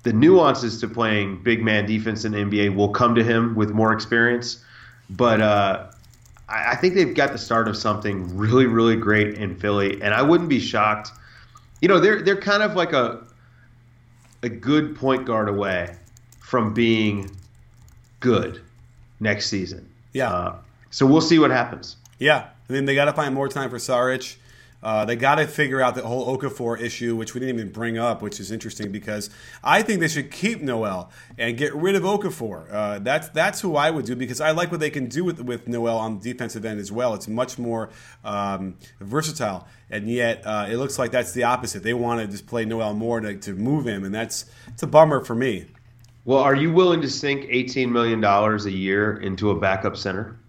the 0.02 0.12
nuances 0.12 0.80
to 0.80 0.88
playing 0.88 1.42
big 1.42 1.62
man 1.62 1.86
defense 1.86 2.24
in 2.24 2.32
the 2.32 2.38
NBA 2.38 2.74
will 2.74 2.88
come 2.88 3.14
to 3.14 3.22
him 3.22 3.54
with 3.54 3.70
more 3.70 3.92
experience, 3.92 4.64
but 5.10 5.40
uh, 5.40 5.86
I, 6.48 6.72
I 6.72 6.76
think 6.76 6.94
they've 6.94 7.14
got 7.14 7.32
the 7.32 7.38
start 7.38 7.68
of 7.68 7.76
something 7.76 8.36
really 8.36 8.66
really 8.66 8.96
great 8.96 9.34
in 9.34 9.54
Philly, 9.54 10.00
and 10.02 10.14
I 10.14 10.22
wouldn't 10.22 10.48
be 10.48 10.60
shocked. 10.60 11.10
You 11.80 11.88
know, 11.88 12.00
they're 12.00 12.20
they're 12.20 12.40
kind 12.40 12.62
of 12.62 12.74
like 12.74 12.92
a 12.92 13.24
a 14.42 14.48
good 14.48 14.96
point 14.96 15.26
guard 15.26 15.48
away 15.48 15.94
from 16.40 16.74
being 16.74 17.30
good 18.18 18.60
next 19.20 19.46
season. 19.46 19.88
Yeah. 20.12 20.32
Uh, 20.32 20.56
so 20.90 21.06
we'll 21.06 21.20
see 21.20 21.38
what 21.38 21.50
happens. 21.50 21.96
Yeah, 22.18 22.48
I 22.68 22.72
mean 22.72 22.84
they 22.84 22.94
got 22.94 23.06
to 23.06 23.12
find 23.12 23.34
more 23.34 23.48
time 23.48 23.70
for 23.70 23.78
Saric. 23.78 24.36
Uh, 24.82 25.04
they 25.04 25.16
got 25.16 25.34
to 25.34 25.46
figure 25.46 25.80
out 25.80 25.94
the 25.94 26.02
whole 26.02 26.36
Okafor 26.36 26.80
issue, 26.80 27.14
which 27.14 27.34
we 27.34 27.40
didn't 27.40 27.56
even 27.56 27.70
bring 27.70 27.98
up, 27.98 28.22
which 28.22 28.40
is 28.40 28.50
interesting 28.50 28.90
because 28.90 29.28
I 29.62 29.82
think 29.82 30.00
they 30.00 30.08
should 30.08 30.30
keep 30.30 30.62
Noel 30.62 31.10
and 31.36 31.58
get 31.58 31.74
rid 31.74 31.94
of 31.96 32.02
Okafor. 32.02 32.66
Uh, 32.72 32.98
that's 33.00 33.28
that's 33.28 33.60
who 33.60 33.76
I 33.76 33.90
would 33.90 34.06
do 34.06 34.16
because 34.16 34.40
I 34.40 34.52
like 34.52 34.70
what 34.70 34.80
they 34.80 34.90
can 34.90 35.06
do 35.06 35.22
with 35.24 35.40
with 35.40 35.68
Noel 35.68 35.98
on 35.98 36.18
the 36.18 36.32
defensive 36.32 36.64
end 36.64 36.80
as 36.80 36.90
well. 36.90 37.12
It's 37.14 37.28
much 37.28 37.58
more 37.58 37.90
um, 38.24 38.76
versatile, 39.00 39.68
and 39.90 40.08
yet 40.08 40.46
uh, 40.46 40.66
it 40.70 40.76
looks 40.76 40.98
like 40.98 41.10
that's 41.10 41.32
the 41.32 41.44
opposite. 41.44 41.82
They 41.82 41.94
want 41.94 42.22
to 42.22 42.26
just 42.26 42.46
play 42.46 42.64
Noel 42.64 42.94
more 42.94 43.20
to, 43.20 43.36
to 43.36 43.54
move 43.54 43.86
him, 43.86 44.02
and 44.04 44.14
that's 44.14 44.46
it's 44.68 44.82
a 44.82 44.86
bummer 44.86 45.22
for 45.22 45.34
me. 45.34 45.66
Well, 46.24 46.40
are 46.40 46.54
you 46.54 46.72
willing 46.72 47.02
to 47.02 47.10
sink 47.10 47.46
eighteen 47.50 47.92
million 47.92 48.22
dollars 48.22 48.64
a 48.64 48.72
year 48.72 49.18
into 49.18 49.50
a 49.50 49.60
backup 49.60 49.98
center? 49.98 50.39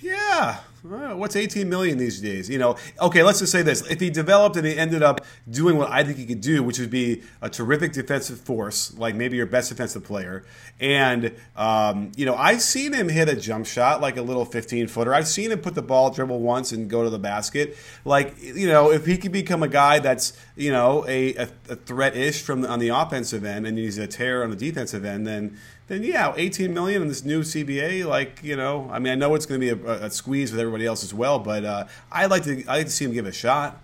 Yeah. 0.00 0.58
what's 0.82 1.34
18 1.34 1.68
million 1.68 1.98
these 1.98 2.20
days? 2.20 2.48
You 2.48 2.58
know, 2.58 2.76
okay, 3.00 3.22
let's 3.22 3.40
just 3.40 3.50
say 3.50 3.62
this. 3.62 3.88
If 3.90 4.00
he 4.00 4.10
developed 4.10 4.56
and 4.56 4.66
he 4.66 4.76
ended 4.76 5.02
up 5.02 5.24
doing 5.50 5.76
what 5.76 5.90
I 5.90 6.04
think 6.04 6.18
he 6.18 6.26
could 6.26 6.40
do, 6.40 6.62
which 6.62 6.78
would 6.78 6.90
be 6.90 7.22
a 7.42 7.50
terrific 7.50 7.92
defensive 7.92 8.38
force, 8.40 8.96
like 8.96 9.14
maybe 9.14 9.36
your 9.36 9.46
best 9.46 9.70
defensive 9.70 10.04
player, 10.04 10.44
and, 10.80 11.34
um, 11.56 12.12
you 12.16 12.26
know, 12.26 12.36
I've 12.36 12.62
seen 12.62 12.92
him 12.92 13.08
hit 13.08 13.28
a 13.28 13.36
jump 13.36 13.66
shot, 13.66 14.00
like 14.00 14.16
a 14.16 14.22
little 14.22 14.44
15 14.44 14.86
footer. 14.86 15.12
I've 15.12 15.28
seen 15.28 15.50
him 15.50 15.58
put 15.58 15.74
the 15.74 15.82
ball, 15.82 16.10
dribble 16.10 16.40
once, 16.40 16.70
and 16.72 16.88
go 16.88 17.02
to 17.02 17.10
the 17.10 17.18
basket. 17.18 17.76
Like, 18.04 18.40
you 18.40 18.68
know, 18.68 18.92
if 18.92 19.04
he 19.04 19.18
could 19.18 19.32
become 19.32 19.62
a 19.62 19.68
guy 19.68 19.98
that's, 19.98 20.32
you 20.56 20.70
know, 20.70 21.04
a, 21.08 21.34
a, 21.34 21.46
threat 21.86 22.16
ish 22.16 22.42
from 22.42 22.60
the, 22.60 22.68
on 22.68 22.78
the 22.78 22.88
offensive 22.88 23.44
end 23.44 23.66
and 23.66 23.76
he's 23.78 23.98
a 23.98 24.06
tear 24.06 24.42
on 24.42 24.50
the 24.50 24.56
defensive 24.56 25.04
end, 25.04 25.26
then 25.26 25.58
then 25.88 26.02
yeah, 26.02 26.34
18 26.36 26.72
million 26.72 27.02
in 27.02 27.08
this 27.08 27.24
new 27.24 27.40
CBA, 27.40 28.06
like 28.06 28.40
you 28.42 28.56
know, 28.56 28.88
I 28.92 28.98
mean, 28.98 29.12
I 29.12 29.16
know 29.16 29.34
it's 29.34 29.46
going 29.46 29.60
to 29.60 29.74
be 29.74 29.82
a, 29.82 30.04
a, 30.04 30.10
squeeze 30.10 30.52
with 30.52 30.60
everybody 30.60 30.86
else 30.86 31.02
as 31.02 31.12
well, 31.12 31.38
but 31.38 31.64
uh, 31.64 31.86
I 32.12 32.26
like 32.26 32.44
to 32.44 32.64
I 32.66 32.78
like 32.78 32.86
to 32.86 32.92
see 32.92 33.06
him 33.06 33.12
give 33.12 33.26
it 33.26 33.30
a 33.30 33.32
shot. 33.32 33.82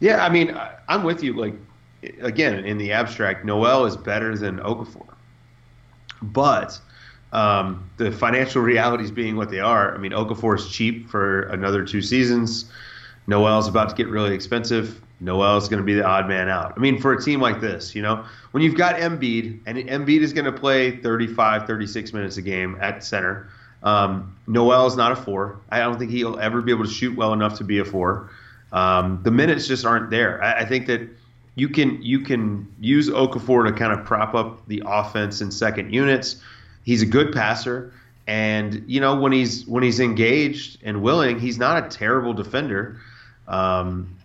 Yeah, 0.00 0.24
I 0.24 0.28
mean, 0.28 0.58
I'm 0.88 1.04
with 1.04 1.22
you. 1.22 1.34
Like 1.34 1.54
again, 2.20 2.64
in 2.64 2.78
the 2.78 2.92
abstract, 2.92 3.44
Noel 3.44 3.86
is 3.86 3.96
better 3.96 4.36
than 4.36 4.58
Okafor, 4.58 5.06
but 6.20 6.78
um, 7.32 7.88
the 7.96 8.10
financial 8.10 8.62
realities 8.62 9.12
being 9.12 9.36
what 9.36 9.50
they 9.50 9.60
are. 9.60 9.94
I 9.94 9.98
mean, 9.98 10.12
Okafor 10.12 10.58
is 10.58 10.68
cheap 10.68 11.08
for 11.08 11.42
another 11.42 11.84
two 11.84 12.02
seasons. 12.02 12.70
Noel's 13.28 13.68
about 13.68 13.90
to 13.90 13.94
get 13.94 14.08
really 14.08 14.34
expensive. 14.34 15.00
Noel 15.20 15.56
is 15.56 15.68
going 15.68 15.80
to 15.80 15.84
be 15.84 15.94
the 15.94 16.04
odd 16.04 16.28
man 16.28 16.48
out. 16.48 16.74
I 16.76 16.80
mean, 16.80 17.00
for 17.00 17.12
a 17.12 17.22
team 17.22 17.40
like 17.40 17.60
this, 17.60 17.94
you 17.94 18.02
know, 18.02 18.24
when 18.52 18.62
you've 18.62 18.76
got 18.76 18.96
Embiid, 18.96 19.60
and 19.66 19.78
Embiid 19.78 20.20
is 20.20 20.32
going 20.32 20.44
to 20.44 20.52
play 20.52 20.96
35, 20.96 21.66
36 21.66 22.12
minutes 22.12 22.36
a 22.36 22.42
game 22.42 22.76
at 22.80 23.02
center. 23.02 23.48
Um, 23.82 24.36
Noel 24.46 24.86
is 24.86 24.96
not 24.96 25.12
a 25.12 25.16
four. 25.16 25.60
I 25.70 25.78
don't 25.80 25.98
think 25.98 26.10
he'll 26.10 26.38
ever 26.38 26.62
be 26.62 26.72
able 26.72 26.84
to 26.84 26.90
shoot 26.90 27.16
well 27.16 27.32
enough 27.32 27.58
to 27.58 27.64
be 27.64 27.78
a 27.78 27.84
four. 27.84 28.30
Um, 28.72 29.20
the 29.22 29.30
minutes 29.30 29.66
just 29.66 29.84
aren't 29.84 30.10
there. 30.10 30.42
I, 30.42 30.60
I, 30.60 30.64
think 30.64 30.86
that 30.88 31.08
you 31.54 31.68
can 31.68 32.02
you 32.02 32.20
can 32.20 32.70
use 32.80 33.08
Okafor 33.08 33.66
to 33.66 33.72
kind 33.72 33.98
of 33.98 34.04
prop 34.04 34.34
up 34.34 34.66
the 34.68 34.82
offense 34.84 35.40
in 35.40 35.50
second 35.50 35.94
units. 35.94 36.42
He's 36.84 37.00
a 37.00 37.06
good 37.06 37.32
passer, 37.32 37.94
and 38.26 38.84
you 38.86 39.00
know 39.00 39.18
when 39.18 39.32
he's 39.32 39.66
when 39.66 39.82
he's 39.82 40.00
engaged 40.00 40.78
and 40.82 41.02
willing, 41.02 41.38
he's 41.38 41.56
not 41.56 41.82
a 41.82 41.88
terrible 41.88 42.34
defender. 42.34 43.00
Um, 43.46 44.17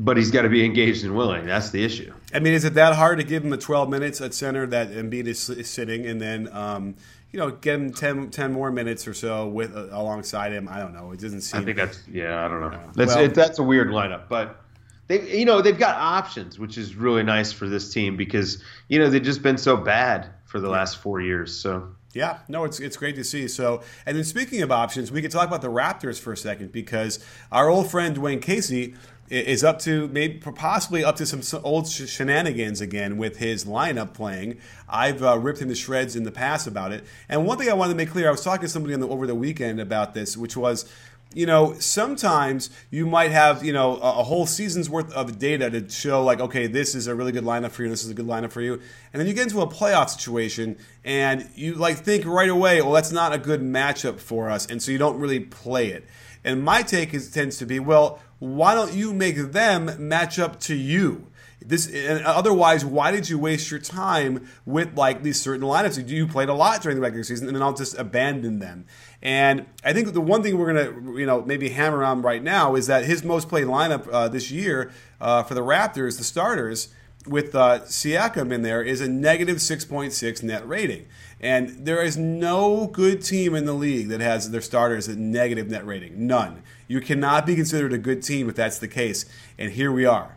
but 0.00 0.16
he's 0.16 0.30
got 0.30 0.42
to 0.42 0.48
be 0.48 0.64
engaged 0.64 1.04
and 1.04 1.14
willing. 1.14 1.44
That's 1.44 1.70
the 1.70 1.84
issue. 1.84 2.12
I 2.32 2.38
mean, 2.38 2.54
is 2.54 2.64
it 2.64 2.74
that 2.74 2.94
hard 2.96 3.18
to 3.18 3.24
give 3.24 3.44
him 3.44 3.50
the 3.50 3.58
12 3.58 3.90
minutes 3.90 4.20
at 4.22 4.32
center 4.32 4.66
that 4.66 4.90
Embiid 4.90 5.26
is, 5.26 5.48
is 5.50 5.68
sitting, 5.68 6.06
and 6.06 6.20
then 6.20 6.48
um, 6.52 6.94
you 7.30 7.38
know 7.38 7.50
get 7.50 7.74
him 7.74 7.92
10, 7.92 8.30
10 8.30 8.52
more 8.52 8.72
minutes 8.72 9.06
or 9.06 9.12
so 9.12 9.46
with 9.46 9.76
uh, 9.76 9.88
alongside 9.90 10.52
him? 10.52 10.68
I 10.68 10.78
don't 10.78 10.94
know. 10.94 11.12
It 11.12 11.20
doesn't 11.20 11.42
seem. 11.42 11.60
I 11.60 11.64
think 11.64 11.76
that's 11.76 12.00
yeah. 12.10 12.44
I 12.44 12.48
don't 12.48 12.60
know. 12.60 12.80
That's 12.94 13.14
well, 13.14 13.24
it, 13.24 13.34
that's 13.34 13.58
a 13.58 13.62
weird 13.62 13.88
lineup, 13.88 14.28
but 14.30 14.64
they 15.08 15.38
you 15.38 15.44
know 15.44 15.60
they've 15.60 15.78
got 15.78 15.96
options, 15.96 16.58
which 16.58 16.78
is 16.78 16.96
really 16.96 17.22
nice 17.22 17.52
for 17.52 17.68
this 17.68 17.92
team 17.92 18.16
because 18.16 18.62
you 18.88 18.98
know 18.98 19.10
they've 19.10 19.22
just 19.22 19.42
been 19.42 19.58
so 19.58 19.76
bad 19.76 20.30
for 20.46 20.60
the 20.60 20.70
last 20.70 20.96
four 20.96 21.20
years. 21.20 21.54
So 21.54 21.88
yeah, 22.14 22.38
no, 22.48 22.64
it's 22.64 22.80
it's 22.80 22.96
great 22.96 23.16
to 23.16 23.24
see. 23.24 23.48
So, 23.48 23.82
and 24.06 24.16
then 24.16 24.24
speaking 24.24 24.62
of 24.62 24.72
options, 24.72 25.12
we 25.12 25.20
could 25.20 25.30
talk 25.30 25.46
about 25.46 25.62
the 25.62 25.68
Raptors 25.68 26.18
for 26.18 26.32
a 26.32 26.36
second 26.36 26.72
because 26.72 27.24
our 27.52 27.68
old 27.68 27.90
friend 27.90 28.16
Dwane 28.16 28.40
Casey 28.40 28.94
is 29.30 29.62
up 29.62 29.78
to 29.78 30.08
maybe 30.08 30.38
possibly 30.38 31.04
up 31.04 31.16
to 31.16 31.24
some 31.24 31.62
old 31.62 31.88
shenanigans 31.88 32.80
again 32.80 33.16
with 33.16 33.36
his 33.36 33.64
lineup 33.64 34.12
playing. 34.12 34.58
I've 34.88 35.22
uh, 35.22 35.38
ripped 35.38 35.60
him 35.60 35.68
to 35.68 35.74
shreds 35.74 36.16
in 36.16 36.24
the 36.24 36.32
past 36.32 36.66
about 36.66 36.92
it. 36.92 37.04
And 37.28 37.46
one 37.46 37.56
thing 37.56 37.70
I 37.70 37.74
wanted 37.74 37.92
to 37.92 37.96
make 37.96 38.10
clear, 38.10 38.28
I 38.28 38.32
was 38.32 38.42
talking 38.42 38.62
to 38.62 38.68
somebody 38.68 38.96
the, 38.96 39.08
over 39.08 39.26
the 39.26 39.34
weekend 39.34 39.80
about 39.80 40.14
this, 40.14 40.36
which 40.36 40.56
was 40.56 40.84
you 41.32 41.46
know, 41.46 41.74
sometimes 41.78 42.70
you 42.90 43.06
might 43.06 43.30
have, 43.30 43.64
you 43.64 43.72
know, 43.72 43.96
a, 43.98 44.18
a, 44.18 44.24
whole 44.24 44.46
season's 44.46 44.90
worth 44.90 45.12
of 45.12 45.38
data 45.38 45.70
to 45.70 45.88
show, 45.88 46.24
like, 46.24 46.40
okay, 46.40 46.66
this 46.66 46.96
is 46.96 47.06
a 47.06 47.14
really 47.14 47.30
good 47.30 47.44
lineup 47.44 47.70
for 47.70 47.84
you, 47.84 47.88
this 47.88 48.02
is 48.02 48.10
a 48.10 48.14
good 48.14 48.26
lineup 48.26 48.50
for 48.50 48.60
you. 48.60 48.74
And 49.12 49.20
then 49.20 49.28
you 49.28 49.32
get 49.32 49.44
into 49.44 49.60
a 49.60 49.66
playoff 49.68 50.08
situation 50.08 50.76
and 51.04 51.48
you, 51.54 51.74
like, 51.74 51.98
think 51.98 52.26
right 52.26 52.48
away, 52.48 52.82
well, 52.82 52.92
that's 52.92 53.12
not 53.12 53.32
a 53.32 53.38
good 53.38 53.60
matchup 53.60 54.18
for 54.18 54.50
us. 54.50 54.66
And 54.66 54.82
so 54.82 54.90
you 54.90 54.98
don't 54.98 55.20
really 55.20 55.38
play 55.38 55.90
it. 55.90 56.04
And 56.42 56.64
my 56.64 56.82
take 56.82 57.14
is, 57.14 57.30
tends 57.30 57.58
to 57.58 57.66
be, 57.66 57.78
well, 57.78 58.18
why 58.40 58.74
don't 58.74 58.92
you 58.92 59.12
make 59.12 59.36
them 59.52 60.08
match 60.08 60.38
up 60.38 60.58
to 60.60 60.74
you? 60.74 61.28
This 61.64 61.92
otherwise, 62.24 62.86
why 62.86 63.10
did 63.10 63.28
you 63.28 63.38
waste 63.38 63.70
your 63.70 63.80
time 63.80 64.48
with 64.64 64.96
like 64.96 65.22
these 65.22 65.38
certain 65.38 65.66
lineups? 65.66 66.08
You 66.08 66.26
played 66.26 66.48
a 66.48 66.54
lot 66.54 66.80
during 66.80 66.96
the 66.96 67.02
regular 67.02 67.22
season, 67.22 67.48
and 67.48 67.54
then 67.54 67.62
I'll 67.62 67.74
just 67.74 67.98
abandon 67.98 68.60
them. 68.60 68.86
And 69.20 69.66
I 69.84 69.92
think 69.92 70.12
the 70.14 70.22
one 70.22 70.42
thing 70.42 70.56
we're 70.56 70.72
gonna, 70.72 71.18
you 71.18 71.26
know, 71.26 71.42
maybe 71.42 71.68
hammer 71.68 72.02
on 72.02 72.22
right 72.22 72.42
now 72.42 72.76
is 72.76 72.86
that 72.86 73.04
his 73.04 73.22
most 73.22 73.50
played 73.50 73.66
lineup 73.66 74.08
uh, 74.10 74.28
this 74.28 74.50
year 74.50 74.90
uh, 75.20 75.42
for 75.42 75.52
the 75.52 75.60
Raptors, 75.60 76.16
the 76.16 76.24
starters, 76.24 76.88
with 77.26 77.54
uh, 77.54 77.80
Siakam 77.80 78.52
in 78.52 78.62
there, 78.62 78.82
is 78.82 79.02
a 79.02 79.08
negative 79.08 79.58
6.6 79.58 80.42
net 80.42 80.66
rating. 80.66 81.06
And 81.40 81.84
there 81.86 82.02
is 82.02 82.16
no 82.16 82.86
good 82.86 83.22
team 83.22 83.54
in 83.54 83.66
the 83.66 83.74
league 83.74 84.08
that 84.08 84.20
has 84.20 84.50
their 84.50 84.60
starters 84.62 85.08
at 85.08 85.18
negative 85.18 85.68
net 85.68 85.86
rating. 85.86 86.26
None. 86.26 86.62
You 86.90 87.00
cannot 87.00 87.46
be 87.46 87.54
considered 87.54 87.92
a 87.92 87.98
good 87.98 88.20
team 88.20 88.48
if 88.48 88.56
that's 88.56 88.80
the 88.80 88.88
case. 88.88 89.24
And 89.56 89.70
here 89.70 89.92
we 89.92 90.06
are. 90.06 90.36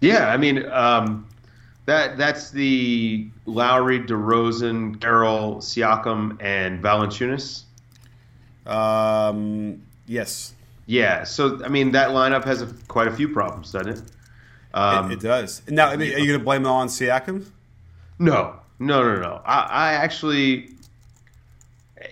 Yeah, 0.00 0.28
I 0.28 0.38
mean, 0.38 0.64
um, 0.70 1.28
that 1.84 2.16
that's 2.16 2.50
the 2.50 3.28
Lowry, 3.44 4.00
DeRozan, 4.00 4.98
Carroll, 5.02 5.56
Siakam, 5.56 6.42
and 6.42 6.82
Valanciunas. 6.82 7.64
Um, 8.64 9.82
yes, 10.06 10.54
Yeah, 10.86 11.24
so 11.24 11.62
I 11.62 11.68
mean 11.68 11.92
that 11.92 12.08
lineup 12.08 12.46
has 12.46 12.62
a, 12.62 12.66
quite 12.88 13.08
a 13.08 13.12
few 13.14 13.28
problems, 13.28 13.72
doesn't 13.72 13.98
it? 13.98 14.02
Um, 14.72 15.10
it, 15.10 15.16
it 15.16 15.20
does. 15.20 15.60
Now, 15.68 15.88
I 15.88 15.96
mean, 15.96 16.14
are 16.14 16.18
you 16.18 16.26
going 16.26 16.38
to 16.38 16.44
blame 16.44 16.64
it 16.64 16.68
all 16.68 16.80
on 16.80 16.88
Siakam? 16.88 17.44
No, 18.18 18.60
no, 18.78 19.02
no, 19.02 19.20
no. 19.20 19.42
I, 19.44 19.60
I 19.60 19.92
actually, 19.92 20.70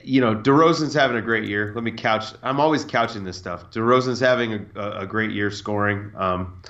you 0.02 0.20
know, 0.20 0.34
DeRozan's 0.34 0.94
having 0.94 1.16
a 1.16 1.22
great 1.22 1.44
year. 1.44 1.72
Let 1.74 1.84
me 1.84 1.90
couch. 1.90 2.26
I'm 2.42 2.60
always 2.60 2.84
couching 2.84 3.24
this 3.24 3.36
stuff. 3.36 3.70
DeRozan's 3.70 4.20
having 4.20 4.68
a, 4.74 4.90
a, 4.90 5.06
great 5.06 5.30
year 5.30 5.50
scoring. 5.50 6.12
Um, 6.16 6.60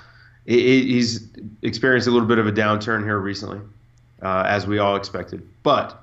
he- 0.45 0.61
he- 0.81 0.93
he's 0.93 1.27
experienced 1.61 2.07
a 2.07 2.11
little 2.11 2.27
bit 2.27 2.37
of 2.39 2.47
a 2.47 2.51
downturn 2.51 3.03
here 3.03 3.19
recently, 3.19 3.59
uh, 4.21 4.43
as 4.47 4.65
we 4.67 4.79
all 4.79 4.95
expected. 4.95 5.47
But 5.63 6.01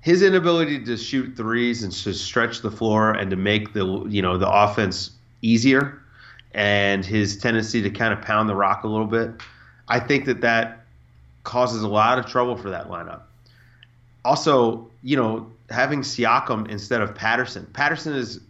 his 0.00 0.22
inability 0.22 0.84
to 0.84 0.96
shoot 0.96 1.36
threes 1.36 1.82
and 1.82 1.92
to 1.92 2.14
stretch 2.14 2.62
the 2.62 2.70
floor 2.70 3.12
and 3.12 3.30
to 3.30 3.36
make 3.36 3.72
the 3.72 4.04
you 4.08 4.22
know 4.22 4.38
the 4.38 4.50
offense 4.50 5.10
easier, 5.42 6.00
and 6.52 7.04
his 7.04 7.36
tendency 7.36 7.82
to 7.82 7.90
kind 7.90 8.12
of 8.12 8.22
pound 8.22 8.48
the 8.48 8.54
rock 8.54 8.84
a 8.84 8.88
little 8.88 9.06
bit, 9.06 9.30
I 9.88 10.00
think 10.00 10.24
that 10.24 10.40
that 10.40 10.84
causes 11.44 11.82
a 11.82 11.88
lot 11.88 12.18
of 12.18 12.26
trouble 12.26 12.56
for 12.56 12.70
that 12.70 12.88
lineup. 12.88 13.22
Also, 14.24 14.90
you 15.02 15.16
know, 15.16 15.50
having 15.70 16.00
Siakam 16.00 16.68
instead 16.68 17.00
of 17.00 17.14
Patterson. 17.14 17.66
Patterson 17.72 18.14
is 18.14 18.40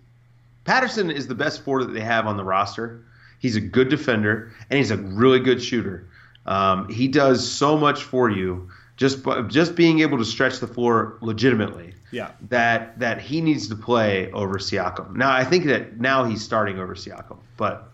Patterson 0.64 1.10
is 1.10 1.26
the 1.26 1.34
best 1.34 1.62
forward 1.64 1.84
that 1.84 1.92
they 1.92 2.00
have 2.00 2.26
on 2.26 2.36
the 2.36 2.44
roster. 2.44 3.04
He's 3.38 3.56
a 3.56 3.60
good 3.60 3.88
defender 3.88 4.52
and 4.68 4.78
he's 4.78 4.90
a 4.90 4.96
really 4.96 5.40
good 5.40 5.62
shooter. 5.62 6.06
Um, 6.46 6.88
he 6.88 7.08
does 7.08 7.50
so 7.50 7.76
much 7.76 8.02
for 8.04 8.30
you 8.30 8.70
just 8.96 9.24
just 9.48 9.74
being 9.74 10.00
able 10.00 10.18
to 10.18 10.24
stretch 10.24 10.58
the 10.60 10.66
floor 10.66 11.16
legitimately. 11.22 11.94
Yeah. 12.10 12.32
That 12.48 12.98
that 12.98 13.20
he 13.20 13.40
needs 13.40 13.68
to 13.68 13.76
play 13.76 14.30
over 14.32 14.58
Siakam. 14.58 15.16
Now 15.16 15.32
I 15.32 15.44
think 15.44 15.64
that 15.66 15.98
now 15.98 16.24
he's 16.24 16.42
starting 16.42 16.78
over 16.78 16.94
Siakam, 16.94 17.38
but 17.56 17.89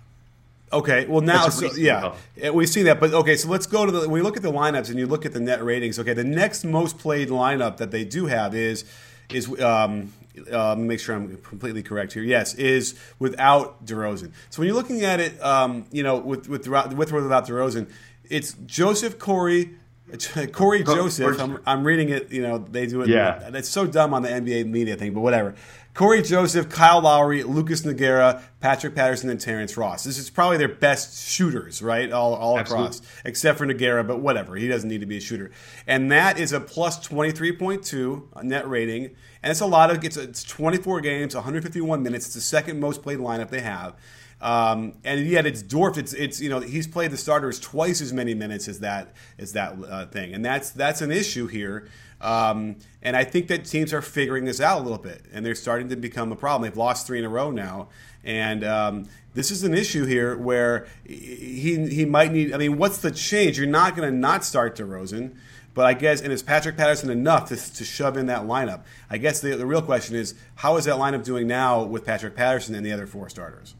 Okay, 0.77 1.07
well 1.07 1.23
now, 1.23 1.49
so, 1.49 1.73
yeah, 1.75 2.15
we 2.53 2.67
see 2.67 2.83
that. 2.83 3.01
But 3.01 3.15
okay, 3.15 3.37
so 3.37 3.49
let's 3.49 3.67
go 3.67 3.87
to 3.87 3.93
the. 3.93 4.09
When 4.09 4.19
you 4.19 4.25
look 4.25 4.37
at 4.37 4.43
the 4.43 4.53
lineups 4.53 4.91
and 4.91 4.99
you 4.99 5.07
look 5.07 5.25
at 5.25 5.33
the 5.33 5.41
net 5.41 5.65
ratings, 5.65 5.99
okay, 5.99 6.13
the 6.13 6.25
next 6.25 6.65
most 6.65 6.99
played 6.99 7.29
lineup 7.29 7.79
that 7.79 7.91
they 7.91 8.05
do 8.05 8.27
have 8.27 8.55
is 8.55 8.85
is 9.31 9.49
um, 9.61 10.13
uh, 10.51 10.75
make 10.77 11.01
sure 11.01 11.15
I'm 11.15 11.37
completely 11.39 11.83
correct 11.83 12.13
here. 12.13 12.23
Yes, 12.23 12.55
is 12.55 12.99
without 13.19 13.85
DeRozan. 13.87 14.33
So 14.51 14.61
when 14.61 14.69
you're 14.69 14.77
looking 14.77 15.03
at 15.03 15.19
it, 15.19 15.43
um, 15.43 15.87
you 15.91 16.03
know, 16.03 16.19
with 16.19 16.49
with 16.49 16.69
with 16.69 17.13
or 17.13 17.23
without 17.23 17.47
DeRozan, 17.47 17.91
it's 18.29 18.55
Joseph 18.67 19.19
Cory. 19.19 19.71
Cory 20.53 20.85
Joseph, 20.85 21.41
I'm, 21.41 21.59
I'm 21.67 21.85
reading 21.85 22.11
it. 22.11 22.31
You 22.31 22.43
know, 22.43 22.59
they 22.59 22.87
do 22.87 23.01
it. 23.03 23.09
Yeah. 23.09 23.51
It's 23.55 23.69
so 23.69 23.89
dumb 23.89 24.15
on 24.15 24.23
the 24.23 24.29
NBA 24.29 24.67
media 24.67 24.95
thing, 24.95 25.13
but 25.13 25.21
whatever. 25.21 25.57
Cory 25.97 26.21
Joseph, 26.21 26.69
Kyle 26.69 27.01
Lowry, 27.01 27.43
Lucas 27.43 27.81
Nogueira, 27.81 28.43
Patrick 28.61 28.95
Patterson, 28.95 29.31
and 29.31 29.41
Terrence 29.41 29.79
Ross. 29.79 30.05
This 30.05 30.19
is 30.19 30.29
probably 30.29 30.59
their 30.59 30.69
best 30.69 31.27
shooters, 31.27 31.81
right? 31.81 32.13
All, 32.13 32.35
all 32.35 32.59
across, 32.59 33.01
except 33.25 33.57
for 33.57 33.67
Nogueira, 33.67 34.07
but 34.07 34.21
whatever. 34.21 34.57
He 34.57 34.69
doesn't 34.69 34.91
need 34.91 35.01
to 35.01 35.07
be 35.07 35.17
a 35.17 35.21
shooter. 35.21 35.51
And 35.87 36.13
that 36.13 36.39
is 36.39 36.53
a 36.53 36.61
plus 36.61 36.99
23.2 37.09 38.43
net 38.45 38.69
rating. 38.69 39.17
And 39.43 39.51
it's 39.51 39.61
a 39.61 39.67
lot 39.67 39.91
of, 39.91 40.05
it's, 40.05 40.19
it's 40.19 40.45
24 40.45 41.01
games, 41.01 41.35
151 41.35 42.03
minutes. 42.03 42.27
It's 42.27 42.35
the 42.35 42.43
second 42.43 42.79
most 42.79 43.03
played 43.03 43.19
lineup 43.19 43.49
they 43.49 43.63
have. 43.63 43.95
Um, 44.41 44.95
and 45.03 45.27
yet 45.27 45.47
it's 45.47 45.63
dwarfed. 45.63 45.97
It's 45.97 46.13
it's 46.13 46.41
you 46.41 46.51
know 46.51 46.61
he's 46.61 46.87
played 46.87 47.11
the 47.11 47.17
starters 47.17 47.59
twice 47.59 48.03
as 48.03 48.13
many 48.13 48.35
minutes 48.35 48.69
as 48.69 48.81
that 48.81 49.15
as 49.39 49.53
that 49.53 49.77
uh, 49.89 50.07
thing, 50.07 50.35
and 50.35 50.45
that's 50.45 50.71
that's 50.71 51.01
an 51.01 51.11
issue 51.11 51.47
here. 51.47 51.89
Um, 52.21 52.77
and 53.03 53.17
I 53.17 53.25
think 53.25 53.49
that 53.49 53.65
teams 53.65 53.93
are 53.93 54.03
figuring 54.03 54.45
this 54.45 54.61
out 54.61 54.81
a 54.81 54.83
little 54.83 54.99
bit, 54.99 55.25
and 55.33 55.45
they're 55.45 55.55
starting 55.55 55.89
to 55.89 55.97
become 55.97 56.33
a 56.33 56.37
problem. 56.37 56.69
They've 56.69 56.77
lost 56.77 57.07
three 57.07 57.19
in 57.19 57.25
a 57.25 57.31
row 57.31 57.51
now, 57.51 57.89
and 58.25 58.63
um, 58.63 59.07
this 59.35 59.51
is 59.51 59.65
an 59.65 59.73
issue 59.73 60.05
here 60.05 60.37
where 60.37 60.87
he 61.05 61.89
he 61.89 62.05
might 62.05 62.31
need. 62.31 62.53
I 62.53 62.59
mean, 62.59 62.77
what's 62.77 62.99
the 62.99 63.11
change? 63.11 63.57
You're 63.59 63.69
not 63.69 63.97
going 63.97 64.11
to 64.11 64.17
not 64.17 64.45
start 64.45 64.77
DeRozan. 64.77 65.35
But 65.73 65.85
I 65.85 65.93
guess, 65.93 66.23
and 66.23 66.33
is 66.33 66.43
Patrick 66.43 66.79
Patterson 66.79 67.11
enough 67.11 67.51
to, 67.51 67.57
to 67.57 67.85
shove 67.85 68.17
in 68.17 68.25
that 68.27 68.45
lineup? 68.45 68.85
I 69.11 69.19
guess 69.19 69.43
the, 69.43 69.57
the 69.57 69.67
real 69.67 69.83
question 69.83 70.17
is, 70.17 70.35
how 70.55 70.79
is 70.79 70.87
that 70.87 70.95
lineup 70.95 71.23
doing 71.23 71.47
now 71.47 71.83
with 71.83 72.07
Patrick 72.07 72.35
Patterson 72.35 72.75
and 72.75 72.85
the 72.85 72.93
other 72.93 73.07
four 73.07 73.29
starters? 73.29 73.75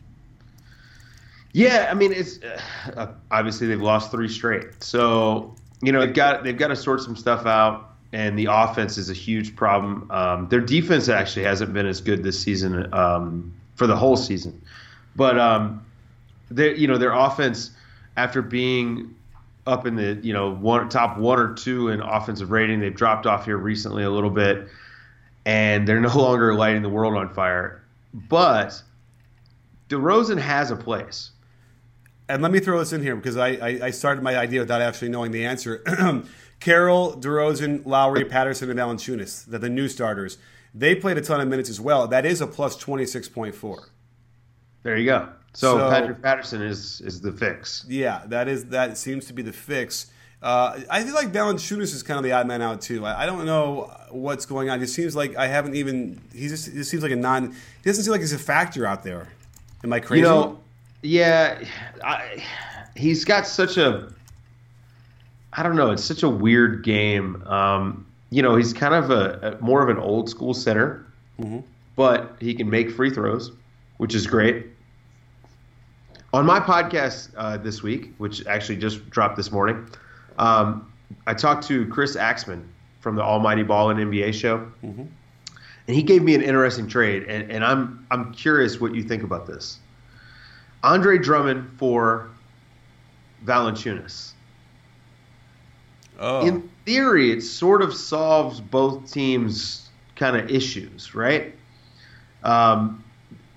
Yeah, 1.57 1.89
I 1.91 1.95
mean 1.95 2.13
it's 2.13 2.39
uh, 2.43 3.15
obviously 3.31 3.67
they've 3.67 3.81
lost 3.81 4.11
three 4.11 4.29
straight, 4.29 4.83
so 4.83 5.55
you 5.81 5.91
know 5.91 6.01
they've 6.01 6.13
got 6.13 6.45
they've 6.45 6.59
got 6.59 6.69
to 6.69 6.77
sort 6.77 7.01
some 7.01 7.17
stuff 7.17 7.47
out, 7.47 7.95
and 8.13 8.39
the 8.39 8.49
offense 8.51 8.99
is 8.99 9.09
a 9.09 9.15
huge 9.15 9.57
problem. 9.57 10.11
Um, 10.11 10.51
their 10.51 10.61
defense 10.61 11.09
actually 11.09 11.45
hasn't 11.45 11.73
been 11.73 11.87
as 11.87 12.03
good 12.03 12.23
this 12.23 12.39
season 12.39 12.93
um, 12.93 13.55
for 13.75 13.87
the 13.87 13.97
whole 13.97 14.19
season, 14.19 14.61
but 15.17 15.39
um, 15.39 15.83
they 16.51 16.77
you 16.77 16.87
know 16.87 16.99
their 16.99 17.13
offense 17.13 17.71
after 18.19 18.43
being 18.43 19.15
up 19.67 19.87
in 19.87 19.97
the 19.97 20.21
you 20.23 20.35
know 20.35 20.51
one 20.51 20.91
top 20.91 21.17
one 21.17 21.39
or 21.39 21.55
two 21.55 21.89
in 21.89 22.03
offensive 22.03 22.51
rating, 22.51 22.81
they've 22.81 22.95
dropped 22.95 23.25
off 23.25 23.47
here 23.47 23.57
recently 23.57 24.03
a 24.03 24.11
little 24.11 24.29
bit, 24.29 24.69
and 25.47 25.89
they're 25.89 26.01
no 26.03 26.15
longer 26.19 26.53
lighting 26.53 26.83
the 26.83 26.91
world 26.91 27.15
on 27.15 27.33
fire, 27.33 27.83
but. 28.13 28.83
DeRozan 29.89 30.37
has 30.37 30.73
a 30.73 30.77
place. 30.77 31.31
And 32.29 32.43
let 32.43 32.51
me 32.53 32.61
throw 32.61 32.79
this 32.79 32.93
in 32.93 33.03
here 33.03 33.17
because 33.17 33.37
I, 33.37 33.49
I, 33.49 33.69
I 33.85 33.91
started 33.91 34.23
my 34.23 34.37
idea 34.37 34.61
without 34.61 34.81
actually 34.83 35.09
knowing 35.11 35.33
the 35.33 35.45
answer. 35.45 35.83
Carroll, 36.61 37.15
DeRozan, 37.15 37.85
Lowry, 37.85 38.25
Patterson, 38.25 38.71
and 38.71 38.79
Valanciunas, 38.79 39.45
the, 39.49 39.59
the 39.59 39.69
new 39.69 39.89
starters, 39.89 40.39
they 40.75 40.95
played 40.95 41.19
a 41.19 41.21
ton 41.21 41.41
of 41.41 41.49
minutes 41.49 41.69
as 41.71 41.81
well. 41.81 42.09
That 42.09 42.25
is 42.27 42.41
a 42.41 42.47
plus 42.47 42.77
26.4. 42.83 43.89
There 44.83 44.97
you 44.97 45.07
go. 45.07 45.29
So, 45.53 45.79
So- 45.79 45.91
Patrick 45.91 46.23
Patterson 46.23 46.63
is 46.63 47.01
is 47.01 47.21
the 47.21 47.33
fix. 47.33 47.85
Yeah, 47.89 48.23
that 48.27 48.47
is 48.49 48.67
that 48.67 48.97
seems 48.99 49.27
to 49.27 49.33
be 49.33 49.43
the 49.43 49.53
fix. 49.53 50.07
Uh, 50.43 50.81
I 50.91 51.03
feel 51.03 51.15
like 51.15 51.33
Valanciunas 51.33 51.95
is 51.95 52.03
kind 52.03 52.19
of 52.19 52.25
the 52.25 52.33
odd 52.33 52.47
man 52.47 52.61
out 52.61 52.83
too. 52.83 53.05
I, 53.07 53.23
I 53.23 53.27
don't 53.27 53.47
know 53.47 53.91
what's 54.11 54.45
going 54.47 54.69
on. 54.69 54.83
It 54.83 54.89
seems 54.89 55.17
like 55.17 55.35
I 55.35 55.47
haven't 55.47 55.75
even. 55.75 56.21
He 56.35 56.47
just 56.49 56.69
it 56.69 56.85
seems 56.85 57.03
like 57.03 57.13
a 57.13 57.17
non. 57.17 57.53
He 57.53 57.57
doesn't 57.85 58.05
seem 58.05 58.13
like 58.13 58.21
he's 58.21 58.35
a 58.35 58.39
factor 58.39 58.87
out 58.87 59.03
there. 59.03 59.29
Am 59.83 59.93
I 59.93 60.01
crazy? 60.01 60.21
You 60.21 60.27
know, 60.29 60.61
yeah, 61.07 61.65
I, 62.05 62.45
he's 62.97 63.25
got 63.25 63.47
such 63.47 63.77
a. 63.77 64.13
I 65.53 65.63
don't 65.63 65.77
know. 65.77 65.91
It's 65.91 66.05
such 66.05 66.23
a 66.23 66.29
weird 66.29 66.85
game. 66.85 67.43
Um, 67.47 68.07
you 68.31 68.43
know, 68.43 68.57
he's 68.57 68.73
kind 68.73 68.95
of 68.95 69.11
a, 69.11 69.57
a 69.59 69.63
more 69.63 69.83
of 69.83 69.89
an 69.89 69.99
old 69.99 70.29
school 70.29 70.53
center, 70.53 71.07
but 71.97 72.37
he 72.41 72.55
can 72.55 72.69
make 72.69 72.91
free 72.91 73.11
throws, 73.11 73.53
which 73.97 74.15
is 74.15 74.27
great. 74.27 74.67
On 76.35 76.45
my 76.45 76.61
podcast 76.61 77.31
uh, 77.37 77.57
this 77.57 77.83
week, 77.83 78.13
which 78.19 78.45
actually 78.47 78.77
just 78.77 79.09
dropped 79.09 79.37
this 79.37 79.51
morning, 79.51 79.89
um, 80.39 80.93
I 81.27 81.33
talked 81.35 81.67
to 81.69 81.87
Chris 81.87 82.17
Axman 82.17 82.69
from 83.01 83.17
the 83.17 83.23
Almighty 83.23 83.63
Ball 83.63 83.91
and 83.91 84.01
NBA 84.01 84.35
show, 84.35 84.71
and 85.87 85.97
he 85.97 86.03
gave 86.03 86.23
me 86.23 86.35
an 86.35 86.43
interesting 86.43 86.89
trade, 86.89 87.23
and, 87.29 87.51
and 87.51 87.65
I'm 87.65 88.05
I'm 88.11 88.35
curious 88.35 88.81
what 88.81 88.95
you 88.95 89.03
think 89.05 89.23
about 89.23 89.47
this. 89.47 89.79
Andre 90.87 91.19
Drummond 91.19 91.69
for 91.79 92.31
Valanciunas. 93.45 94.31
oh. 96.21 96.47
In 96.47 96.71
theory, 96.85 97.33
it 97.33 97.41
sort 97.41 97.83
of 97.83 97.93
solves 97.93 98.61
both 98.61 99.11
teams' 99.13 99.89
kind 100.15 100.37
of 100.37 100.49
issues, 100.49 101.13
right? 101.13 101.53
Um, 102.45 103.03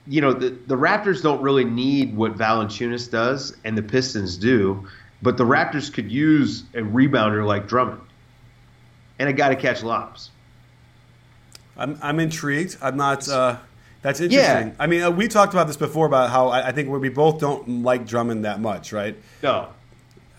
you 0.07 0.21
know, 0.21 0.33
the, 0.33 0.49
the 0.49 0.75
Raptors 0.75 1.21
don't 1.21 1.39
really 1.43 1.63
need 1.63 2.15
what 2.15 2.35
Valanciunas 2.35 3.11
does, 3.11 3.55
and 3.63 3.77
the 3.77 3.83
Pistons 3.83 4.35
do, 4.35 4.87
but 5.21 5.37
the 5.37 5.45
Raptors 5.45 5.93
could 5.93 6.11
use 6.11 6.63
a 6.73 6.79
rebounder 6.79 7.45
like 7.45 7.67
Drummond 7.67 8.01
and 9.19 9.29
a 9.29 9.33
guy 9.33 9.49
to 9.49 9.55
catch 9.55 9.83
lobs. 9.83 10.31
I'm, 11.77 11.99
I'm 12.01 12.19
intrigued. 12.19 12.77
I'm 12.81 12.97
not. 12.97 13.29
Uh, 13.29 13.57
that's 14.01 14.19
interesting. 14.19 14.67
Yeah. 14.69 14.73
I 14.79 14.87
mean, 14.87 15.01
uh, 15.01 15.11
we 15.11 15.27
talked 15.27 15.53
about 15.53 15.67
this 15.67 15.77
before 15.77 16.05
about 16.05 16.29
how 16.29 16.47
I, 16.47 16.67
I 16.67 16.71
think 16.71 16.89
we 16.89 17.09
both 17.09 17.39
don't 17.39 17.83
like 17.83 18.05
Drummond 18.05 18.45
that 18.45 18.59
much, 18.59 18.93
right? 18.93 19.15
No, 19.43 19.69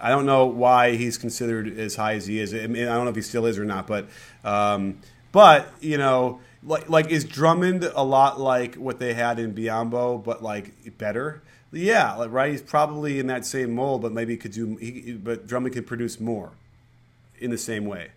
I 0.01 0.09
don't 0.11 0.27
know 0.27 0.47
why 0.47 0.97
he's 0.97 1.19
considered 1.19 1.79
as 1.79 1.97
high 1.97 2.15
as 2.15 2.27
he 2.27 2.41
is. 2.41 2.55
I, 2.55 2.67
mean, 2.67 2.89
I 2.89 2.95
don't 2.95 3.05
know 3.05 3.11
if 3.11 3.17
he 3.17 3.23
still 3.23 3.47
is 3.47 3.59
or 3.59 3.65
not, 3.65 3.87
but 3.87 4.09
um, 4.45 4.99
but 5.33 5.73
you 5.81 5.99
know, 5.99 6.41
like 6.63 6.89
like 6.89 7.11
is 7.11 7.25
Drummond 7.25 7.85
a 7.85 8.03
lot 8.03 8.41
like 8.41 8.77
what 8.77 8.99
they 8.99 9.15
had 9.15 9.39
in 9.39 9.55
Biyombo, 9.55 10.25
but 10.25 10.43
like 10.43 10.97
better? 10.99 11.43
Yeah, 11.73 12.15
like, 12.15 12.33
right. 12.33 12.51
He's 12.51 12.63
probably 12.63 13.21
in 13.21 13.29
that 13.29 13.47
same 13.47 13.75
mold, 13.75 14.03
but 14.03 14.13
maybe 14.13 14.33
he 14.33 14.37
could 14.37 14.53
do. 14.53 14.77
He, 14.77 15.13
but 15.13 15.47
Drummond 15.47 15.75
can 15.75 15.85
produce 15.85 16.19
more 16.19 16.51
in 17.39 17.51
the 17.51 17.59
same 17.59 17.85
way. 17.85 18.09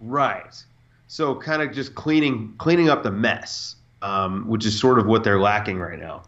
Right. 0.00 0.62
So 1.08 1.34
kind 1.34 1.62
of 1.62 1.72
just 1.72 1.94
cleaning 1.94 2.54
cleaning 2.58 2.88
up 2.88 3.02
the 3.02 3.10
mess, 3.10 3.76
um, 4.02 4.46
which 4.48 4.66
is 4.66 4.78
sort 4.78 4.98
of 4.98 5.06
what 5.06 5.24
they're 5.24 5.40
lacking 5.40 5.78
right 5.78 5.98
now. 5.98 6.22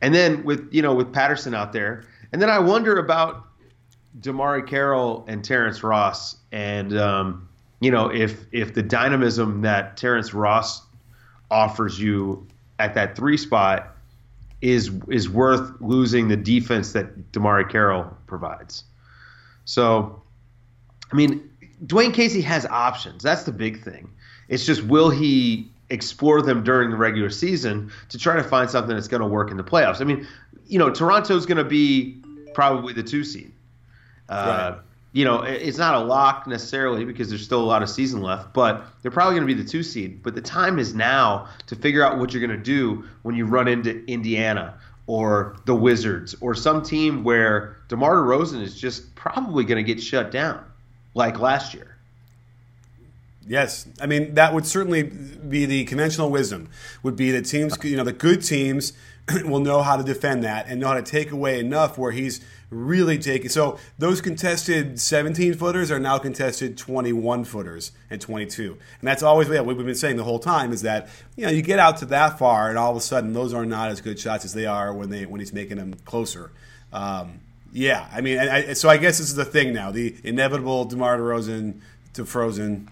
And 0.00 0.14
then 0.14 0.42
with 0.44 0.72
you 0.72 0.80
know 0.80 0.94
with 0.94 1.12
Patterson 1.12 1.54
out 1.54 1.72
there, 1.72 2.04
And 2.32 2.40
then 2.40 2.48
I 2.48 2.58
wonder 2.58 2.96
about 2.98 3.46
DeMarre 4.20 4.66
Carroll 4.66 5.24
and 5.28 5.44
Terrence 5.44 5.82
Ross, 5.82 6.36
and 6.52 6.96
um, 6.96 7.48
you 7.80 7.90
know 7.90 8.08
if 8.08 8.46
if 8.52 8.72
the 8.74 8.82
dynamism 8.82 9.62
that 9.62 9.96
Terrence 9.96 10.32
Ross 10.32 10.82
offers 11.50 12.00
you 12.00 12.46
at 12.78 12.94
that 12.94 13.16
three 13.16 13.36
spot 13.36 13.96
is 14.62 14.90
is 15.08 15.28
worth 15.28 15.70
losing 15.80 16.28
the 16.28 16.36
defense 16.36 16.92
that 16.92 17.32
DeMarre 17.32 17.68
Carroll 17.68 18.16
provides. 18.26 18.84
So, 19.64 20.22
I 21.12 21.14
mean, 21.14 21.48
Dwane 21.84 22.14
Casey 22.14 22.40
has 22.40 22.66
options. 22.66 23.22
That's 23.22 23.44
the 23.44 23.52
big 23.52 23.82
thing. 23.82 24.10
It's 24.48 24.66
just 24.66 24.82
will 24.84 25.10
he 25.10 25.70
explore 25.90 26.40
them 26.42 26.62
during 26.64 26.90
the 26.90 26.96
regular 26.96 27.30
season 27.30 27.90
to 28.08 28.18
try 28.18 28.36
to 28.36 28.44
find 28.44 28.70
something 28.70 28.94
that's 28.94 29.08
going 29.08 29.22
to 29.22 29.28
work 29.28 29.50
in 29.50 29.56
the 29.56 29.64
playoffs? 29.64 30.00
I 30.00 30.04
mean, 30.04 30.26
you 30.66 30.78
know, 30.78 30.90
Toronto's 30.90 31.46
going 31.46 31.58
to 31.58 31.64
be 31.64 32.22
probably 32.54 32.92
the 32.92 33.02
two 33.02 33.24
seed. 33.24 33.52
Uh, 34.28 34.72
right. 34.74 34.82
You 35.12 35.24
know, 35.24 35.42
it's 35.42 35.78
not 35.78 35.96
a 35.96 35.98
lock 35.98 36.46
necessarily 36.46 37.04
because 37.04 37.28
there's 37.28 37.44
still 37.44 37.60
a 37.60 37.66
lot 37.66 37.82
of 37.82 37.90
season 37.90 38.22
left, 38.22 38.54
but 38.54 38.84
they're 39.02 39.10
probably 39.10 39.34
going 39.34 39.48
to 39.48 39.52
be 39.54 39.60
the 39.60 39.68
two 39.68 39.82
seed. 39.82 40.22
But 40.22 40.36
the 40.36 40.40
time 40.40 40.78
is 40.78 40.94
now 40.94 41.48
to 41.66 41.74
figure 41.74 42.04
out 42.04 42.18
what 42.18 42.32
you're 42.32 42.46
going 42.46 42.56
to 42.56 42.64
do 42.64 43.04
when 43.22 43.34
you 43.34 43.44
run 43.44 43.66
into 43.66 44.04
Indiana 44.06 44.78
or 45.08 45.56
the 45.64 45.74
Wizards 45.74 46.36
or 46.40 46.54
some 46.54 46.84
team 46.84 47.24
where 47.24 47.76
DeMar 47.88 48.18
DeRozan 48.18 48.62
is 48.62 48.80
just 48.80 49.12
probably 49.16 49.64
going 49.64 49.84
to 49.84 49.94
get 49.94 50.00
shut 50.00 50.30
down 50.30 50.64
like 51.14 51.40
last 51.40 51.74
year. 51.74 51.89
Yes, 53.46 53.88
I 54.00 54.06
mean 54.06 54.34
that 54.34 54.54
would 54.54 54.66
certainly 54.66 55.02
be 55.02 55.66
the 55.66 55.84
conventional 55.84 56.30
wisdom. 56.30 56.68
Would 57.02 57.16
be 57.16 57.30
that 57.32 57.46
teams, 57.46 57.76
you 57.82 57.96
know, 57.96 58.04
the 58.04 58.12
good 58.12 58.44
teams 58.44 58.92
will 59.44 59.60
know 59.60 59.82
how 59.82 59.96
to 59.96 60.02
defend 60.02 60.44
that 60.44 60.66
and 60.68 60.80
know 60.80 60.88
how 60.88 60.94
to 60.94 61.02
take 61.02 61.30
away 61.30 61.58
enough 61.58 61.96
where 61.96 62.12
he's 62.12 62.40
really 62.70 63.18
taking. 63.18 63.48
So 63.48 63.78
those 63.98 64.20
contested 64.20 65.00
17 65.00 65.54
footers 65.54 65.90
are 65.90 65.98
now 65.98 66.18
contested 66.18 66.76
21 66.78 67.44
footers 67.44 67.92
and 68.08 68.20
22, 68.20 68.72
and 69.00 69.08
that's 69.08 69.22
always 69.22 69.48
what 69.48 69.66
we've 69.66 69.76
been 69.78 69.94
saying 69.94 70.16
the 70.16 70.24
whole 70.24 70.38
time 70.38 70.72
is 70.72 70.82
that 70.82 71.08
you 71.36 71.44
know 71.44 71.50
you 71.50 71.62
get 71.62 71.78
out 71.78 71.96
to 71.98 72.06
that 72.06 72.38
far 72.38 72.68
and 72.68 72.78
all 72.78 72.90
of 72.90 72.96
a 72.96 73.00
sudden 73.00 73.32
those 73.32 73.52
are 73.54 73.66
not 73.66 73.90
as 73.90 74.00
good 74.00 74.18
shots 74.18 74.44
as 74.44 74.52
they 74.52 74.66
are 74.66 74.92
when 74.92 75.10
they 75.10 75.26
when 75.26 75.40
he's 75.40 75.52
making 75.52 75.78
them 75.78 75.94
closer. 76.04 76.50
Um, 76.92 77.40
yeah, 77.72 78.08
I 78.12 78.20
mean, 78.20 78.38
I, 78.38 78.72
so 78.72 78.88
I 78.88 78.96
guess 78.96 79.18
this 79.18 79.28
is 79.28 79.36
the 79.36 79.44
thing 79.44 79.72
now: 79.72 79.90
the 79.90 80.14
inevitable 80.24 80.84
DeMar 80.84 81.18
DeRozan 81.18 81.80
to 82.14 82.24
Frozen 82.24 82.88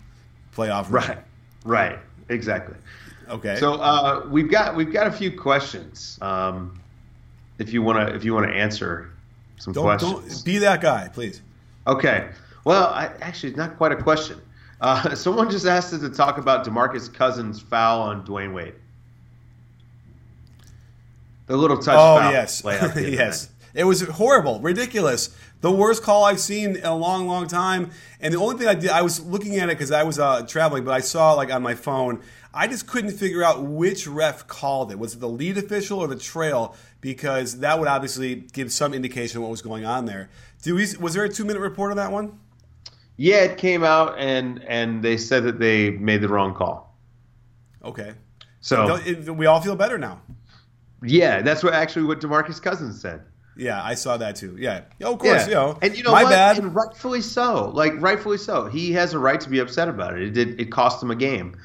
playoff 0.58 0.90
run. 0.90 1.08
Right. 1.08 1.18
Right. 1.64 1.98
Exactly. 2.28 2.76
Okay. 3.28 3.56
So 3.56 3.74
uh, 3.74 4.26
we've 4.30 4.50
got 4.50 4.74
we've 4.74 4.92
got 4.92 5.06
a 5.06 5.12
few 5.12 5.36
questions. 5.36 6.18
Um, 6.20 6.80
if 7.58 7.72
you 7.72 7.82
want 7.82 8.08
to 8.08 8.14
if 8.14 8.24
you 8.24 8.34
want 8.34 8.46
to 8.46 8.52
answer 8.52 9.10
some 9.58 9.72
don't, 9.72 9.84
questions, 9.84 10.36
don't 10.36 10.44
be 10.44 10.58
that 10.58 10.80
guy, 10.80 11.08
please. 11.08 11.42
Okay. 11.86 12.30
Well, 12.64 12.86
I, 12.86 13.10
actually, 13.20 13.54
not 13.54 13.76
quite 13.76 13.92
a 13.92 13.96
question. 13.96 14.40
Uh, 14.80 15.14
someone 15.14 15.50
just 15.50 15.66
asked 15.66 15.92
us 15.92 16.00
to 16.00 16.10
talk 16.10 16.38
about 16.38 16.66
Demarcus 16.66 17.12
Cousins' 17.12 17.60
foul 17.60 18.02
on 18.02 18.26
Dwyane 18.26 18.54
Wade. 18.54 18.74
The 21.46 21.56
little 21.56 21.78
touch. 21.78 21.96
Oh 21.98 22.30
yes, 22.30 22.62
yes. 22.64 23.48
It 23.78 23.84
was 23.84 24.02
horrible, 24.02 24.60
ridiculous 24.60 25.30
the 25.60 25.72
worst 25.72 26.02
call 26.02 26.24
I've 26.24 26.40
seen 26.40 26.76
in 26.76 26.84
a 26.84 26.94
long, 26.94 27.26
long 27.26 27.48
time. 27.48 27.90
And 28.20 28.32
the 28.32 28.38
only 28.38 28.56
thing 28.56 28.68
I 28.68 28.74
did, 28.74 28.90
I 28.90 29.02
was 29.02 29.20
looking 29.20 29.56
at 29.56 29.68
it 29.68 29.76
because 29.76 29.90
I 29.90 30.02
was 30.02 30.18
uh, 30.18 30.42
traveling, 30.46 30.84
but 30.84 30.92
I 30.92 31.00
saw 31.00 31.32
like 31.32 31.52
on 31.52 31.62
my 31.62 31.74
phone. 31.74 32.20
I 32.54 32.66
just 32.66 32.86
couldn't 32.86 33.12
figure 33.12 33.42
out 33.42 33.62
which 33.62 34.06
ref 34.06 34.46
called 34.46 34.90
it. 34.90 34.98
Was 34.98 35.14
it 35.14 35.20
the 35.20 35.28
lead 35.28 35.58
official 35.58 35.98
or 35.98 36.06
the 36.06 36.16
trail? 36.16 36.74
Because 37.00 37.60
that 37.60 37.78
would 37.78 37.88
obviously 37.88 38.36
give 38.36 38.72
some 38.72 38.94
indication 38.94 39.38
of 39.38 39.42
what 39.42 39.50
was 39.50 39.62
going 39.62 39.84
on 39.84 40.06
there. 40.06 40.30
Do 40.62 40.74
we, 40.74 40.86
was 40.98 41.14
there 41.14 41.24
a 41.24 41.28
two 41.28 41.44
minute 41.44 41.60
report 41.60 41.90
on 41.90 41.96
that 41.98 42.10
one? 42.10 42.38
Yeah, 43.16 43.38
it 43.38 43.58
came 43.58 43.82
out 43.82 44.16
and 44.18 44.62
and 44.64 45.02
they 45.02 45.16
said 45.16 45.42
that 45.44 45.58
they 45.58 45.90
made 45.90 46.20
the 46.20 46.28
wrong 46.28 46.54
call. 46.54 46.96
Okay. 47.84 48.14
So 48.60 48.96
it, 48.96 49.28
we 49.28 49.46
all 49.46 49.60
feel 49.60 49.76
better 49.76 49.98
now. 49.98 50.20
Yeah, 51.02 51.42
that's 51.42 51.62
what 51.62 51.74
actually 51.74 52.04
what 52.04 52.20
Demarcus 52.20 52.62
Cousins 52.62 53.00
said. 53.00 53.22
Yeah, 53.58 53.82
I 53.82 53.94
saw 53.94 54.16
that 54.16 54.36
too. 54.36 54.56
Yeah, 54.58 54.82
oh, 55.02 55.14
of 55.14 55.18
course, 55.18 55.42
yeah. 55.42 55.48
you 55.48 55.54
know, 55.54 55.78
and 55.82 55.96
you 55.96 56.04
know 56.04 56.12
my 56.12 56.22
what? 56.22 56.30
bad, 56.30 56.58
and 56.58 56.74
rightfully 56.74 57.20
so. 57.20 57.70
Like 57.74 57.92
rightfully 58.00 58.38
so, 58.38 58.66
he 58.66 58.92
has 58.92 59.14
a 59.14 59.18
right 59.18 59.40
to 59.40 59.50
be 59.50 59.58
upset 59.58 59.88
about 59.88 60.16
it. 60.16 60.22
It 60.22 60.30
did. 60.30 60.60
It 60.60 60.70
cost 60.70 61.02
him 61.02 61.10
a 61.10 61.16
game, 61.16 61.56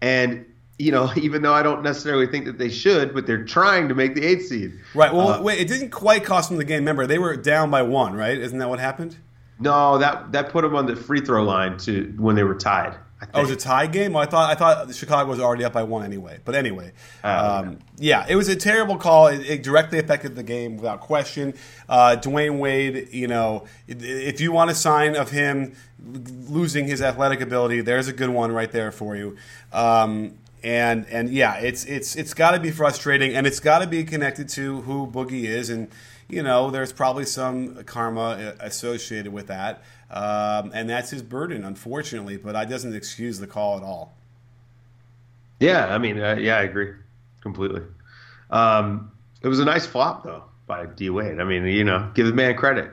and 0.00 0.46
you 0.78 0.92
know, 0.92 1.10
even 1.16 1.42
though 1.42 1.52
I 1.52 1.62
don't 1.62 1.82
necessarily 1.82 2.28
think 2.28 2.44
that 2.46 2.58
they 2.58 2.70
should, 2.70 3.12
but 3.12 3.26
they're 3.26 3.44
trying 3.44 3.88
to 3.88 3.94
make 3.94 4.14
the 4.14 4.24
eighth 4.24 4.46
seed. 4.46 4.78
Right. 4.94 5.12
Well, 5.12 5.28
uh, 5.28 5.42
wait, 5.42 5.60
it 5.60 5.66
didn't 5.66 5.90
quite 5.90 6.24
cost 6.24 6.50
them 6.50 6.58
the 6.58 6.64
game. 6.64 6.78
Remember, 6.78 7.06
they 7.06 7.18
were 7.18 7.36
down 7.36 7.70
by 7.70 7.82
one, 7.82 8.14
right? 8.14 8.38
Isn't 8.38 8.58
that 8.58 8.68
what 8.68 8.78
happened? 8.78 9.16
No, 9.58 9.98
that 9.98 10.32
that 10.32 10.50
put 10.50 10.62
them 10.62 10.76
on 10.76 10.86
the 10.86 10.96
free 10.96 11.20
throw 11.20 11.44
line 11.44 11.78
to 11.78 12.14
when 12.16 12.36
they 12.36 12.44
were 12.44 12.54
tied. 12.54 12.96
Oh, 13.34 13.40
it 13.40 13.42
was 13.42 13.50
a 13.50 13.56
tie 13.56 13.86
game. 13.86 14.14
Well, 14.14 14.22
I 14.22 14.26
thought 14.26 14.50
I 14.50 14.54
thought 14.54 14.94
Chicago 14.94 15.28
was 15.28 15.40
already 15.40 15.64
up 15.64 15.74
by 15.74 15.82
one 15.82 16.04
anyway. 16.04 16.38
But 16.44 16.54
anyway, 16.54 16.92
oh, 17.22 17.58
um, 17.58 17.78
yeah. 17.98 18.24
it 18.28 18.34
was 18.34 18.48
a 18.48 18.56
terrible 18.56 18.96
call. 18.96 19.26
It, 19.26 19.40
it, 19.48 19.62
directly 19.62 19.98
affected 19.98 20.36
the 20.36 20.42
game 20.42 20.76
without 20.76 21.00
question. 21.00 21.54
Uh, 21.88 22.16
Dwyane 22.18 22.58
Wade, 22.58 23.08
you 23.12 23.28
know, 23.28 23.66
if 23.86 24.40
you 24.40 24.52
want 24.52 24.70
a 24.70 24.74
sign 24.74 25.16
of 25.16 25.30
him 25.30 25.74
losing 26.02 26.86
his 26.86 27.02
athletic 27.02 27.42
ability, 27.42 27.82
there's 27.82 28.08
a 28.08 28.12
good 28.12 28.30
one 28.30 28.52
right 28.52 28.72
there 28.72 28.90
for 28.90 29.16
you. 29.16 29.36
Um, 29.72 30.38
and 30.62 31.06
and 31.10 31.30
yeah, 31.30 31.56
it's 31.56 31.84
it's 31.84 32.16
it's 32.16 32.34
got 32.34 32.52
to 32.52 32.60
be 32.60 32.70
frustrating, 32.70 33.34
and 33.34 33.46
it's 33.46 33.60
got 33.60 33.80
to 33.80 33.86
be 33.86 34.04
connected 34.04 34.48
to 34.50 34.80
who 34.82 35.06
Boogie 35.06 35.44
is, 35.44 35.68
and 35.68 35.88
you 36.28 36.42
know, 36.42 36.70
there's 36.70 36.92
probably 36.92 37.24
some 37.24 37.82
karma 37.84 38.20
uh, 38.20 38.52
associated 38.60 39.32
with 39.32 39.48
that. 39.48 39.82
Um, 40.10 40.72
and 40.74 40.90
that's 40.90 41.10
his 41.10 41.22
burden, 41.22 41.64
unfortunately. 41.64 42.36
But 42.36 42.52
that 42.52 42.68
doesn't 42.68 42.94
excuse 42.94 43.38
the 43.38 43.46
call 43.46 43.76
at 43.76 43.82
all. 43.82 44.16
Yeah, 45.60 45.86
I 45.86 45.98
mean, 45.98 46.20
uh, 46.20 46.36
yeah, 46.36 46.56
I 46.56 46.62
agree 46.62 46.94
completely. 47.42 47.82
Um, 48.50 49.12
it 49.42 49.48
was 49.48 49.60
a 49.60 49.64
nice 49.64 49.86
flop 49.86 50.24
though 50.24 50.44
by 50.66 50.86
D 50.86 51.10
Wade. 51.10 51.38
I 51.38 51.44
mean, 51.44 51.66
you 51.66 51.84
know, 51.84 52.10
give 52.14 52.26
the 52.26 52.32
man 52.32 52.56
credit. 52.56 52.90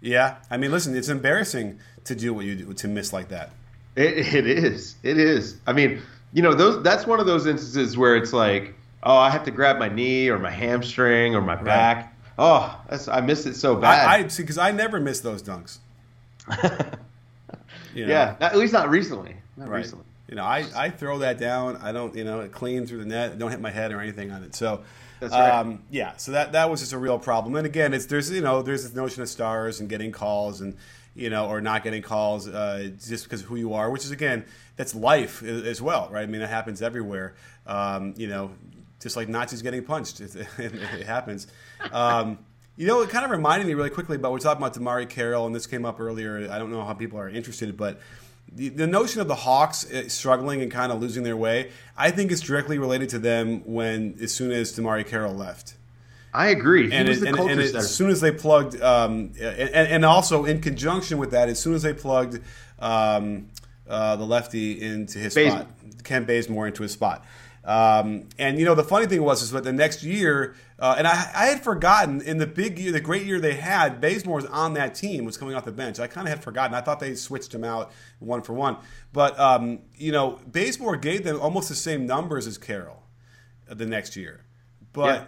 Yeah, 0.00 0.36
I 0.50 0.56
mean, 0.56 0.70
listen, 0.70 0.96
it's 0.96 1.08
embarrassing 1.08 1.80
to 2.04 2.14
do 2.14 2.32
what 2.32 2.44
you 2.44 2.54
do 2.54 2.72
to 2.74 2.88
miss 2.88 3.12
like 3.12 3.28
that. 3.28 3.50
It, 3.96 4.34
it 4.34 4.46
is. 4.46 4.96
It 5.02 5.18
is. 5.18 5.56
I 5.66 5.72
mean, 5.72 6.02
you 6.32 6.42
know, 6.42 6.54
those 6.54 6.82
that's 6.82 7.06
one 7.06 7.20
of 7.20 7.26
those 7.26 7.46
instances 7.46 7.96
where 7.96 8.16
it's 8.16 8.32
like, 8.32 8.74
oh, 9.02 9.16
I 9.16 9.30
have 9.30 9.44
to 9.44 9.50
grab 9.50 9.78
my 9.78 9.88
knee 9.88 10.28
or 10.28 10.38
my 10.38 10.50
hamstring 10.50 11.34
or 11.34 11.40
my 11.40 11.56
back. 11.56 11.96
Right. 11.96 12.10
Oh, 12.36 12.80
I 13.10 13.20
missed 13.20 13.46
it 13.46 13.54
so 13.56 13.76
bad. 13.76 14.08
I, 14.08 14.24
I 14.24 14.28
see 14.28 14.42
because 14.42 14.58
I 14.58 14.72
never 14.72 15.00
miss 15.00 15.20
those 15.20 15.42
dunks. 15.42 15.78
you 17.94 18.06
know? 18.06 18.12
Yeah, 18.12 18.36
at 18.40 18.56
least 18.56 18.72
not 18.72 18.90
recently. 18.90 19.36
Not 19.56 19.68
right. 19.68 19.78
recently. 19.78 20.04
You 20.28 20.36
know, 20.36 20.44
I, 20.44 20.64
I 20.74 20.90
throw 20.90 21.18
that 21.18 21.38
down. 21.38 21.76
I 21.76 21.92
don't, 21.92 22.14
you 22.14 22.24
know, 22.24 22.40
it 22.40 22.52
clean 22.52 22.86
through 22.86 22.98
the 22.98 23.04
net. 23.04 23.32
I 23.32 23.34
don't 23.34 23.50
hit 23.50 23.60
my 23.60 23.70
head 23.70 23.92
or 23.92 24.00
anything 24.00 24.30
on 24.30 24.42
it. 24.42 24.54
So, 24.54 24.82
That's 25.20 25.32
right. 25.32 25.50
Um, 25.50 25.82
yeah, 25.90 26.16
so 26.16 26.32
that 26.32 26.52
that 26.52 26.70
was 26.70 26.80
just 26.80 26.92
a 26.92 26.98
real 26.98 27.18
problem. 27.18 27.54
And 27.56 27.66
again, 27.66 27.92
it's 27.92 28.06
there's 28.06 28.30
you 28.30 28.40
know 28.40 28.62
there's 28.62 28.82
this 28.84 28.94
notion 28.94 29.22
of 29.22 29.28
stars 29.28 29.80
and 29.80 29.88
getting 29.88 30.12
calls 30.12 30.60
and 30.60 30.76
you 31.14 31.30
know 31.30 31.46
or 31.46 31.60
not 31.60 31.84
getting 31.84 32.02
calls 32.02 32.48
uh, 32.48 32.90
just 33.06 33.24
because 33.24 33.42
of 33.42 33.46
who 33.46 33.56
you 33.56 33.74
are, 33.74 33.90
which 33.90 34.04
is 34.04 34.10
again 34.10 34.44
that's 34.76 34.94
life 34.94 35.42
as 35.42 35.80
well, 35.80 36.08
right? 36.10 36.22
I 36.22 36.26
mean, 36.26 36.40
it 36.40 36.48
happens 36.48 36.82
everywhere. 36.82 37.34
Um, 37.66 38.14
you 38.16 38.26
know, 38.26 38.50
just 39.00 39.16
like 39.16 39.28
Nazis 39.28 39.62
getting 39.62 39.84
punched, 39.84 40.20
it, 40.20 40.34
it, 40.34 40.48
it 40.58 41.06
happens. 41.06 41.46
Um, 41.92 42.38
you 42.76 42.86
know, 42.86 43.02
it 43.02 43.10
kind 43.10 43.24
of 43.24 43.30
reminded 43.30 43.66
me 43.66 43.74
really 43.74 43.90
quickly 43.90 44.16
about 44.16 44.32
we're 44.32 44.38
talking 44.38 44.62
about 44.62 44.74
DeMarre 44.74 45.08
Carroll, 45.08 45.46
and 45.46 45.54
this 45.54 45.66
came 45.66 45.84
up 45.84 46.00
earlier. 46.00 46.48
I 46.50 46.58
don't 46.58 46.72
know 46.72 46.84
how 46.84 46.92
people 46.92 47.18
are 47.18 47.28
interested, 47.28 47.76
but 47.76 48.00
the, 48.52 48.68
the 48.68 48.86
notion 48.86 49.20
of 49.20 49.28
the 49.28 49.34
Hawks 49.34 49.90
uh, 49.90 50.08
struggling 50.08 50.60
and 50.60 50.70
kind 50.70 50.92
of 50.92 51.00
losing 51.00 51.22
their 51.22 51.36
way, 51.36 51.70
I 51.96 52.10
think 52.10 52.32
is 52.32 52.40
directly 52.40 52.78
related 52.78 53.08
to 53.10 53.18
them 53.18 53.62
when 53.64 54.16
as 54.20 54.34
soon 54.34 54.50
as 54.50 54.76
DeMarre 54.76 55.06
Carroll 55.06 55.34
left. 55.34 55.74
I 56.32 56.48
agree. 56.48 56.90
and, 56.92 57.08
it, 57.08 57.22
and, 57.22 57.38
and 57.38 57.60
as 57.60 57.94
soon 57.94 58.10
as 58.10 58.20
they 58.20 58.32
plugged, 58.32 58.80
um, 58.82 59.32
and, 59.40 59.70
and, 59.70 60.04
also 60.04 60.44
in 60.44 60.60
conjunction 60.60 61.18
with 61.18 61.30
that, 61.30 61.48
as 61.48 61.60
soon 61.60 61.74
as 61.74 61.82
they 61.82 61.92
plugged 61.92 62.40
um, 62.80 63.50
uh, 63.88 64.16
the 64.16 64.24
lefty 64.24 64.82
into 64.82 65.20
his 65.20 65.32
Base- 65.32 65.52
spot, 65.52 65.68
Kent 66.02 66.26
Bazemore 66.26 66.66
into 66.66 66.82
his 66.82 66.90
spot. 66.90 67.24
Um, 67.64 68.28
and 68.38 68.58
you 68.58 68.66
know 68.66 68.74
the 68.74 68.84
funny 68.84 69.06
thing 69.06 69.22
was 69.22 69.40
is 69.40 69.50
that 69.52 69.64
the 69.64 69.72
next 69.72 70.02
year, 70.02 70.54
uh, 70.78 70.96
and 70.98 71.06
I, 71.06 71.30
I, 71.34 71.46
had 71.46 71.64
forgotten 71.64 72.20
in 72.20 72.36
the 72.36 72.46
big 72.46 72.78
year, 72.78 72.92
the 72.92 73.00
great 73.00 73.24
year 73.24 73.40
they 73.40 73.54
had, 73.54 74.02
Bazemore 74.02 74.36
was 74.36 74.46
on 74.46 74.74
that 74.74 74.94
team, 74.94 75.24
was 75.24 75.38
coming 75.38 75.54
off 75.54 75.64
the 75.64 75.72
bench. 75.72 75.98
I 75.98 76.06
kind 76.06 76.26
of 76.26 76.34
had 76.34 76.44
forgotten. 76.44 76.74
I 76.74 76.82
thought 76.82 77.00
they 77.00 77.14
switched 77.14 77.54
him 77.54 77.64
out 77.64 77.90
one 78.18 78.42
for 78.42 78.52
one, 78.52 78.76
but 79.14 79.38
um, 79.40 79.78
you 79.96 80.12
know 80.12 80.40
Bazemore 80.46 80.96
gave 80.96 81.24
them 81.24 81.40
almost 81.40 81.70
the 81.70 81.74
same 81.74 82.04
numbers 82.04 82.46
as 82.46 82.58
Carroll 82.58 83.02
the 83.66 83.86
next 83.86 84.16
year, 84.16 84.44
but. 84.92 85.06
Yeah. 85.06 85.24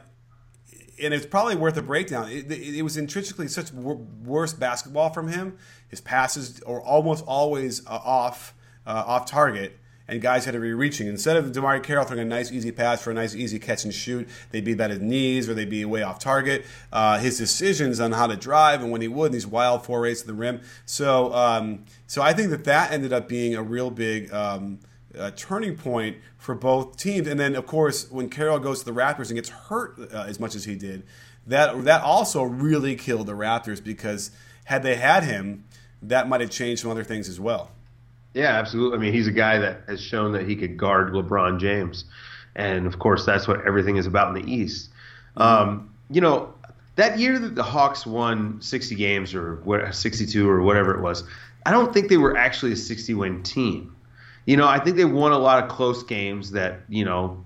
And 0.99 1.13
it's 1.13 1.27
probably 1.27 1.57
worth 1.57 1.77
a 1.77 1.83
breakdown. 1.83 2.31
It, 2.31 2.51
it, 2.51 2.77
it 2.77 2.81
was 2.81 2.97
intrinsically 2.97 3.49
such 3.49 3.71
worse 3.71 4.55
basketball 4.55 5.11
from 5.11 5.29
him. 5.29 5.59
His 5.89 6.01
passes 6.01 6.63
are 6.63 6.81
almost 6.81 7.23
always 7.27 7.87
uh, 7.87 8.01
off, 8.03 8.55
uh, 8.87 9.05
off 9.07 9.27
target 9.27 9.79
and 10.09 10.21
guys 10.21 10.45
had 10.45 10.53
to 10.53 10.61
be 10.61 10.73
reaching. 10.73 11.09
Instead 11.09 11.37
of 11.37 11.47
DeMarre 11.47 11.83
Carroll 11.83 12.05
throwing 12.05 12.23
a 12.23 12.25
nice, 12.25 12.53
easy 12.53 12.71
pass 12.71 13.03
for 13.03 13.11
a 13.11 13.15
nice, 13.15 13.35
easy 13.35 13.59
catch 13.59 13.85
and 13.85 13.93
shoot, 13.93 14.29
they'd 14.51 14.65
be 14.65 14.73
about 14.73 14.91
his 14.91 15.01
knees 15.01 15.49
or 15.49 15.55
they'd 15.55 15.71
be 15.71 15.85
way 15.85 16.03
off 16.03 16.19
target. 16.19 16.65
Uh, 16.93 17.19
his 17.19 17.39
decisions 17.39 18.01
on 18.01 18.13
how 18.13 18.27
to 18.27 18.37
drive 18.37 18.83
and 18.83 18.91
when 18.91 19.01
he 19.01 19.09
would, 19.09 19.27
and 19.27 19.35
these 19.35 19.47
wild 19.47 19.85
forays 19.85 20.21
to 20.21 20.27
the 20.27 20.35
rim. 20.35 20.61
So, 20.85 21.33
um, 21.35 21.85
so 22.07 22.23
I 22.23 22.33
think 22.33 22.51
that 22.51 22.65
that 22.65 22.93
ended 22.93 23.13
up 23.13 23.29
being 23.29 23.55
a 23.55 23.63
real 23.63 23.91
big. 23.91 24.33
Um, 24.33 24.81
uh, 25.17 25.31
turning 25.35 25.75
point 25.77 26.19
for 26.37 26.55
both 26.55 26.99
teams. 26.99 27.27
And 27.27 27.41
then, 27.41 27.57
of 27.57 27.67
course, 27.67 28.11
when 28.11 28.29
Carroll 28.29 28.59
goes 28.59 28.81
to 28.81 28.85
the 28.85 28.93
Raptors 28.93 29.29
and 29.29 29.37
gets 29.37 29.49
hurt 29.49 29.99
uh, 30.13 30.25
as 30.29 30.39
much 30.39 30.55
as 30.55 30.65
he 30.65 30.75
did, 30.75 31.05
that 31.47 31.85
that 31.85 32.03
also 32.03 32.43
really 32.43 32.97
killed 32.97 33.27
the 33.27 33.33
Raptors 33.33 33.83
because 33.83 34.31
had 34.65 34.83
they 34.83 34.97
had 34.97 35.25
him, 35.25 35.65
that 36.03 36.29
might 36.29 36.41
have 36.41 36.51
changed 36.51 36.83
some 36.83 36.91
other 36.91 37.05
things 37.05 37.29
as 37.29 37.41
well. 37.41 37.71
Yeah, 38.37 38.59
absolutely. 38.59 38.99
I 38.99 39.01
mean, 39.01 39.15
he's 39.15 39.27
a 39.27 39.33
guy 39.33 39.57
that 39.57 39.81
has 39.89 39.99
shown 39.99 40.33
that 40.33 40.47
he 40.47 40.57
could 40.57 40.77
guard 40.77 41.15
LeBron 41.15 41.59
James, 41.59 42.05
and 42.55 42.87
of 42.87 42.99
course, 42.99 43.25
that's 43.25 43.49
what 43.49 43.67
everything 43.67 43.97
is 43.97 44.07
about 44.07 44.37
in 44.37 44.45
the 44.45 44.53
East. 44.53 44.91
Um, 45.39 45.91
you 46.11 46.21
know, 46.21 46.53
that 46.97 47.19
year 47.19 47.39
that 47.39 47.55
the 47.55 47.63
Hawks 47.63 48.05
won 48.05 48.61
60 48.61 48.95
games 48.95 49.35
or 49.35 49.57
what, 49.65 49.95
62 49.95 50.47
or 50.47 50.61
whatever 50.61 50.95
it 50.95 51.01
was, 51.01 51.25
I 51.65 51.71
don't 51.71 51.95
think 51.95 52.11
they 52.11 52.19
were 52.19 52.37
actually 52.37 52.73
a 52.73 52.77
60 52.77 53.15
win 53.15 53.43
team. 53.43 53.97
You 54.45 54.59
know, 54.59 54.69
I 54.69 54.81
think 54.81 54.97
they 54.97 55.07
won 55.07 55.33
a 55.33 55.39
lot 55.39 55.65
of 55.65 55.71
close 55.71 56.03
games 56.03 56.51
that, 56.51 56.81
you 56.91 57.07
know, 57.07 57.43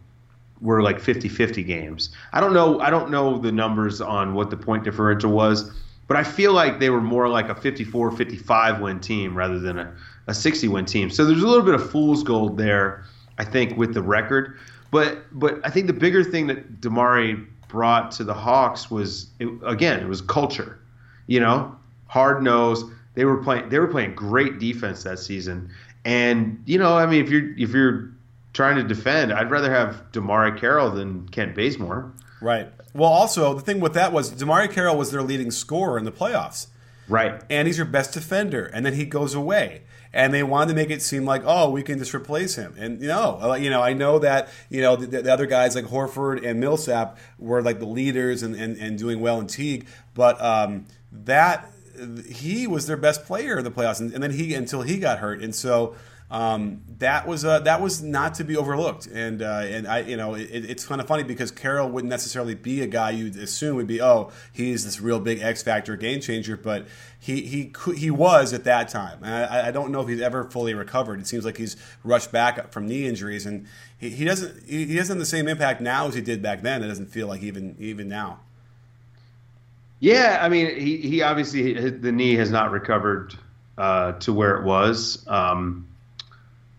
were 0.61 0.83
like 0.83 0.99
50-50 0.99 1.65
games. 1.65 2.11
I 2.33 2.41
don't 2.41 2.53
know 2.53 2.81
I 2.81 2.91
don't 2.91 3.11
know 3.11 3.39
the 3.39 3.53
numbers 3.53 4.01
on 4.01 4.35
what 4.35 4.51
the 4.51 4.57
point 4.57 4.83
differential 4.83 5.31
was, 5.31 5.71
but 6.09 6.17
I 6.17 6.25
feel 6.25 6.53
like 6.53 6.81
they 6.81 6.91
were 6.91 7.01
more 7.01 7.29
like 7.29 7.49
a 7.49 7.55
54-55 7.55 8.81
win 8.81 8.99
team 8.99 9.37
rather 9.37 9.59
than 9.59 9.79
a, 9.79 9.95
a 10.27 10.35
60 10.35 10.69
win 10.69 10.85
team. 10.85 11.11
So 11.11 11.25
there's 11.25 11.43
a 11.43 11.47
little 11.47 11.65
bit 11.65 11.75
of 11.75 11.91
fool's 11.91 12.23
gold 12.23 12.57
there, 12.57 13.05
I 13.39 13.45
think, 13.45 13.77
with 13.77 13.95
the 13.95 14.03
record. 14.03 14.59
But 14.91 15.19
but 15.39 15.61
I 15.65 15.71
think 15.71 15.87
the 15.87 15.93
bigger 15.93 16.25
thing 16.25 16.47
that 16.49 16.81
DeMarre 16.81 17.47
brought 17.69 18.11
to 18.13 18.25
the 18.25 18.35
Hawks 18.35 18.91
was 18.91 19.29
it, 19.39 19.49
again, 19.65 20.01
it 20.01 20.09
was 20.09 20.21
culture. 20.21 20.79
You 21.27 21.41
know, 21.41 21.77
hard 22.07 22.43
nose. 22.43 22.85
They 23.15 23.25
were 23.25 23.43
playing 23.43 23.69
they 23.69 23.79
were 23.79 23.87
playing 23.87 24.15
great 24.15 24.59
defense 24.59 25.03
that 25.05 25.19
season. 25.19 25.71
And 26.05 26.63
you 26.67 26.79
know, 26.79 26.97
I 26.97 27.07
mean, 27.07 27.25
if 27.25 27.31
you're 27.31 27.57
if 27.57 27.71
you're 27.71 28.11
trying 28.53 28.77
to 28.77 28.83
defend, 28.83 29.33
I'd 29.33 29.51
rather 29.51 29.73
have 29.73 30.11
DeMarre 30.13 30.59
Carroll 30.59 30.91
than 30.91 31.29
Kent 31.29 31.55
Bazemore. 31.55 32.13
Right. 32.41 32.69
Well, 32.95 33.11
also 33.11 33.55
the 33.55 33.61
thing 33.61 33.81
with 33.81 33.95
that 33.95 34.13
was 34.13 34.33
DeMarre 34.33 34.71
Carroll 34.71 34.97
was 34.97 35.13
their 35.13 35.23
leading 35.23 35.51
scorer 35.51 35.99
in 35.99 36.05
the 36.05 36.13
playoffs. 36.13 36.67
Right. 37.09 37.43
And 37.51 37.67
he's 37.67 37.77
your 37.77 37.87
best 37.87 38.13
defender, 38.13 38.67
and 38.67 38.87
then 38.87 38.95
he 38.95 39.05
goes 39.05 39.35
away. 39.35 39.83
And 40.13 40.35
they 40.35 40.43
wanted 40.43 40.71
to 40.71 40.75
make 40.75 40.91
it 40.91 41.03
seem 41.03 41.25
like, 41.25 41.43
oh, 41.45 41.71
we 41.71 41.83
can 41.83 41.99
just 41.99 42.15
replace 42.15 42.57
him. 42.57 42.75
And 42.77 43.01
you 43.01 43.09
know, 43.09 43.55
you 43.55 43.71
know, 43.71 43.81
I 43.81 43.93
know 43.93 44.19
that 44.19 44.49
you 44.69 44.81
know 44.81 44.97
the, 44.97 45.23
the 45.23 45.33
other 45.33 45.47
guys 45.47 45.75
like 45.75 45.85
Horford 45.85 46.45
and 46.45 46.59
Millsap 46.59 47.19
were 47.39 47.63
like 47.63 47.79
the 47.79 47.87
leaders 47.87 48.43
and, 48.43 48.55
and, 48.57 48.77
and 48.77 48.99
doing 48.99 49.21
well 49.21 49.39
in 49.41 49.47
Teague, 49.47 49.87
but 50.15 50.41
um, 50.41 50.87
that 51.13 51.71
he 52.29 52.67
was 52.67 52.87
their 52.87 52.97
best 52.97 53.25
player 53.25 53.59
in 53.59 53.65
the 53.65 53.71
playoffs, 53.71 54.01
and, 54.01 54.13
and 54.13 54.23
then 54.23 54.33
he 54.33 54.55
until 54.55 54.83
he 54.83 54.99
got 54.99 55.19
hurt, 55.19 55.43
and 55.43 55.55
so 55.55 55.95
um, 56.31 56.83
that 56.99 57.27
was 57.27 57.45
uh, 57.45 57.61
that 57.61 57.81
was 57.81 58.03
not 58.03 58.35
to 58.35 58.45
be 58.45 58.57
overlooked. 58.57 59.07
And 59.07 59.43
uh, 59.43 59.65
and 59.65 59.89
I 59.89 60.01
you 60.01 60.17
know 60.17 60.35
it, 60.35 60.49
it's 60.53 60.87
kind 60.87 61.01
of 61.01 61.07
funny 61.07 61.25
because 61.25 61.51
Carroll 61.51 61.89
wouldn't 61.89 62.11
necessarily 62.11 62.55
be 62.55 62.83
a 62.83 62.87
guy 62.87 63.11
you'd 63.11 63.37
assume 63.37 63.77
would 63.77 63.87
be 63.87 64.01
oh 64.01 64.31
he's 64.53 64.85
this 64.85 65.01
real 65.01 65.19
big 65.19 65.41
X 65.41 65.63
factor 65.63 65.97
game 65.97 66.21
changer, 66.21 66.57
but 66.57 66.87
he 67.19 67.43
he 67.43 67.73
he 67.97 68.11
was 68.11 68.53
at 68.53 68.65
that 68.65 68.89
time. 68.89 69.19
And 69.25 69.35
I, 69.35 69.69
I 69.69 69.71
don't 69.73 69.91
know 69.91 70.03
if 70.03 70.09
he's 70.09 70.21
ever 70.21 70.45
fully 70.45 70.75
recovered. 70.75 71.21
It 71.21 71.27
seems 71.27 71.45
like 71.45 71.57
he's 71.57 71.77
rushed 72.05 72.31
back 72.31 72.73
from 72.73 72.87
knee 72.87 73.07
injuries, 73.07 73.45
and 73.45 73.67
he, 73.99 74.11
he 74.11 74.25
doesn't 74.25 74.65
he 74.69 74.97
doesn't 74.97 75.17
have 75.17 75.19
the 75.21 75.27
same 75.27 75.49
impact 75.49 75.81
now 75.81 76.07
as 76.07 76.15
he 76.15 76.21
did 76.21 76.43
back 76.43 76.63
then. 76.63 76.83
It 76.83 76.89
doesn't 76.89 77.11
feel 77.11 77.27
like 77.27 77.43
even 77.43 77.77
even 77.79 78.09
now. 78.09 78.41
Yeah, 80.01 80.39
I 80.41 80.49
mean, 80.49 80.81
he, 80.81 80.97
he 80.97 81.23
obviously 81.23 81.91
the 81.91 82.11
knee 82.11 82.35
has 82.37 82.51
not 82.51 82.71
recovered 82.71 83.35
uh, 83.77 84.13
to 84.13 84.33
where 84.33 84.57
it 84.57 84.65
was, 84.65 85.25
um, 85.29 85.87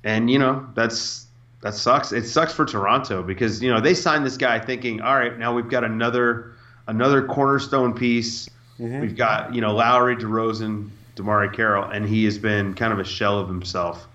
and 0.03 0.29
you 0.29 0.39
know 0.39 0.67
that's 0.75 1.27
that 1.61 1.75
sucks. 1.75 2.11
It 2.11 2.25
sucks 2.25 2.53
for 2.53 2.65
Toronto 2.65 3.21
because 3.21 3.61
you 3.61 3.71
know 3.71 3.79
they 3.79 3.93
signed 3.93 4.25
this 4.25 4.37
guy 4.37 4.59
thinking, 4.59 5.01
all 5.01 5.15
right, 5.15 5.37
now 5.37 5.53
we've 5.53 5.69
got 5.69 5.83
another 5.83 6.53
another 6.87 7.25
cornerstone 7.25 7.93
piece. 7.93 8.49
Mm-hmm. 8.79 9.01
We've 9.01 9.15
got 9.15 9.53
you 9.53 9.61
know 9.61 9.73
Lowry, 9.73 10.15
DeRozan, 10.15 10.89
DeMarre 11.15 11.53
Carroll, 11.53 11.85
and 11.85 12.05
he 12.07 12.25
has 12.25 12.37
been 12.37 12.73
kind 12.73 12.91
of 12.91 12.99
a 12.99 13.03
shell 13.03 13.39
of 13.39 13.47
himself 13.47 14.07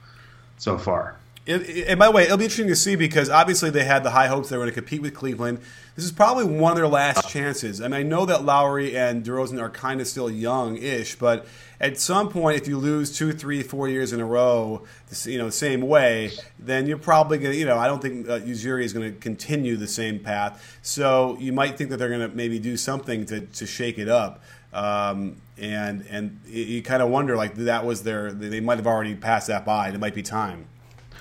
so 0.58 0.76
far. 0.76 1.15
It, 1.46 1.62
it, 1.62 1.88
and 1.88 1.98
by 1.98 2.06
the 2.06 2.12
way, 2.12 2.24
it'll 2.24 2.36
be 2.36 2.44
interesting 2.44 2.66
to 2.68 2.76
see 2.76 2.96
because 2.96 3.30
obviously 3.30 3.70
they 3.70 3.84
had 3.84 4.02
the 4.02 4.10
high 4.10 4.26
hopes 4.26 4.48
they 4.48 4.56
were 4.56 4.64
going 4.64 4.74
to 4.74 4.80
compete 4.80 5.00
with 5.00 5.14
Cleveland. 5.14 5.60
This 5.94 6.04
is 6.04 6.12
probably 6.12 6.44
one 6.44 6.72
of 6.72 6.76
their 6.76 6.88
last 6.88 7.28
chances. 7.28 7.80
And 7.80 7.94
I 7.94 8.02
know 8.02 8.26
that 8.26 8.44
Lowry 8.44 8.96
and 8.96 9.24
DeRozan 9.24 9.60
are 9.60 9.70
kind 9.70 10.00
of 10.00 10.08
still 10.08 10.28
young-ish, 10.28 11.14
but 11.14 11.46
at 11.80 11.98
some 11.98 12.28
point, 12.30 12.60
if 12.60 12.66
you 12.66 12.78
lose 12.78 13.16
two, 13.16 13.32
three, 13.32 13.62
four 13.62 13.88
years 13.88 14.12
in 14.12 14.20
a 14.20 14.26
row, 14.26 14.84
you 15.24 15.38
know, 15.38 15.46
the 15.46 15.52
same 15.52 15.82
way, 15.82 16.32
then 16.58 16.86
you're 16.86 16.98
probably 16.98 17.38
going 17.38 17.52
to, 17.52 17.58
you 17.58 17.64
know, 17.64 17.78
I 17.78 17.86
don't 17.86 18.02
think 18.02 18.28
uh, 18.28 18.34
is 18.34 18.92
going 18.92 19.12
to 19.14 19.18
continue 19.20 19.76
the 19.76 19.86
same 19.86 20.18
path. 20.18 20.78
So 20.82 21.36
you 21.38 21.52
might 21.52 21.78
think 21.78 21.90
that 21.90 21.98
they're 21.98 22.08
going 22.08 22.28
to 22.28 22.34
maybe 22.36 22.58
do 22.58 22.76
something 22.76 23.24
to, 23.26 23.40
to 23.40 23.66
shake 23.66 23.98
it 23.98 24.08
up. 24.08 24.42
Um, 24.72 25.36
and 25.56 26.04
and 26.10 26.40
you 26.46 26.82
kind 26.82 27.02
of 27.02 27.08
wonder 27.08 27.34
like 27.34 27.54
that 27.54 27.86
was 27.86 28.02
their 28.02 28.30
they 28.30 28.60
might 28.60 28.76
have 28.76 28.86
already 28.86 29.14
passed 29.14 29.46
that 29.46 29.64
by. 29.64 29.88
It 29.88 29.98
might 29.98 30.14
be 30.14 30.22
time. 30.22 30.66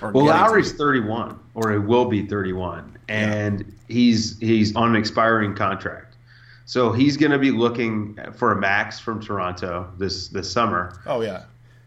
Well, 0.00 0.26
Lowry's 0.26 0.72
31, 0.72 1.38
or 1.54 1.72
he 1.72 1.78
will 1.78 2.06
be 2.06 2.26
31, 2.26 2.98
and 3.08 3.60
yeah. 3.60 3.66
he's 3.88 4.38
he's 4.38 4.74
on 4.76 4.90
an 4.90 4.96
expiring 4.96 5.54
contract. 5.54 6.16
So 6.66 6.92
he's 6.92 7.16
going 7.16 7.32
to 7.32 7.38
be 7.38 7.50
looking 7.50 8.18
for 8.34 8.52
a 8.52 8.56
max 8.56 8.98
from 8.98 9.22
Toronto 9.22 9.90
this 9.98 10.28
this 10.28 10.50
summer. 10.50 11.00
Oh 11.06 11.20
yeah, 11.20 11.44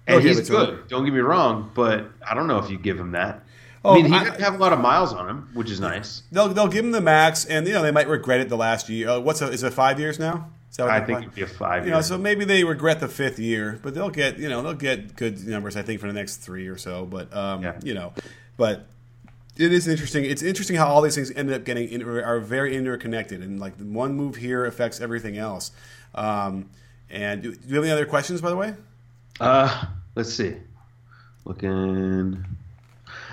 and 0.07 0.23
he's 0.23 0.49
good. 0.49 0.69
Him. 0.69 0.83
Don't 0.87 1.05
get 1.05 1.13
me 1.13 1.19
wrong, 1.19 1.71
but 1.73 2.05
I 2.27 2.33
don't 2.33 2.47
know 2.47 2.59
if 2.59 2.69
you 2.69 2.77
give 2.77 2.99
him 2.99 3.11
that. 3.11 3.43
Oh, 3.83 3.91
I 3.91 3.95
mean, 3.95 4.05
he 4.05 4.13
I, 4.13 4.39
have 4.41 4.55
a 4.55 4.57
lot 4.57 4.73
of 4.73 4.79
miles 4.79 5.13
on 5.13 5.29
him, 5.29 5.49
which 5.53 5.69
is 5.69 5.79
nice. 5.79 6.23
They'll 6.31 6.49
they'll 6.49 6.67
give 6.67 6.83
him 6.83 6.91
the 6.91 7.01
max, 7.01 7.45
and 7.45 7.67
you 7.67 7.73
know 7.73 7.81
they 7.81 7.91
might 7.91 8.07
regret 8.07 8.41
it 8.41 8.49
the 8.49 8.57
last 8.57 8.89
year. 8.89 9.09
Uh, 9.09 9.19
what's 9.19 9.41
a, 9.41 9.49
is 9.49 9.63
it 9.63 9.73
five 9.73 9.99
years 9.99 10.19
now? 10.19 10.49
I 10.87 11.01
think 11.01 11.19
it'd 11.19 11.35
be 11.35 11.41
a 11.41 11.47
five. 11.47 11.85
You 11.85 11.91
know, 11.91 12.01
so 12.01 12.17
maybe 12.17 12.45
they 12.45 12.63
regret 12.63 12.99
the 12.99 13.07
fifth 13.07 13.39
year, 13.39 13.79
but 13.81 13.93
they'll 13.93 14.09
get 14.09 14.37
you 14.37 14.49
know 14.49 14.61
they'll 14.61 14.73
get 14.73 15.15
good 15.15 15.45
numbers 15.47 15.75
I 15.75 15.81
think 15.81 15.99
for 15.99 16.07
the 16.07 16.13
next 16.13 16.37
three 16.37 16.67
or 16.67 16.77
so. 16.77 17.05
But 17.05 17.33
um, 17.35 17.63
yeah. 17.63 17.79
you 17.83 17.93
know, 17.93 18.13
but 18.57 18.85
it 19.57 19.73
is 19.73 19.87
interesting. 19.87 20.23
It's 20.23 20.41
interesting 20.41 20.77
how 20.77 20.87
all 20.87 21.01
these 21.01 21.15
things 21.15 21.31
end 21.31 21.51
up 21.51 21.65
getting 21.65 21.89
in, 21.89 22.01
are 22.01 22.39
very 22.39 22.75
interconnected, 22.75 23.41
and 23.41 23.59
like 23.59 23.75
one 23.77 24.13
move 24.13 24.37
here 24.37 24.65
affects 24.65 25.01
everything 25.01 25.37
else. 25.37 25.71
Um, 26.15 26.69
and 27.09 27.43
do, 27.43 27.53
do, 27.53 27.67
you 27.67 27.75
have 27.75 27.83
any 27.83 27.91
other 27.91 28.05
questions, 28.05 28.39
by 28.39 28.49
the 28.49 28.55
way? 28.55 28.73
Uh, 29.39 29.85
let's 30.15 30.33
see. 30.33 30.55
Looking. 31.43 32.45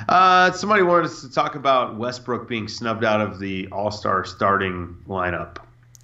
Uh, 0.09 0.51
somebody 0.53 0.83
wanted 0.83 1.07
us 1.07 1.21
to 1.23 1.31
talk 1.31 1.55
about 1.55 1.97
Westbrook 1.97 2.49
being 2.49 2.69
snubbed 2.69 3.05
out 3.05 3.21
of 3.21 3.39
the 3.39 3.69
All 3.69 3.91
Star 3.91 4.25
starting 4.25 4.97
lineup. 5.09 5.59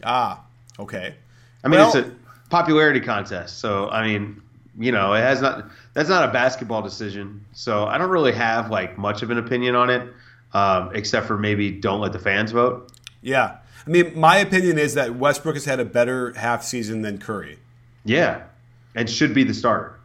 Ah, 0.04 0.44
okay. 0.78 1.16
I 1.64 1.68
mean, 1.68 1.80
well, 1.80 1.96
it's 1.96 2.08
a 2.08 2.12
popularity 2.50 3.00
contest, 3.00 3.58
so 3.58 3.88
I 3.88 4.06
mean, 4.06 4.42
you 4.78 4.92
know, 4.92 5.14
it 5.14 5.20
has 5.20 5.40
not. 5.40 5.70
That's 5.94 6.08
not 6.08 6.28
a 6.28 6.32
basketball 6.32 6.82
decision, 6.82 7.44
so 7.52 7.86
I 7.86 7.98
don't 7.98 8.10
really 8.10 8.32
have 8.32 8.70
like 8.70 8.98
much 8.98 9.22
of 9.22 9.30
an 9.30 9.38
opinion 9.38 9.74
on 9.74 9.90
it, 9.90 10.08
um, 10.52 10.90
except 10.94 11.26
for 11.26 11.38
maybe 11.38 11.70
don't 11.70 12.00
let 12.00 12.12
the 12.12 12.18
fans 12.18 12.52
vote. 12.52 12.90
Yeah, 13.20 13.58
I 13.86 13.90
mean, 13.90 14.18
my 14.18 14.36
opinion 14.36 14.78
is 14.78 14.94
that 14.94 15.14
Westbrook 15.16 15.54
has 15.54 15.64
had 15.64 15.80
a 15.80 15.84
better 15.84 16.32
half 16.34 16.62
season 16.62 17.02
than 17.02 17.18
Curry. 17.18 17.58
Yeah, 18.04 18.44
and 18.94 19.08
should 19.08 19.34
be 19.34 19.44
the 19.44 19.54
starter. 19.54 19.98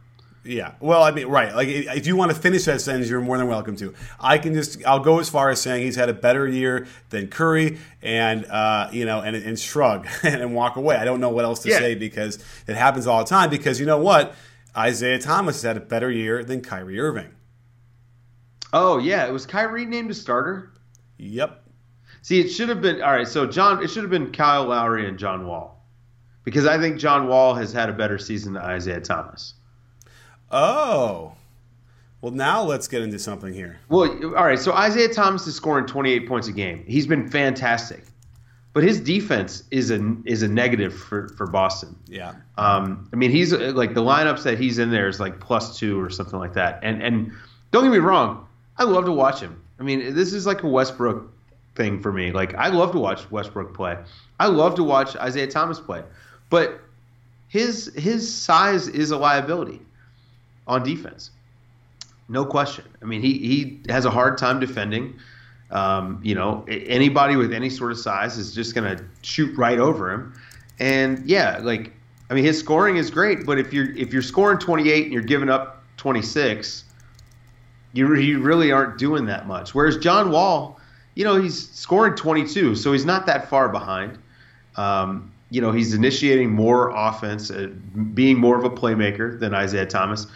Yeah. 0.44 0.74
Well, 0.80 1.02
I 1.02 1.10
mean, 1.10 1.26
right. 1.26 1.54
Like, 1.54 1.68
if 1.68 2.06
you 2.06 2.16
want 2.16 2.30
to 2.30 2.36
finish 2.36 2.64
that 2.64 2.80
sentence, 2.80 3.10
you're 3.10 3.20
more 3.20 3.36
than 3.36 3.48
welcome 3.48 3.76
to. 3.76 3.94
I 4.18 4.38
can 4.38 4.54
just, 4.54 4.84
I'll 4.86 5.00
go 5.00 5.18
as 5.20 5.28
far 5.28 5.50
as 5.50 5.60
saying 5.60 5.82
he's 5.82 5.96
had 5.96 6.08
a 6.08 6.14
better 6.14 6.46
year 6.46 6.86
than 7.10 7.28
Curry, 7.28 7.78
and 8.02 8.46
uh, 8.46 8.88
you 8.92 9.04
know, 9.04 9.20
and, 9.20 9.36
and 9.36 9.58
shrug 9.58 10.06
and 10.22 10.54
walk 10.54 10.76
away. 10.76 10.96
I 10.96 11.04
don't 11.04 11.20
know 11.20 11.28
what 11.28 11.44
else 11.44 11.60
to 11.60 11.70
yeah. 11.70 11.78
say 11.78 11.94
because 11.94 12.38
it 12.66 12.76
happens 12.76 13.06
all 13.06 13.18
the 13.18 13.28
time. 13.28 13.50
Because 13.50 13.78
you 13.78 13.86
know 13.86 13.98
what, 13.98 14.34
Isaiah 14.76 15.18
Thomas 15.18 15.56
has 15.56 15.62
had 15.62 15.76
a 15.76 15.80
better 15.80 16.10
year 16.10 16.42
than 16.44 16.62
Kyrie 16.62 17.00
Irving. 17.00 17.34
Oh 18.72 18.98
yeah, 18.98 19.26
it 19.26 19.32
was 19.32 19.46
Kyrie 19.46 19.86
named 19.86 20.10
a 20.10 20.14
starter. 20.14 20.72
Yep. 21.18 21.64
See, 22.22 22.40
it 22.40 22.48
should 22.48 22.68
have 22.68 22.80
been 22.80 23.02
all 23.02 23.12
right. 23.12 23.28
So 23.28 23.46
John, 23.46 23.82
it 23.82 23.88
should 23.88 24.02
have 24.02 24.10
been 24.10 24.32
Kyle 24.32 24.64
Lowry 24.66 25.08
and 25.08 25.18
John 25.18 25.46
Wall, 25.46 25.84
because 26.44 26.66
I 26.66 26.78
think 26.78 26.98
John 26.98 27.28
Wall 27.28 27.54
has 27.54 27.72
had 27.72 27.88
a 27.88 27.92
better 27.92 28.18
season 28.18 28.52
than 28.54 28.62
Isaiah 28.62 29.00
Thomas. 29.00 29.54
Oh. 30.50 31.34
Well, 32.20 32.32
now 32.32 32.62
let's 32.62 32.88
get 32.88 33.02
into 33.02 33.18
something 33.18 33.52
here. 33.52 33.78
Well, 33.88 34.10
all 34.36 34.44
right. 34.44 34.58
So 34.58 34.72
Isaiah 34.72 35.08
Thomas 35.08 35.46
is 35.46 35.54
scoring 35.54 35.86
28 35.86 36.26
points 36.26 36.48
a 36.48 36.52
game. 36.52 36.84
He's 36.86 37.06
been 37.06 37.28
fantastic, 37.28 38.02
but 38.72 38.82
his 38.82 39.00
defense 39.00 39.62
is 39.70 39.92
a 39.92 40.16
is 40.24 40.42
a 40.42 40.48
negative 40.48 40.94
for, 40.94 41.28
for 41.30 41.46
Boston. 41.46 41.96
Yeah. 42.06 42.34
Um, 42.56 43.08
I 43.12 43.16
mean, 43.16 43.30
he's 43.30 43.52
like 43.52 43.94
the 43.94 44.02
lineups 44.02 44.42
that 44.42 44.58
he's 44.58 44.78
in 44.80 44.90
there 44.90 45.06
is 45.06 45.20
like 45.20 45.38
plus 45.38 45.78
two 45.78 46.00
or 46.00 46.10
something 46.10 46.38
like 46.40 46.54
that. 46.54 46.80
And 46.82 47.02
and 47.02 47.32
don't 47.70 47.84
get 47.84 47.92
me 47.92 47.98
wrong, 47.98 48.48
I 48.78 48.84
love 48.84 49.04
to 49.04 49.12
watch 49.12 49.40
him. 49.40 49.62
I 49.78 49.84
mean, 49.84 50.14
this 50.14 50.32
is 50.32 50.44
like 50.44 50.64
a 50.64 50.68
Westbrook 50.68 51.32
thing 51.76 52.00
for 52.00 52.12
me. 52.12 52.32
Like 52.32 52.54
I 52.54 52.66
love 52.66 52.90
to 52.92 52.98
watch 52.98 53.30
Westbrook 53.30 53.74
play. 53.74 53.96
I 54.40 54.48
love 54.48 54.74
to 54.74 54.82
watch 54.82 55.14
Isaiah 55.14 55.46
Thomas 55.46 55.78
play, 55.78 56.02
but 56.50 56.80
his 57.46 57.92
his 57.94 58.34
size 58.34 58.88
is 58.88 59.12
a 59.12 59.16
liability 59.16 59.82
on 60.68 60.82
defense. 60.82 61.30
No 62.28 62.44
question. 62.44 62.84
I 63.02 63.06
mean, 63.06 63.22
he 63.22 63.38
he 63.38 63.80
has 63.88 64.04
a 64.04 64.10
hard 64.10 64.38
time 64.38 64.60
defending. 64.60 65.18
Um, 65.70 66.20
you 66.22 66.34
know, 66.34 66.64
anybody 66.68 67.36
with 67.36 67.52
any 67.52 67.68
sort 67.70 67.92
of 67.92 67.98
size 67.98 68.38
is 68.38 68.54
just 68.54 68.74
going 68.74 68.96
to 68.96 69.04
shoot 69.22 69.56
right 69.56 69.78
over 69.78 70.10
him. 70.10 70.34
And 70.78 71.28
yeah, 71.28 71.58
like 71.62 71.92
I 72.30 72.34
mean, 72.34 72.44
his 72.44 72.58
scoring 72.58 72.96
is 72.96 73.10
great, 73.10 73.46
but 73.46 73.58
if 73.58 73.72
you're 73.72 73.96
if 73.96 74.12
you're 74.12 74.22
scoring 74.22 74.58
28 74.58 75.04
and 75.04 75.12
you're 75.12 75.22
giving 75.22 75.48
up 75.48 75.82
26, 75.96 76.84
you 77.94 78.14
you 78.16 78.40
really 78.40 78.70
aren't 78.72 78.98
doing 78.98 79.26
that 79.26 79.46
much. 79.46 79.74
Whereas 79.74 79.96
John 79.96 80.30
Wall, 80.30 80.78
you 81.14 81.24
know, 81.24 81.40
he's 81.40 81.70
scoring 81.70 82.14
22, 82.14 82.76
so 82.76 82.92
he's 82.92 83.06
not 83.06 83.26
that 83.26 83.48
far 83.48 83.68
behind. 83.68 84.18
Um, 84.76 85.32
you 85.50 85.62
know, 85.62 85.72
he's 85.72 85.94
initiating 85.94 86.50
more 86.50 86.90
offense, 86.90 87.50
uh, 87.50 87.68
being 88.12 88.38
more 88.38 88.58
of 88.58 88.64
a 88.64 88.70
playmaker 88.70 89.40
than 89.40 89.54
Isaiah 89.54 89.86
Thomas, 89.86 90.26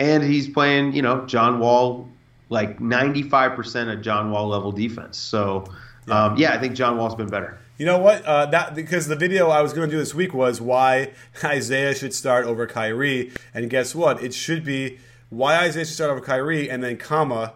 and 0.00 0.22
he's 0.22 0.48
playing, 0.48 0.94
you 0.94 1.02
know, 1.02 1.26
John 1.26 1.60
Wall 1.60 2.08
like 2.48 2.80
95% 2.80 3.92
of 3.92 4.02
John 4.02 4.30
Wall 4.30 4.48
level 4.48 4.72
defense. 4.72 5.18
So, 5.18 5.66
um, 6.08 6.36
yeah, 6.36 6.54
I 6.54 6.58
think 6.58 6.74
John 6.74 6.96
Wall's 6.96 7.14
been 7.14 7.28
better. 7.28 7.58
You 7.76 7.86
know 7.86 7.98
what? 7.98 8.24
Uh, 8.24 8.46
that 8.46 8.74
because 8.74 9.08
the 9.08 9.16
video 9.16 9.48
I 9.48 9.60
was 9.62 9.72
going 9.72 9.88
to 9.88 9.94
do 9.94 9.98
this 9.98 10.14
week 10.14 10.34
was 10.34 10.60
why 10.60 11.12
Isaiah 11.44 11.94
should 11.94 12.14
start 12.14 12.46
over 12.46 12.66
Kyrie, 12.66 13.30
and 13.54 13.70
guess 13.70 13.94
what? 13.94 14.22
It 14.22 14.34
should 14.34 14.64
be 14.64 14.98
why 15.28 15.56
Isaiah 15.56 15.84
should 15.84 15.94
start 15.94 16.10
over 16.10 16.20
Kyrie, 16.20 16.68
and 16.68 16.82
then 16.82 16.96
comma, 16.96 17.54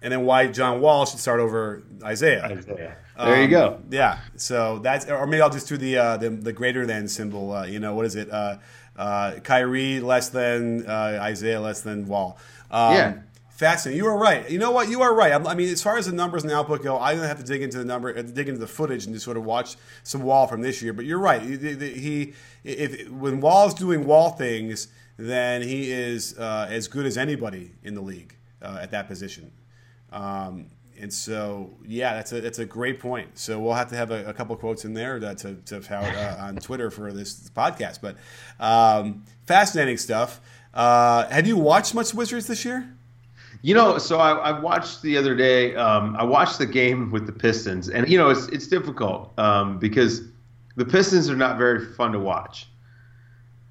and 0.00 0.12
then 0.12 0.24
why 0.24 0.46
John 0.46 0.80
Wall 0.80 1.04
should 1.06 1.18
start 1.18 1.40
over 1.40 1.82
Isaiah. 2.02 2.44
Isaiah. 2.44 2.96
There 3.18 3.34
um, 3.34 3.40
you 3.40 3.48
go. 3.48 3.82
Yeah. 3.90 4.20
So 4.36 4.78
that's, 4.78 5.04
or 5.06 5.26
maybe 5.26 5.42
I'll 5.42 5.50
just 5.50 5.68
do 5.68 5.76
the 5.76 5.98
uh, 5.98 6.16
the, 6.16 6.30
the, 6.30 6.52
greater 6.54 6.86
than 6.86 7.06
symbol. 7.06 7.52
Uh, 7.52 7.66
you 7.66 7.78
know, 7.78 7.94
what 7.94 8.06
is 8.06 8.16
it? 8.16 8.30
Uh, 8.96 9.40
Kyrie 9.42 10.00
less 10.00 10.28
than 10.28 10.86
uh, 10.86 11.18
Isaiah 11.22 11.60
less 11.60 11.80
than 11.80 12.06
Wall. 12.06 12.38
Um, 12.70 12.94
yeah. 12.94 13.18
Fascinating. 13.50 13.98
You 13.98 14.06
are 14.08 14.16
right. 14.16 14.50
You 14.50 14.58
know 14.58 14.70
what? 14.70 14.88
You 14.88 15.02
are 15.02 15.14
right. 15.14 15.32
I 15.32 15.54
mean, 15.54 15.68
as 15.68 15.82
far 15.82 15.98
as 15.98 16.06
the 16.06 16.12
numbers 16.12 16.42
and 16.42 16.50
the 16.50 16.56
output 16.56 16.82
go, 16.82 16.98
I'm 16.98 17.16
gonna 17.16 17.28
have 17.28 17.38
to 17.38 17.44
dig 17.44 17.60
into 17.60 17.76
the 17.76 17.84
number, 17.84 18.16
uh, 18.16 18.22
dig 18.22 18.48
into 18.48 18.58
the 18.58 18.66
footage, 18.66 19.04
and 19.04 19.14
just 19.14 19.24
sort 19.24 19.36
of 19.36 19.44
watch 19.44 19.76
some 20.02 20.22
Wall 20.22 20.46
from 20.46 20.62
this 20.62 20.80
year. 20.80 20.94
But 20.94 21.04
you're 21.04 21.18
right. 21.18 21.42
He, 21.42 22.32
if 22.64 23.10
when 23.10 23.40
Wall's 23.42 23.74
doing 23.74 24.06
Wall 24.06 24.30
things, 24.30 24.88
then 25.18 25.60
he 25.60 25.92
is 25.92 26.38
uh, 26.38 26.68
as 26.70 26.88
good 26.88 27.04
as 27.04 27.18
anybody 27.18 27.72
in 27.82 27.94
the 27.94 28.00
league 28.00 28.34
uh, 28.62 28.78
at 28.80 28.92
that 28.92 29.08
position. 29.08 29.52
Um, 30.10 30.68
and 31.00 31.12
so, 31.12 31.70
yeah, 31.86 32.14
that's 32.14 32.32
a 32.32 32.40
that's 32.40 32.58
a 32.58 32.64
great 32.64 33.00
point. 33.00 33.38
So 33.38 33.58
we'll 33.58 33.74
have 33.74 33.88
to 33.90 33.96
have 33.96 34.10
a, 34.10 34.28
a 34.28 34.34
couple 34.34 34.54
quotes 34.56 34.84
in 34.84 34.94
there 34.94 35.18
to 35.18 35.34
to, 35.34 35.80
have 35.82 35.92
uh, 35.92 36.42
on 36.42 36.56
Twitter 36.56 36.90
for 36.90 37.12
this 37.12 37.50
podcast. 37.50 38.00
But 38.00 38.16
um, 38.58 39.24
fascinating 39.46 39.96
stuff. 39.96 40.40
Uh, 40.72 41.26
have 41.28 41.46
you 41.46 41.56
watched 41.56 41.94
much 41.94 42.14
Wizards 42.14 42.46
this 42.46 42.64
year? 42.64 42.96
You 43.62 43.74
know, 43.74 43.98
so 43.98 44.18
I, 44.18 44.32
I 44.32 44.60
watched 44.60 45.02
the 45.02 45.16
other 45.16 45.34
day. 45.34 45.74
Um, 45.74 46.16
I 46.16 46.24
watched 46.24 46.58
the 46.58 46.66
game 46.66 47.10
with 47.10 47.26
the 47.26 47.32
Pistons, 47.32 47.88
and 47.88 48.08
you 48.08 48.16
know, 48.16 48.30
it's 48.30 48.46
it's 48.48 48.66
difficult 48.66 49.38
um, 49.38 49.78
because 49.78 50.22
the 50.76 50.84
Pistons 50.84 51.28
are 51.28 51.36
not 51.36 51.58
very 51.58 51.84
fun 51.94 52.12
to 52.12 52.18
watch. 52.18 52.66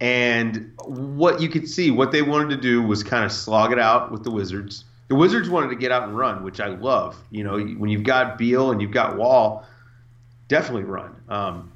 And 0.01 0.71
what 0.85 1.41
you 1.41 1.49
could 1.49 1.67
see, 1.67 1.91
what 1.91 2.11
they 2.11 2.21
wanted 2.21 2.49
to 2.49 2.57
do 2.61 2.81
was 2.81 3.03
kind 3.03 3.25
of 3.25 3.31
slog 3.31 3.71
it 3.71 3.79
out 3.79 4.11
with 4.11 4.23
the 4.23 4.31
Wizards. 4.31 4.85
The 5.09 5.15
Wizards 5.15 5.49
wanted 5.49 5.69
to 5.69 5.75
get 5.75 5.91
out 5.91 6.03
and 6.03 6.17
run, 6.17 6.43
which 6.43 6.59
I 6.59 6.67
love. 6.67 7.21
You 7.31 7.43
know, 7.43 7.59
when 7.59 7.89
you've 7.89 8.03
got 8.03 8.37
Beal 8.37 8.71
and 8.71 8.81
you've 8.81 8.91
got 8.91 9.17
Wall, 9.17 9.65
definitely 10.47 10.83
run. 10.83 11.15
Um, 11.27 11.71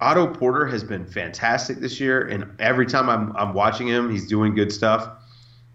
Otto 0.00 0.26
Porter 0.26 0.66
has 0.66 0.82
been 0.82 1.06
fantastic 1.06 1.78
this 1.78 2.00
year, 2.00 2.26
and 2.26 2.50
every 2.58 2.86
time 2.86 3.08
I'm, 3.08 3.34
I'm 3.36 3.54
watching 3.54 3.86
him, 3.86 4.10
he's 4.10 4.26
doing 4.26 4.54
good 4.54 4.72
stuff. 4.72 5.08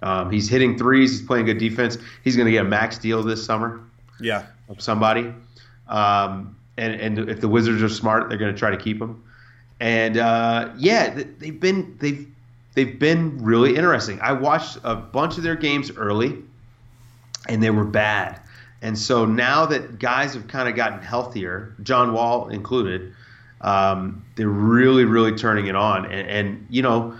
Um, 0.02 0.30
he's 0.32 0.50
hitting 0.50 0.78
threes. 0.78 1.12
He's 1.12 1.28
playing 1.28 1.46
good 1.46 1.58
defense. 1.58 1.98
He's 2.24 2.36
going 2.36 2.46
to 2.46 2.52
get 2.52 2.66
a 2.66 2.70
max 2.70 2.98
deal 2.98 3.24
this 3.24 3.44
summer. 3.44 3.82
Yeah, 4.20 4.46
of 4.68 4.82
somebody. 4.82 5.34
Um, 5.88 6.56
and 6.78 6.94
and 7.00 7.30
if 7.30 7.42
the 7.42 7.48
Wizards 7.48 7.82
are 7.82 7.90
smart, 7.90 8.30
they're 8.30 8.38
going 8.38 8.54
to 8.54 8.60
try 8.60 8.70
to 8.70 8.78
keep 8.78 9.02
him. 9.02 9.24
And 9.80 10.18
uh, 10.18 10.72
yeah, 10.78 11.24
they've 11.40 11.60
been 11.60 11.98
they've 12.00 12.28
they've 12.76 13.00
been 13.00 13.44
really 13.44 13.76
interesting. 13.76 14.20
I 14.22 14.34
watched 14.34 14.78
a 14.84 14.96
bunch 14.96 15.38
of 15.38 15.44
their 15.44 15.56
games 15.56 15.92
early, 15.96 16.38
and 17.50 17.62
they 17.62 17.70
were 17.70 17.86
bad. 17.86 18.40
And 18.82 18.98
so 18.98 19.26
now 19.26 19.66
that 19.66 20.00
guys 20.00 20.34
have 20.34 20.48
kind 20.48 20.70
of 20.70 20.76
gotten 20.76 21.02
healthier, 21.02 21.76
John 21.84 22.14
Wall 22.14 22.48
included, 22.48 23.14
um, 23.62 24.24
they're 24.36 24.48
really 24.48 25.04
really 25.04 25.36
turning 25.36 25.68
it 25.68 25.76
on. 25.76 26.06
And, 26.06 26.30
and 26.30 26.68
you 26.70 26.82
know 26.82 27.14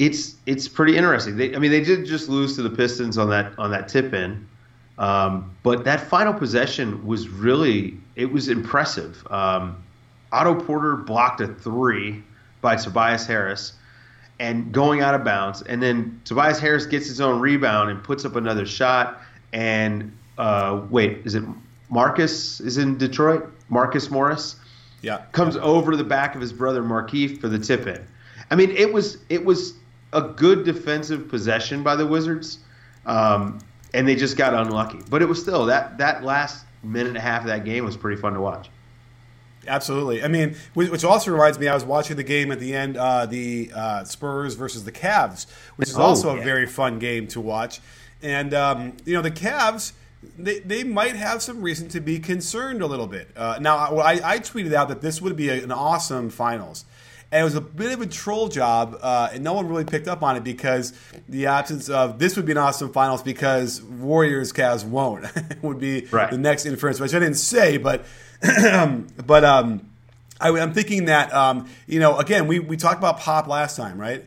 it's 0.00 0.36
it's 0.46 0.66
pretty 0.66 0.96
interesting. 0.96 1.36
They, 1.36 1.54
I 1.54 1.58
mean, 1.58 1.70
they 1.70 1.82
did 1.84 2.06
just 2.06 2.28
lose 2.28 2.56
to 2.56 2.62
the 2.62 2.70
Pistons 2.70 3.18
on 3.18 3.28
that 3.28 3.56
on 3.58 3.70
that 3.70 3.86
tip 3.86 4.14
in, 4.14 4.48
um, 4.98 5.54
but 5.62 5.84
that 5.84 6.00
final 6.00 6.32
possession 6.32 7.06
was 7.06 7.28
really 7.28 7.98
it 8.16 8.32
was 8.32 8.48
impressive. 8.48 9.24
Um, 9.30 9.80
Otto 10.32 10.54
Porter 10.54 10.96
blocked 10.96 11.42
a 11.42 11.48
three 11.48 12.22
by 12.62 12.76
Tobias 12.76 13.26
Harris, 13.26 13.74
and 14.38 14.72
going 14.72 15.02
out 15.02 15.14
of 15.14 15.22
bounds, 15.22 15.60
and 15.62 15.82
then 15.82 16.18
Tobias 16.24 16.58
Harris 16.58 16.86
gets 16.86 17.06
his 17.06 17.20
own 17.20 17.38
rebound 17.38 17.90
and 17.90 18.02
puts 18.02 18.24
up 18.24 18.36
another 18.36 18.64
shot. 18.64 19.20
And 19.52 20.16
uh, 20.38 20.82
wait, 20.90 21.18
is 21.24 21.34
it 21.34 21.44
Marcus 21.88 22.60
is 22.60 22.78
in 22.78 22.98
Detroit? 22.98 23.52
Marcus 23.68 24.10
Morris, 24.10 24.56
yeah, 25.02 25.22
comes 25.32 25.56
over 25.56 25.96
the 25.96 26.04
back 26.04 26.34
of 26.34 26.40
his 26.40 26.52
brother 26.52 26.82
Markieff 26.82 27.40
for 27.40 27.48
the 27.48 27.58
tip 27.58 27.86
in. 27.86 28.04
I 28.50 28.56
mean, 28.56 28.70
it 28.70 28.92
was 28.92 29.18
it 29.28 29.44
was 29.44 29.74
a 30.12 30.22
good 30.22 30.64
defensive 30.64 31.28
possession 31.28 31.82
by 31.82 31.96
the 31.96 32.06
Wizards, 32.06 32.58
um, 33.06 33.58
and 33.94 34.06
they 34.06 34.16
just 34.16 34.36
got 34.36 34.54
unlucky. 34.54 35.00
But 35.08 35.22
it 35.22 35.26
was 35.26 35.40
still 35.40 35.66
that 35.66 35.98
that 35.98 36.24
last 36.24 36.64
minute 36.82 37.08
and 37.08 37.16
a 37.16 37.20
half 37.20 37.42
of 37.42 37.48
that 37.48 37.64
game 37.64 37.84
was 37.84 37.96
pretty 37.96 38.20
fun 38.20 38.34
to 38.34 38.40
watch. 38.40 38.70
Absolutely. 39.66 40.22
I 40.22 40.28
mean, 40.28 40.56
which 40.72 41.04
also 41.04 41.30
reminds 41.30 41.58
me, 41.58 41.68
I 41.68 41.74
was 41.74 41.84
watching 41.84 42.16
the 42.16 42.22
game 42.22 42.50
at 42.50 42.60
the 42.60 42.74
end, 42.74 42.96
uh, 42.96 43.26
the 43.26 43.70
uh, 43.74 44.04
Spurs 44.04 44.54
versus 44.54 44.84
the 44.84 44.92
Cavs, 44.92 45.46
which 45.76 45.90
is 45.90 45.98
oh, 45.98 46.02
also 46.02 46.34
yeah. 46.34 46.40
a 46.40 46.44
very 46.44 46.66
fun 46.66 46.98
game 46.98 47.26
to 47.28 47.40
watch. 47.40 47.80
And 48.22 48.54
um, 48.54 48.96
you 49.04 49.14
know, 49.14 49.22
the 49.22 49.30
Cavs. 49.30 49.92
They, 50.38 50.58
they 50.58 50.84
might 50.84 51.16
have 51.16 51.40
some 51.40 51.62
reason 51.62 51.88
to 51.88 52.00
be 52.00 52.18
concerned 52.18 52.82
a 52.82 52.86
little 52.86 53.06
bit. 53.06 53.30
Uh, 53.34 53.56
now, 53.58 53.78
I, 54.00 54.34
I 54.34 54.38
tweeted 54.38 54.74
out 54.74 54.90
that 54.90 55.00
this 55.00 55.22
would 55.22 55.34
be 55.34 55.48
a, 55.48 55.64
an 55.64 55.72
awesome 55.72 56.28
finals 56.28 56.84
and 57.32 57.42
it 57.42 57.44
was 57.44 57.54
a 57.54 57.60
bit 57.60 57.92
of 57.92 58.00
a 58.00 58.06
troll 58.06 58.48
job, 58.48 58.98
uh, 59.00 59.30
and 59.32 59.44
no 59.44 59.52
one 59.52 59.68
really 59.68 59.84
picked 59.84 60.08
up 60.08 60.22
on 60.22 60.36
it 60.36 60.42
because 60.42 60.92
the 61.28 61.46
absence 61.46 61.88
of 61.88 62.18
this 62.18 62.36
would 62.36 62.44
be 62.44 62.52
an 62.52 62.58
awesome 62.58 62.92
finals 62.92 63.22
because 63.22 63.80
Warriors 63.82 64.52
Cavs 64.52 64.84
won't 64.84 65.26
would 65.62 65.78
be 65.78 66.06
right. 66.10 66.30
the 66.30 66.38
next 66.38 66.66
inference, 66.66 66.98
which 66.98 67.14
I 67.14 67.20
didn't 67.20 67.36
say, 67.36 67.76
but 67.76 68.04
but 68.42 69.44
um, 69.44 69.88
I, 70.40 70.48
am 70.48 70.72
thinking 70.72 71.04
that 71.04 71.32
um, 71.32 71.68
you 71.86 72.00
know 72.00 72.18
again 72.18 72.48
we 72.48 72.58
we 72.58 72.76
talked 72.76 72.98
about 72.98 73.20
Pop 73.20 73.46
last 73.46 73.76
time, 73.76 74.00
right? 74.00 74.24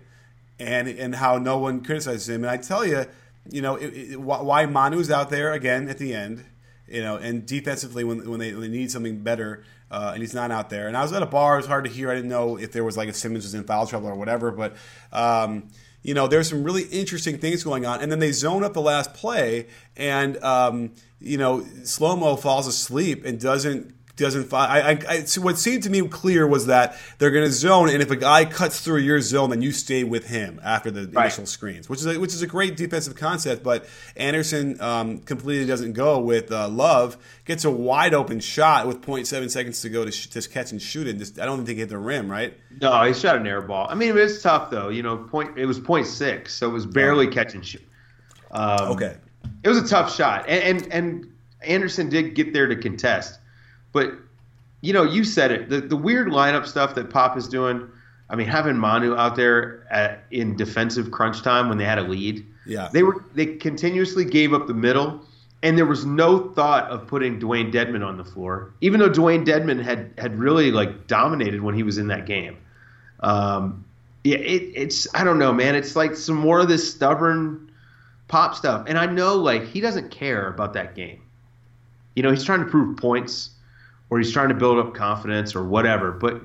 And 0.59 0.87
and 0.87 1.13
how 1.13 1.39
no 1.39 1.57
one 1.57 1.83
criticizes 1.83 2.29
him, 2.29 2.43
and 2.43 2.51
I 2.51 2.57
tell 2.57 2.85
you, 2.85 3.05
you 3.49 3.61
know 3.61 3.75
it, 3.75 3.87
it, 3.87 4.21
why 4.21 4.65
Manu's 4.65 5.11
out 5.11 5.29
there 5.29 5.51
again 5.53 5.89
at 5.89 5.97
the 5.97 6.13
end, 6.13 6.43
you 6.87 7.01
know, 7.01 7.17
and 7.17 7.45
defensively 7.45 8.03
when 8.03 8.29
when 8.29 8.39
they, 8.39 8.51
when 8.53 8.61
they 8.61 8.67
need 8.67 8.91
something 8.91 9.23
better 9.23 9.63
uh, 9.93 10.11
and 10.13 10.21
he's 10.21 10.33
not 10.33 10.49
out 10.49 10.71
there. 10.71 10.87
And 10.87 10.97
I 10.97 11.03
was 11.03 11.13
at 11.13 11.21
a 11.21 11.27
bar; 11.27 11.53
it 11.53 11.57
was 11.57 11.67
hard 11.67 11.85
to 11.85 11.91
hear. 11.91 12.09
I 12.09 12.15
didn't 12.15 12.29
know 12.29 12.57
if 12.57 12.71
there 12.71 12.83
was 12.83 12.97
like 12.97 13.09
if 13.09 13.15
Simmons 13.15 13.43
was 13.43 13.53
in 13.53 13.63
foul 13.63 13.85
trouble 13.85 14.07
or 14.07 14.15
whatever. 14.15 14.51
But 14.51 14.75
um, 15.11 15.69
you 16.01 16.15
know, 16.15 16.27
there's 16.27 16.49
some 16.49 16.63
really 16.63 16.83
interesting 16.83 17.37
things 17.37 17.63
going 17.63 17.85
on. 17.85 18.01
And 18.01 18.11
then 18.11 18.19
they 18.19 18.31
zone 18.31 18.63
up 18.63 18.73
the 18.73 18.81
last 18.81 19.13
play, 19.13 19.67
and 19.95 20.43
um, 20.43 20.93
you 21.19 21.37
know, 21.37 21.63
slow 21.83 22.15
mo 22.15 22.35
falls 22.35 22.65
asleep 22.65 23.23
and 23.23 23.39
doesn't 23.39 23.93
doesn't. 24.15 24.53
I, 24.53 24.91
I, 24.91 24.99
I 25.09 25.23
so 25.23 25.41
what 25.41 25.57
seemed 25.57 25.83
to 25.83 25.89
me 25.89 26.07
clear 26.07 26.45
was 26.45 26.67
that 26.67 26.97
they're 27.17 27.31
going 27.31 27.45
to 27.45 27.51
zone, 27.51 27.89
and 27.89 28.01
if 28.01 28.11
a 28.11 28.15
guy 28.15 28.45
cuts 28.45 28.79
through 28.79 28.99
your 28.99 29.19
zone, 29.21 29.49
then 29.49 29.61
you 29.61 29.71
stay 29.71 30.03
with 30.03 30.27
him 30.27 30.59
after 30.63 30.91
the 30.91 31.07
right. 31.07 31.25
initial 31.25 31.45
screens, 31.47 31.89
which 31.89 31.99
is 31.99 32.05
a, 32.05 32.19
which 32.19 32.33
is 32.33 32.41
a 32.41 32.47
great 32.47 32.77
defensive 32.77 33.15
concept. 33.15 33.63
But 33.63 33.85
Anderson 34.15 34.79
um, 34.81 35.19
completely 35.19 35.65
doesn't 35.65 35.93
go 35.93 36.19
with 36.19 36.51
uh, 36.51 36.69
Love. 36.69 37.17
Gets 37.45 37.65
a 37.65 37.71
wide 37.71 38.13
open 38.13 38.39
shot 38.39 38.87
with 38.87 39.01
0.7 39.01 39.49
seconds 39.49 39.81
to 39.81 39.89
go 39.89 40.05
to, 40.05 40.11
sh- 40.11 40.27
to 40.27 40.41
catch 40.47 40.71
and 40.71 40.81
shoot 40.81 41.07
it. 41.07 41.17
Just, 41.17 41.39
I 41.39 41.45
don't 41.45 41.57
think 41.57 41.69
he 41.69 41.75
hit 41.75 41.89
the 41.89 41.97
rim, 41.97 42.31
right? 42.31 42.55
No, 42.79 43.03
he 43.03 43.13
shot 43.13 43.35
an 43.35 43.45
air 43.45 43.61
ball. 43.61 43.87
I 43.89 43.95
mean, 43.95 44.09
it 44.09 44.15
was 44.15 44.41
tough 44.41 44.69
though. 44.69 44.89
You 44.89 45.03
know, 45.03 45.17
point 45.17 45.57
it 45.57 45.65
was 45.65 45.79
0.6, 45.79 46.49
so 46.49 46.69
it 46.69 46.73
was 46.73 46.85
barely 46.85 47.27
catch 47.27 47.53
and 47.53 47.65
shoot. 47.65 47.83
Um, 48.51 48.91
okay, 48.91 49.17
it 49.63 49.69
was 49.69 49.79
a 49.79 49.87
tough 49.87 50.13
shot, 50.13 50.45
and, 50.47 50.83
and 50.83 50.93
and 50.93 51.33
Anderson 51.61 52.09
did 52.09 52.35
get 52.35 52.53
there 52.53 52.67
to 52.67 52.75
contest. 52.75 53.39
But 53.93 54.13
you 54.81 54.91
know, 54.91 55.03
you 55.03 55.23
said 55.23 55.51
it. 55.51 55.69
The 55.69 55.79
the 55.81 55.95
weird 55.95 56.27
lineup 56.27 56.67
stuff 56.67 56.95
that 56.95 57.09
Pop 57.09 57.37
is 57.37 57.47
doing. 57.47 57.87
I 58.29 58.35
mean, 58.35 58.47
having 58.47 58.77
Manu 58.77 59.15
out 59.15 59.35
there 59.35 59.85
at, 59.91 60.23
in 60.31 60.55
defensive 60.55 61.11
crunch 61.11 61.43
time 61.43 61.69
when 61.69 61.77
they 61.77 61.85
had 61.85 61.99
a 61.99 62.03
lead. 62.03 62.45
Yeah. 62.65 62.89
They 62.91 63.03
were 63.03 63.23
they 63.35 63.45
continuously 63.45 64.25
gave 64.25 64.53
up 64.53 64.67
the 64.67 64.73
middle, 64.73 65.21
and 65.61 65.77
there 65.77 65.85
was 65.85 66.05
no 66.05 66.49
thought 66.49 66.89
of 66.89 67.07
putting 67.07 67.39
Dewayne 67.39 67.71
Dedmon 67.71 68.05
on 68.05 68.17
the 68.17 68.25
floor, 68.25 68.73
even 68.81 68.99
though 68.99 69.09
Dewayne 69.09 69.45
Dedmon 69.45 69.81
had 69.81 70.13
had 70.17 70.37
really 70.37 70.71
like 70.71 71.07
dominated 71.07 71.61
when 71.61 71.75
he 71.75 71.83
was 71.83 71.97
in 71.97 72.07
that 72.07 72.25
game. 72.25 72.57
Um, 73.21 73.85
yeah, 74.23 74.37
it, 74.37 74.71
it's 74.75 75.13
I 75.13 75.23
don't 75.23 75.39
know, 75.39 75.53
man. 75.53 75.75
It's 75.75 75.95
like 75.95 76.15
some 76.15 76.35
more 76.35 76.59
of 76.59 76.67
this 76.67 76.89
stubborn 76.89 77.71
pop 78.27 78.55
stuff, 78.55 78.85
and 78.87 78.97
I 78.97 79.05
know 79.05 79.35
like 79.35 79.65
he 79.65 79.81
doesn't 79.81 80.11
care 80.11 80.47
about 80.47 80.73
that 80.73 80.95
game. 80.95 81.21
You 82.15 82.23
know, 82.23 82.31
he's 82.31 82.43
trying 82.43 82.63
to 82.63 82.69
prove 82.69 82.97
points, 82.97 83.49
or 84.09 84.19
he's 84.19 84.31
trying 84.31 84.49
to 84.49 84.55
build 84.55 84.79
up 84.79 84.93
confidence, 84.93 85.55
or 85.55 85.63
whatever. 85.63 86.11
But 86.11 86.41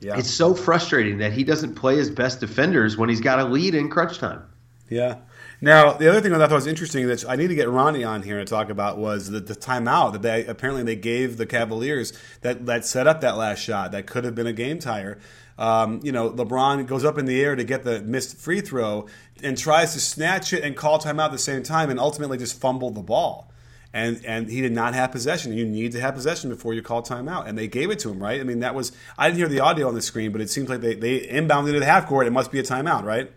yeah. 0.00 0.18
it's 0.18 0.30
so 0.30 0.54
frustrating 0.54 1.18
that 1.18 1.32
he 1.32 1.44
doesn't 1.44 1.74
play 1.74 1.96
his 1.96 2.10
best 2.10 2.40
defenders 2.40 2.96
when 2.96 3.08
he's 3.08 3.20
got 3.20 3.40
a 3.40 3.44
lead 3.44 3.74
in 3.74 3.88
crunch 3.88 4.18
time. 4.18 4.42
Yeah. 4.88 5.18
Now, 5.60 5.94
the 5.94 6.10
other 6.10 6.20
thing 6.20 6.32
that 6.32 6.42
I 6.42 6.46
thought 6.46 6.56
was 6.56 6.66
interesting 6.66 7.06
that 7.06 7.24
I 7.28 7.36
need 7.36 7.48
to 7.48 7.54
get 7.54 7.68
Ronnie 7.68 8.04
on 8.04 8.22
here 8.22 8.38
to 8.38 8.44
talk 8.44 8.68
about 8.68 8.98
was 8.98 9.30
the, 9.30 9.40
the 9.40 9.54
timeout 9.54 10.12
that 10.12 10.22
they 10.22 10.44
apparently 10.44 10.82
they 10.82 10.96
gave 10.96 11.36
the 11.36 11.46
Cavaliers 11.46 12.12
that, 12.42 12.66
that 12.66 12.84
set 12.84 13.06
up 13.06 13.22
that 13.22 13.36
last 13.36 13.60
shot 13.60 13.92
that 13.92 14.06
could 14.06 14.24
have 14.24 14.34
been 14.34 14.46
a 14.46 14.52
game 14.52 14.78
tire. 14.78 15.18
Um, 15.56 16.00
you 16.02 16.12
know, 16.12 16.30
LeBron 16.30 16.86
goes 16.86 17.04
up 17.04 17.16
in 17.16 17.26
the 17.26 17.40
air 17.40 17.56
to 17.56 17.64
get 17.64 17.84
the 17.84 18.02
missed 18.02 18.36
free 18.36 18.60
throw 18.60 19.06
and 19.42 19.56
tries 19.56 19.94
to 19.94 20.00
snatch 20.00 20.52
it 20.52 20.64
and 20.64 20.76
call 20.76 20.98
timeout 20.98 21.26
at 21.26 21.32
the 21.32 21.38
same 21.38 21.62
time 21.62 21.90
and 21.90 22.00
ultimately 22.00 22.36
just 22.36 22.60
fumble 22.60 22.90
the 22.90 23.02
ball. 23.02 23.50
And, 23.94 24.20
and 24.26 24.50
he 24.50 24.60
did 24.60 24.72
not 24.72 24.92
have 24.94 25.12
possession. 25.12 25.52
You 25.52 25.64
need 25.64 25.92
to 25.92 26.00
have 26.00 26.16
possession 26.16 26.50
before 26.50 26.74
you 26.74 26.82
call 26.82 27.00
timeout. 27.00 27.46
And 27.46 27.56
they 27.56 27.68
gave 27.68 27.92
it 27.92 28.00
to 28.00 28.10
him, 28.10 28.20
right? 28.20 28.40
I 28.40 28.42
mean, 28.42 28.58
that 28.58 28.74
was, 28.74 28.90
I 29.16 29.28
didn't 29.28 29.38
hear 29.38 29.46
the 29.46 29.60
audio 29.60 29.86
on 29.86 29.94
the 29.94 30.02
screen, 30.02 30.32
but 30.32 30.40
it 30.40 30.50
seems 30.50 30.68
like 30.68 30.80
they, 30.80 30.94
they 30.94 31.20
inbounded 31.20 31.76
at 31.76 31.82
half 31.84 32.08
court. 32.08 32.26
It 32.26 32.32
must 32.32 32.50
be 32.50 32.58
a 32.58 32.64
timeout, 32.64 33.04
right? 33.04 33.30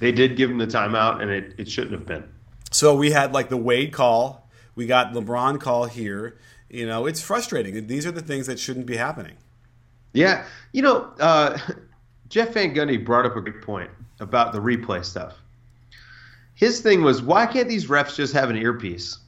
They 0.00 0.10
did 0.10 0.36
give 0.36 0.50
him 0.50 0.58
the 0.58 0.66
timeout, 0.66 1.22
and 1.22 1.30
it, 1.30 1.54
it 1.58 1.70
shouldn't 1.70 1.92
have 1.92 2.06
been. 2.06 2.24
So 2.72 2.96
we 2.96 3.12
had 3.12 3.32
like 3.32 3.50
the 3.50 3.56
Wade 3.56 3.92
call. 3.92 4.50
We 4.74 4.86
got 4.86 5.12
LeBron 5.12 5.60
call 5.60 5.84
here. 5.84 6.38
You 6.68 6.88
know, 6.88 7.06
it's 7.06 7.20
frustrating. 7.20 7.86
These 7.86 8.04
are 8.04 8.12
the 8.12 8.22
things 8.22 8.48
that 8.48 8.58
shouldn't 8.58 8.86
be 8.86 8.96
happening. 8.96 9.36
Yeah. 10.12 10.44
You 10.72 10.82
know, 10.82 11.12
uh, 11.20 11.56
Jeff 12.28 12.52
Van 12.54 12.74
Gundy 12.74 13.04
brought 13.04 13.26
up 13.26 13.36
a 13.36 13.40
good 13.40 13.62
point 13.62 13.90
about 14.18 14.52
the 14.52 14.58
replay 14.58 15.04
stuff. 15.04 15.36
His 16.54 16.80
thing 16.80 17.02
was, 17.02 17.22
why 17.22 17.46
can't 17.46 17.68
these 17.68 17.86
refs 17.86 18.16
just 18.16 18.32
have 18.32 18.50
an 18.50 18.56
earpiece? 18.56 19.18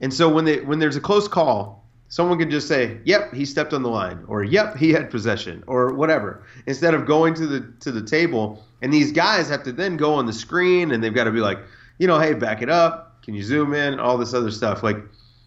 And 0.00 0.12
so 0.12 0.28
when 0.28 0.44
they 0.44 0.60
when 0.60 0.78
there's 0.78 0.96
a 0.96 1.00
close 1.00 1.28
call, 1.28 1.84
someone 2.08 2.38
can 2.38 2.50
just 2.50 2.68
say, 2.68 2.98
"Yep, 3.04 3.34
he 3.34 3.44
stepped 3.44 3.72
on 3.72 3.82
the 3.82 3.90
line," 3.90 4.24
or 4.28 4.44
"Yep, 4.44 4.76
he 4.76 4.92
had 4.92 5.10
possession," 5.10 5.64
or 5.66 5.92
whatever, 5.92 6.44
instead 6.66 6.94
of 6.94 7.06
going 7.06 7.34
to 7.34 7.46
the 7.46 7.72
to 7.80 7.90
the 7.90 8.02
table 8.02 8.62
and 8.82 8.92
these 8.92 9.12
guys 9.12 9.48
have 9.48 9.62
to 9.64 9.72
then 9.72 9.96
go 9.96 10.14
on 10.14 10.26
the 10.26 10.32
screen 10.32 10.92
and 10.92 11.02
they've 11.02 11.14
got 11.14 11.24
to 11.24 11.30
be 11.30 11.40
like, 11.40 11.58
you 11.98 12.06
know, 12.06 12.18
hey, 12.18 12.34
back 12.34 12.62
it 12.62 12.70
up. 12.70 13.22
Can 13.22 13.34
you 13.34 13.42
zoom 13.42 13.74
in? 13.74 13.98
All 13.98 14.16
this 14.16 14.34
other 14.34 14.50
stuff. 14.50 14.82
Like, 14.82 14.98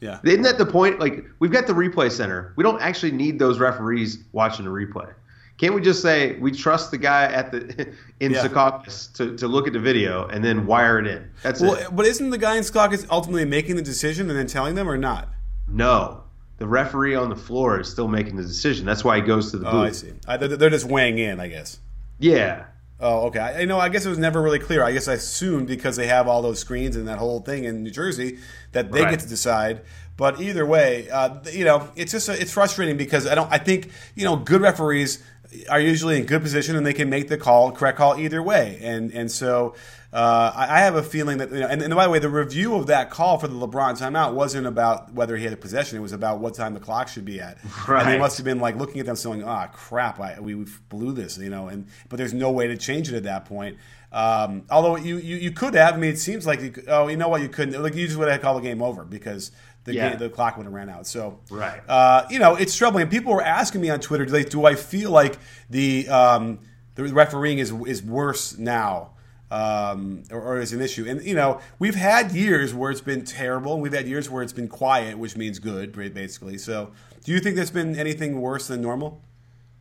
yeah. 0.01 0.19
Isn't 0.23 0.41
that 0.43 0.57
the 0.57 0.65
point? 0.65 0.99
Like, 0.99 1.25
we've 1.39 1.51
got 1.51 1.67
the 1.67 1.73
replay 1.73 2.11
center. 2.11 2.53
We 2.57 2.63
don't 2.63 2.81
actually 2.81 3.11
need 3.11 3.39
those 3.39 3.59
referees 3.59 4.19
watching 4.31 4.65
the 4.65 4.71
replay. 4.71 5.13
Can't 5.57 5.75
we 5.75 5.81
just 5.81 6.01
say 6.01 6.37
we 6.39 6.51
trust 6.51 6.91
the 6.91 6.97
guy 6.97 7.25
at 7.25 7.51
the 7.51 7.93
in 8.19 8.31
yeah. 8.31 8.45
Secaucus 8.45 9.13
to, 9.13 9.35
to 9.37 9.47
look 9.47 9.67
at 9.67 9.73
the 9.73 9.79
video 9.79 10.27
and 10.27 10.43
then 10.43 10.65
wire 10.65 10.99
it 10.99 11.07
in? 11.07 11.29
That's 11.43 11.61
well, 11.61 11.75
it. 11.75 11.87
But 11.95 12.05
isn't 12.05 12.29
the 12.29 12.37
guy 12.37 12.57
in 12.57 12.63
Secaucus 12.63 13.05
ultimately 13.09 13.45
making 13.45 13.75
the 13.75 13.81
decision 13.81 14.29
and 14.29 14.37
then 14.37 14.47
telling 14.47 14.75
them 14.75 14.89
or 14.89 14.97
not? 14.97 15.29
No. 15.67 16.23
The 16.57 16.67
referee 16.67 17.15
on 17.15 17.29
the 17.29 17.35
floor 17.35 17.79
is 17.79 17.89
still 17.89 18.07
making 18.07 18.35
the 18.35 18.43
decision. 18.43 18.85
That's 18.85 19.03
why 19.03 19.15
he 19.17 19.21
goes 19.23 19.51
to 19.51 19.57
the 19.57 19.65
booth. 19.65 19.73
Oh, 19.73 19.81
I 19.81 19.91
see. 19.91 20.13
I, 20.27 20.37
they're 20.37 20.69
just 20.69 20.85
weighing 20.85 21.17
in, 21.17 21.39
I 21.39 21.47
guess. 21.47 21.79
Yeah. 22.19 22.65
Oh, 22.99 23.27
okay. 23.27 23.39
I, 23.39 23.59
you 23.61 23.65
know, 23.65 23.79
I 23.79 23.89
guess 23.89 24.05
it 24.05 24.09
was 24.09 24.19
never 24.19 24.39
really 24.39 24.59
clear. 24.59 24.83
I 24.83 24.91
guess 24.91 25.07
I 25.07 25.13
assumed 25.13 25.67
because 25.67 25.95
they 25.95 26.05
have 26.05 26.27
all 26.27 26.43
those 26.43 26.59
screens 26.59 26.95
and 26.95 27.07
that 27.07 27.17
whole 27.17 27.39
thing 27.39 27.63
in 27.63 27.81
New 27.81 27.89
Jersey 27.89 28.37
that 28.73 28.91
they 28.91 29.01
right. 29.01 29.09
get 29.09 29.19
to 29.21 29.27
decide. 29.27 29.81
But 30.17 30.39
either 30.39 30.67
way, 30.67 31.09
uh, 31.09 31.39
you 31.51 31.65
know, 31.65 31.89
it's 31.95 32.11
just 32.11 32.29
it's 32.29 32.53
frustrating 32.53 32.97
because 32.97 33.25
I 33.25 33.33
don't. 33.33 33.51
I 33.51 33.57
think 33.57 33.89
you 34.13 34.23
know, 34.23 34.35
good 34.35 34.61
referees 34.61 35.23
are 35.69 35.79
usually 35.79 36.17
in 36.17 36.25
good 36.25 36.41
position 36.41 36.75
and 36.75 36.85
they 36.85 36.93
can 36.93 37.09
make 37.09 37.27
the 37.27 37.37
call, 37.37 37.71
correct 37.71 37.97
call 37.97 38.17
either 38.17 38.41
way. 38.41 38.79
And 38.81 39.11
and 39.11 39.31
so 39.31 39.75
uh, 40.13 40.51
I, 40.53 40.75
I, 40.75 40.79
have 40.79 40.95
a 40.95 41.03
feeling 41.03 41.37
that, 41.37 41.51
you 41.51 41.61
know, 41.61 41.67
and, 41.67 41.81
and, 41.81 41.95
by 41.95 42.03
the 42.03 42.09
way, 42.09 42.19
the 42.19 42.27
review 42.27 42.75
of 42.75 42.87
that 42.87 43.09
call 43.09 43.37
for 43.37 43.47
the 43.47 43.55
LeBron 43.55 43.97
timeout 43.97 44.33
wasn't 44.33 44.67
about 44.67 45.13
whether 45.13 45.37
he 45.37 45.45
had 45.45 45.53
a 45.53 45.57
possession. 45.57 45.97
It 45.97 46.01
was 46.01 46.11
about 46.11 46.39
what 46.39 46.53
time 46.53 46.73
the 46.73 46.81
clock 46.81 47.07
should 47.07 47.23
be 47.23 47.39
at. 47.39 47.57
Right. 47.87 48.01
And 48.05 48.09
they 48.09 48.17
must 48.17 48.37
have 48.37 48.43
been 48.43 48.59
like 48.59 48.75
looking 48.75 48.99
at 48.99 49.05
them 49.05 49.15
saying, 49.15 49.43
"Ah, 49.45 49.69
oh, 49.69 49.73
crap, 49.73 50.19
I, 50.19 50.37
we 50.39 50.65
blew 50.89 51.13
this," 51.13 51.37
you 51.37 51.49
know. 51.49 51.69
And 51.69 51.87
but 52.09 52.17
there's 52.17 52.33
no 52.33 52.51
way 52.51 52.67
to 52.67 52.75
change 52.75 53.09
it 53.09 53.15
at 53.15 53.23
that 53.23 53.45
point. 53.45 53.77
Um, 54.11 54.63
although 54.69 54.97
you, 54.97 55.17
you, 55.17 55.37
you 55.37 55.51
could 55.51 55.75
have. 55.75 55.93
I 55.93 55.97
mean, 55.97 56.11
it 56.11 56.19
seems 56.19 56.45
like 56.45 56.61
you, 56.61 56.73
oh, 56.87 57.07
you 57.07 57.15
know 57.15 57.29
what, 57.29 57.41
you 57.41 57.47
couldn't. 57.47 57.81
Like 57.81 57.95
you 57.95 58.05
just 58.05 58.19
would 58.19 58.27
have 58.27 58.41
called 58.41 58.61
the 58.61 58.67
game 58.67 58.81
over 58.81 59.05
because 59.05 59.51
the, 59.83 59.93
yeah. 59.93 60.09
game, 60.09 60.19
the 60.19 60.29
clock 60.29 60.57
would 60.57 60.65
have 60.65 60.73
ran 60.73 60.89
out. 60.89 61.07
So, 61.07 61.39
right. 61.49 61.81
Uh, 61.87 62.25
you 62.29 62.39
know, 62.39 62.55
it's 62.55 62.75
troubling. 62.75 63.07
People 63.09 63.33
were 63.33 63.41
asking 63.41 63.81
me 63.81 63.89
on 63.89 63.99
Twitter, 63.99 64.25
do, 64.25 64.31
they, 64.31 64.43
do 64.43 64.65
I 64.65 64.75
feel 64.75 65.11
like 65.11 65.37
the 65.69 66.07
um, 66.09 66.59
the 66.95 67.05
refereeing 67.05 67.59
is 67.59 67.71
is 67.87 68.03
worse 68.03 68.57
now? 68.57 69.11
um, 69.51 70.23
or, 70.31 70.41
or 70.41 70.59
is 70.59 70.71
an 70.73 70.81
issue. 70.81 71.05
And 71.07 71.23
you 71.23 71.35
know, 71.35 71.59
we've 71.77 71.95
had 71.95 72.31
years 72.31 72.73
where 72.73 72.89
it's 72.89 73.01
been 73.01 73.23
terrible, 73.23 73.73
and 73.73 73.83
we've 73.83 73.93
had 73.93 74.07
years 74.07 74.29
where 74.29 74.41
it's 74.41 74.53
been 74.53 74.69
quiet, 74.69 75.17
which 75.17 75.35
means 75.35 75.59
good, 75.59 75.91
basically. 75.91 76.57
So, 76.57 76.91
do 77.23 77.33
you 77.33 77.39
think 77.39 77.57
there's 77.57 77.69
been 77.69 77.95
anything 77.97 78.39
worse 78.39 78.67
than 78.67 78.81
normal? 78.81 79.21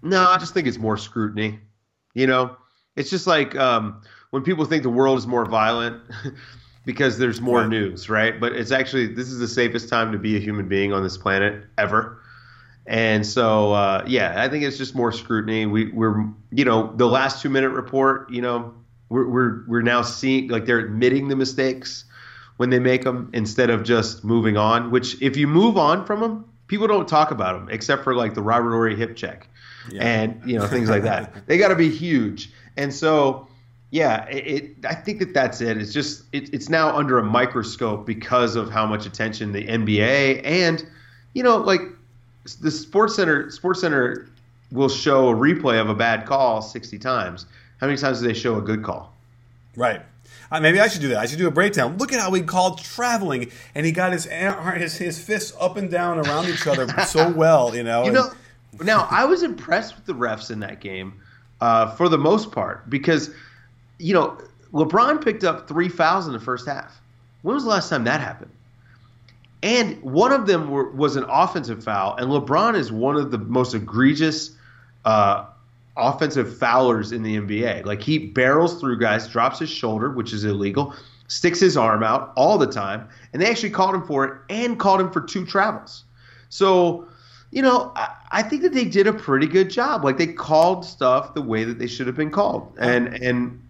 No, 0.03 0.29
I 0.29 0.39
just 0.39 0.53
think 0.53 0.67
it's 0.67 0.79
more 0.79 0.97
scrutiny. 0.97 1.61
You 2.15 2.27
know, 2.27 2.57
it's 2.97 3.11
just 3.11 3.27
like 3.27 3.55
um, 3.55 4.03
when 4.31 4.43
people 4.43 4.65
think 4.65 4.83
the 4.83 4.91
world 4.91 5.19
is 5.19 5.27
more 5.27 5.47
violent. 5.47 6.03
because 6.85 7.19
there's 7.19 7.41
more 7.41 7.61
right. 7.61 7.69
news, 7.69 8.09
right? 8.09 8.39
But 8.41 8.53
it's 8.53 8.71
actually 8.71 9.09
this 9.09 9.29
is 9.29 9.39
the 9.39 9.49
safest 9.49 9.89
time 9.89 10.13
to 10.13 10.19
be 10.19 10.37
a 10.37 10.41
human 10.41 10.69
being 10.69 10.93
on 10.93 11.03
this 11.03 11.17
planet 11.17 11.65
ever. 11.79 12.21
And 12.87 13.25
so, 13.25 13.73
uh, 13.73 14.05
yeah, 14.07 14.43
I 14.43 14.49
think 14.49 14.65
it's 14.65 14.79
just 14.79 14.95
more 14.95 15.13
scrutiny. 15.13 15.67
We, 15.67 15.93
we're, 15.93 16.25
you 16.51 16.65
know, 16.65 16.93
the 16.97 17.07
last 17.07 17.43
two 17.43 17.51
minute 17.51 17.71
report, 17.71 18.31
you 18.31 18.43
know, 18.43 18.75
we're, 19.11 19.29
we're, 19.29 19.65
we're 19.69 19.83
now 19.83 20.03
seeing 20.03 20.49
like 20.49 20.65
they're 20.65 20.79
admitting 20.79 21.29
the 21.29 21.37
mistakes 21.37 22.05
when 22.57 22.71
they 22.71 22.79
make 22.79 23.05
them 23.05 23.31
instead 23.33 23.71
of 23.71 23.85
just 23.85 24.25
moving 24.25 24.57
on. 24.57 24.91
Which 24.91 25.21
if 25.23 25.37
you 25.37 25.47
move 25.47 25.77
on 25.77 26.05
from 26.05 26.21
them, 26.21 26.45
people 26.67 26.87
don't 26.87 27.07
talk 27.07 27.31
about 27.31 27.59
them 27.59 27.69
except 27.71 28.03
for 28.03 28.15
like 28.15 28.35
the 28.35 28.43
Robert 28.43 28.71
Horry 28.71 28.97
hip 28.97 29.17
check 29.17 29.49
yeah. 29.91 30.03
and 30.03 30.41
you 30.45 30.59
know 30.59 30.67
things 30.67 30.89
like 30.89 31.03
that. 31.03 31.35
they 31.47 31.59
got 31.59 31.69
to 31.69 31.77
be 31.77 31.91
huge. 31.91 32.51
And 32.77 32.93
so 32.93 33.49
yeah, 33.91 34.27
it, 34.27 34.47
it, 34.47 34.87
I 34.87 34.95
think 34.95 35.19
that 35.19 35.35
that's 35.35 35.61
it. 35.61 35.77
It's 35.77 35.93
just 35.93 36.25
it, 36.33 36.53
it's 36.55 36.69
now 36.69 36.97
under 36.97 37.19
a 37.19 37.25
microscope 37.25 38.07
because 38.07 38.57
of 38.57 38.71
how 38.71 38.87
much 38.87 39.07
attention 39.07 39.53
the 39.53 39.67
NBA 39.67 40.43
and 40.45 40.87
you 41.35 41.43
know 41.43 41.57
like 41.57 41.81
the 42.61 42.71
Sports 42.71 43.17
Center 43.17 43.51
Sports 43.51 43.81
Center 43.81 44.29
will 44.71 44.89
show 44.89 45.29
a 45.29 45.35
replay 45.35 45.81
of 45.81 45.89
a 45.89 45.95
bad 45.95 46.27
call 46.27 46.63
60 46.63 46.99
times 46.99 47.47
how 47.81 47.87
many 47.87 47.99
times 47.99 48.21
do 48.21 48.27
they 48.27 48.35
show 48.35 48.59
a 48.59 48.61
good 48.61 48.83
call? 48.83 49.15
Right. 49.75 50.03
Uh, 50.53 50.61
maybe 50.61 50.81
I 50.81 50.89
should 50.89 51.01
do 51.01 51.09
that. 51.09 51.19
I 51.19 51.27
should 51.27 51.39
do 51.39 51.49
a 51.49 51.53
breakdown. 51.53 51.97
Look 51.97 52.13
at 52.13 52.21
how 52.21 52.31
he 52.33 52.43
called 52.43 52.79
traveling, 52.83 53.51
and 53.75 53.87
he 53.87 53.93
got 53.93 54.13
his 54.13 54.25
his, 54.77 54.97
his 54.97 55.19
fists 55.19 55.57
up 55.59 55.77
and 55.77 55.91
down 55.91 56.19
around 56.19 56.49
each 56.49 56.67
other 56.67 56.89
so 57.05 57.31
well. 57.37 57.75
You 57.75 57.83
know. 57.83 58.05
You 58.05 58.13
know. 58.13 58.31
now 58.83 59.09
I 59.11 59.25
was 59.25 59.43
impressed 59.43 59.97
with 59.97 60.07
the 60.07 60.13
refs 60.13 60.51
in 60.51 60.61
that 60.61 60.81
game, 60.81 61.15
uh, 61.61 61.95
for 61.95 62.09
the 62.09 62.19
most 62.19 62.53
part, 62.53 62.89
because 62.91 63.31
you 64.01 64.15
know 64.15 64.39
LeBron 64.73 65.23
picked 65.23 65.45
up 65.45 65.69
three 65.69 65.89
fouls 65.89 66.27
in 66.27 66.33
the 66.33 66.41
first 66.41 66.67
half. 66.67 67.01
When 67.43 67.55
was 67.55 67.65
the 67.65 67.71
last 67.71 67.89
time 67.89 68.05
that 68.05 68.21
happened? 68.21 68.51
And 69.63 70.03
one 70.03 70.33
of 70.33 70.47
them 70.47 70.71
were, 70.71 70.91
was 70.91 71.17
an 71.17 71.25
offensive 71.29 71.85
foul, 71.85 72.17
and 72.17 72.31
LeBron 72.31 72.77
is 72.77 72.91
one 72.91 73.17
of 73.17 73.31
the 73.31 73.39
most 73.39 73.75
egregious 73.75 74.57
uh, 75.05 75.45
offensive 75.97 76.57
foulers 76.57 77.13
in 77.13 77.23
the 77.23 77.37
NBA. 77.37 77.85
Like 77.85 78.01
he 78.01 78.19
barrels 78.19 78.81
through 78.81 78.99
guys, 78.99 79.29
drops 79.29 79.59
his 79.59 79.71
shoulder, 79.71 80.11
which 80.11 80.33
is 80.33 80.45
illegal, 80.45 80.95
sticks 81.29 81.61
his 81.61 81.77
arm 81.77 82.03
out 82.03 82.33
all 82.37 82.57
the 82.57 82.67
time, 82.67 83.09
and 83.33 83.43
they 83.43 83.51
actually 83.51 83.71
called 83.71 83.95
him 83.95 84.07
for 84.07 84.25
it 84.25 84.41
and 84.49 84.79
called 84.79 85.01
him 85.01 85.11
for 85.11 85.21
two 85.21 85.45
travels. 85.45 86.05
So, 86.49 87.07
you 87.51 87.61
know, 87.61 87.93
I, 87.97 88.15
I 88.31 88.43
think 88.43 88.63
that 88.63 88.73
they 88.73 88.85
did 88.85 89.07
a 89.07 89.13
pretty 89.13 89.47
good 89.47 89.69
job. 89.69 90.05
Like 90.05 90.17
they 90.17 90.27
called 90.27 90.87
stuff 90.87 91.35
the 91.35 91.43
way 91.43 91.65
that 91.65 91.79
they 91.79 91.87
should 91.87 92.07
have 92.07 92.17
been 92.17 92.31
called, 92.31 92.73
and 92.79 93.09
and 93.23 93.61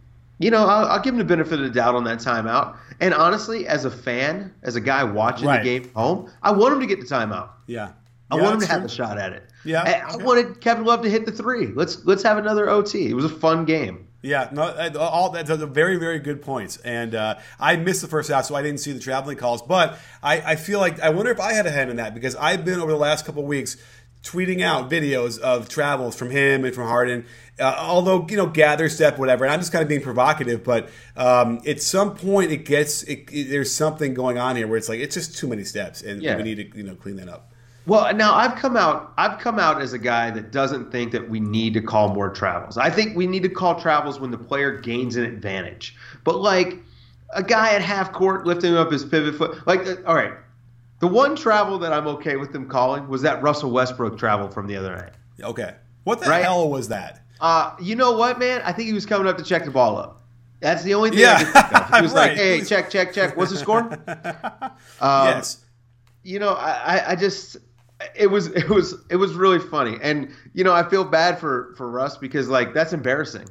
you 0.40 0.50
know, 0.50 0.66
I'll, 0.66 0.86
I'll, 0.86 1.00
give 1.00 1.14
him 1.14 1.18
the 1.18 1.24
benefit 1.24 1.52
of 1.52 1.60
the 1.60 1.70
doubt 1.70 1.94
on 1.94 2.04
that 2.04 2.18
timeout. 2.18 2.76
And 2.98 3.14
honestly, 3.14 3.68
as 3.68 3.84
a 3.84 3.90
fan, 3.90 4.52
as 4.62 4.74
a 4.74 4.80
guy 4.80 5.04
watching 5.04 5.46
right. 5.46 5.62
the 5.62 5.78
game 5.78 5.90
home, 5.94 6.32
I 6.42 6.50
want 6.50 6.74
him 6.74 6.80
to 6.80 6.86
get 6.86 6.98
the 7.00 7.06
timeout. 7.06 7.50
Yeah. 7.66 7.92
I 8.30 8.36
yeah, 8.36 8.42
want 8.42 8.54
him 8.54 8.60
to 8.60 8.66
have 8.66 8.84
a 8.84 8.88
shot 8.88 9.18
at 9.18 9.32
it. 9.32 9.44
Yeah, 9.64 9.82
I, 9.82 10.14
I 10.14 10.16
wanted 10.16 10.60
Kevin 10.60 10.84
Love 10.84 11.02
to 11.02 11.10
hit 11.10 11.26
the 11.26 11.32
three. 11.32 11.66
Let's 11.66 12.04
let's 12.04 12.22
have 12.22 12.38
another 12.38 12.70
OT. 12.70 13.08
It 13.08 13.14
was 13.14 13.24
a 13.24 13.28
fun 13.28 13.64
game. 13.64 14.06
Yeah, 14.22 14.48
no, 14.52 14.62
uh, 14.62 14.90
all 14.98 15.30
that's 15.30 15.50
a 15.50 15.66
very, 15.66 15.96
very 15.96 16.18
good 16.18 16.42
points. 16.42 16.76
And 16.78 17.14
uh, 17.14 17.38
I 17.58 17.76
missed 17.76 18.02
the 18.02 18.08
first 18.08 18.30
half, 18.30 18.44
so 18.44 18.54
I 18.54 18.62
didn't 18.62 18.80
see 18.80 18.92
the 18.92 19.00
traveling 19.00 19.36
calls. 19.36 19.62
But 19.62 19.98
I, 20.22 20.40
I 20.40 20.56
feel 20.56 20.78
like 20.78 21.00
I 21.00 21.10
wonder 21.10 21.30
if 21.30 21.40
I 21.40 21.54
had 21.54 21.66
a 21.66 21.70
hand 21.70 21.90
in 21.90 21.96
that 21.96 22.14
because 22.14 22.36
I've 22.36 22.64
been 22.64 22.78
over 22.78 22.92
the 22.92 22.98
last 22.98 23.26
couple 23.26 23.44
weeks 23.44 23.76
tweeting 24.22 24.60
out 24.60 24.90
videos 24.90 25.38
of 25.38 25.68
travels 25.68 26.14
from 26.14 26.30
him 26.30 26.64
and 26.64 26.74
from 26.74 26.86
Harden. 26.86 27.24
Uh, 27.60 27.76
although 27.78 28.26
you 28.28 28.36
know, 28.36 28.46
gather 28.46 28.88
step, 28.88 29.18
whatever. 29.18 29.44
And 29.44 29.52
I'm 29.52 29.60
just 29.60 29.72
kind 29.72 29.82
of 29.82 29.88
being 29.88 30.02
provocative, 30.02 30.64
but 30.64 30.88
um, 31.16 31.60
at 31.66 31.82
some 31.82 32.16
point, 32.16 32.50
it 32.50 32.64
gets 32.64 33.02
it, 33.02 33.28
it, 33.30 33.50
there's 33.50 33.72
something 33.72 34.14
going 34.14 34.38
on 34.38 34.56
here 34.56 34.66
where 34.66 34.78
it's 34.78 34.88
like 34.88 35.00
it's 35.00 35.14
just 35.14 35.36
too 35.36 35.46
many 35.48 35.64
steps, 35.64 36.02
and 36.02 36.22
yeah. 36.22 36.36
we 36.36 36.42
need 36.42 36.56
to 36.56 36.76
you 36.76 36.82
know 36.82 36.94
clean 36.94 37.16
that 37.16 37.28
up. 37.28 37.52
Well, 37.86 38.14
now 38.14 38.34
I've 38.34 38.56
come 38.56 38.76
out. 38.76 39.12
I've 39.16 39.38
come 39.38 39.58
out 39.58 39.80
as 39.80 39.92
a 39.92 39.98
guy 39.98 40.30
that 40.30 40.52
doesn't 40.52 40.92
think 40.92 41.12
that 41.12 41.28
we 41.28 41.40
need 41.40 41.74
to 41.74 41.80
call 41.80 42.14
more 42.14 42.30
travels. 42.30 42.76
I 42.76 42.90
think 42.90 43.16
we 43.16 43.26
need 43.26 43.42
to 43.42 43.48
call 43.48 43.80
travels 43.80 44.20
when 44.20 44.30
the 44.30 44.38
player 44.38 44.78
gains 44.78 45.16
an 45.16 45.24
advantage. 45.24 45.96
But 46.24 46.40
like 46.40 46.78
a 47.34 47.42
guy 47.42 47.74
at 47.74 47.82
half 47.82 48.12
court 48.12 48.46
lifting 48.46 48.76
up 48.76 48.92
his 48.92 49.04
pivot 49.04 49.34
foot, 49.36 49.66
like 49.66 49.86
uh, 49.86 49.96
all 50.06 50.14
right, 50.14 50.34
the 51.00 51.06
one 51.06 51.34
travel 51.34 51.78
that 51.78 51.92
I'm 51.92 52.06
okay 52.06 52.36
with 52.36 52.52
them 52.52 52.68
calling 52.68 53.08
was 53.08 53.22
that 53.22 53.42
Russell 53.42 53.70
Westbrook 53.70 54.18
travel 54.18 54.48
from 54.48 54.66
the 54.66 54.76
other 54.76 54.94
night. 54.94 55.12
Okay, 55.42 55.74
what 56.04 56.20
the 56.20 56.28
right? 56.28 56.44
hell 56.44 56.68
was 56.70 56.88
that? 56.88 57.24
Uh, 57.40 57.74
you 57.80 57.96
know 57.96 58.12
what, 58.12 58.38
man? 58.38 58.62
I 58.64 58.72
think 58.72 58.86
he 58.86 58.92
was 58.92 59.06
coming 59.06 59.26
up 59.26 59.38
to 59.38 59.44
check 59.44 59.64
the 59.64 59.70
ball 59.70 59.96
up. 59.96 60.22
That's 60.60 60.82
the 60.82 60.94
only 60.94 61.10
thing 61.10 61.20
yeah. 61.20 61.36
I 61.36 61.44
think 61.44 61.74
of. 61.74 61.96
He 61.96 62.02
was 62.02 62.12
right. 62.12 62.28
like, 62.28 62.36
"Hey, 62.36 62.62
check, 62.62 62.90
check, 62.90 63.12
check. 63.14 63.36
What's 63.36 63.50
the 63.50 63.56
score?" 63.56 63.80
Um, 65.00 65.28
yes. 65.28 65.64
You 66.22 66.38
know, 66.38 66.52
I, 66.52 67.12
I 67.12 67.16
just 67.16 67.56
it 68.14 68.26
was 68.26 68.48
it 68.48 68.68
was 68.68 68.94
it 69.10 69.16
was 69.16 69.34
really 69.34 69.58
funny, 69.58 69.96
and 70.02 70.30
you 70.52 70.64
know, 70.64 70.74
I 70.74 70.88
feel 70.88 71.04
bad 71.04 71.38
for 71.38 71.74
for 71.76 71.90
Russ 71.90 72.18
because 72.18 72.48
like 72.48 72.74
that's 72.74 72.92
embarrassing. 72.92 73.48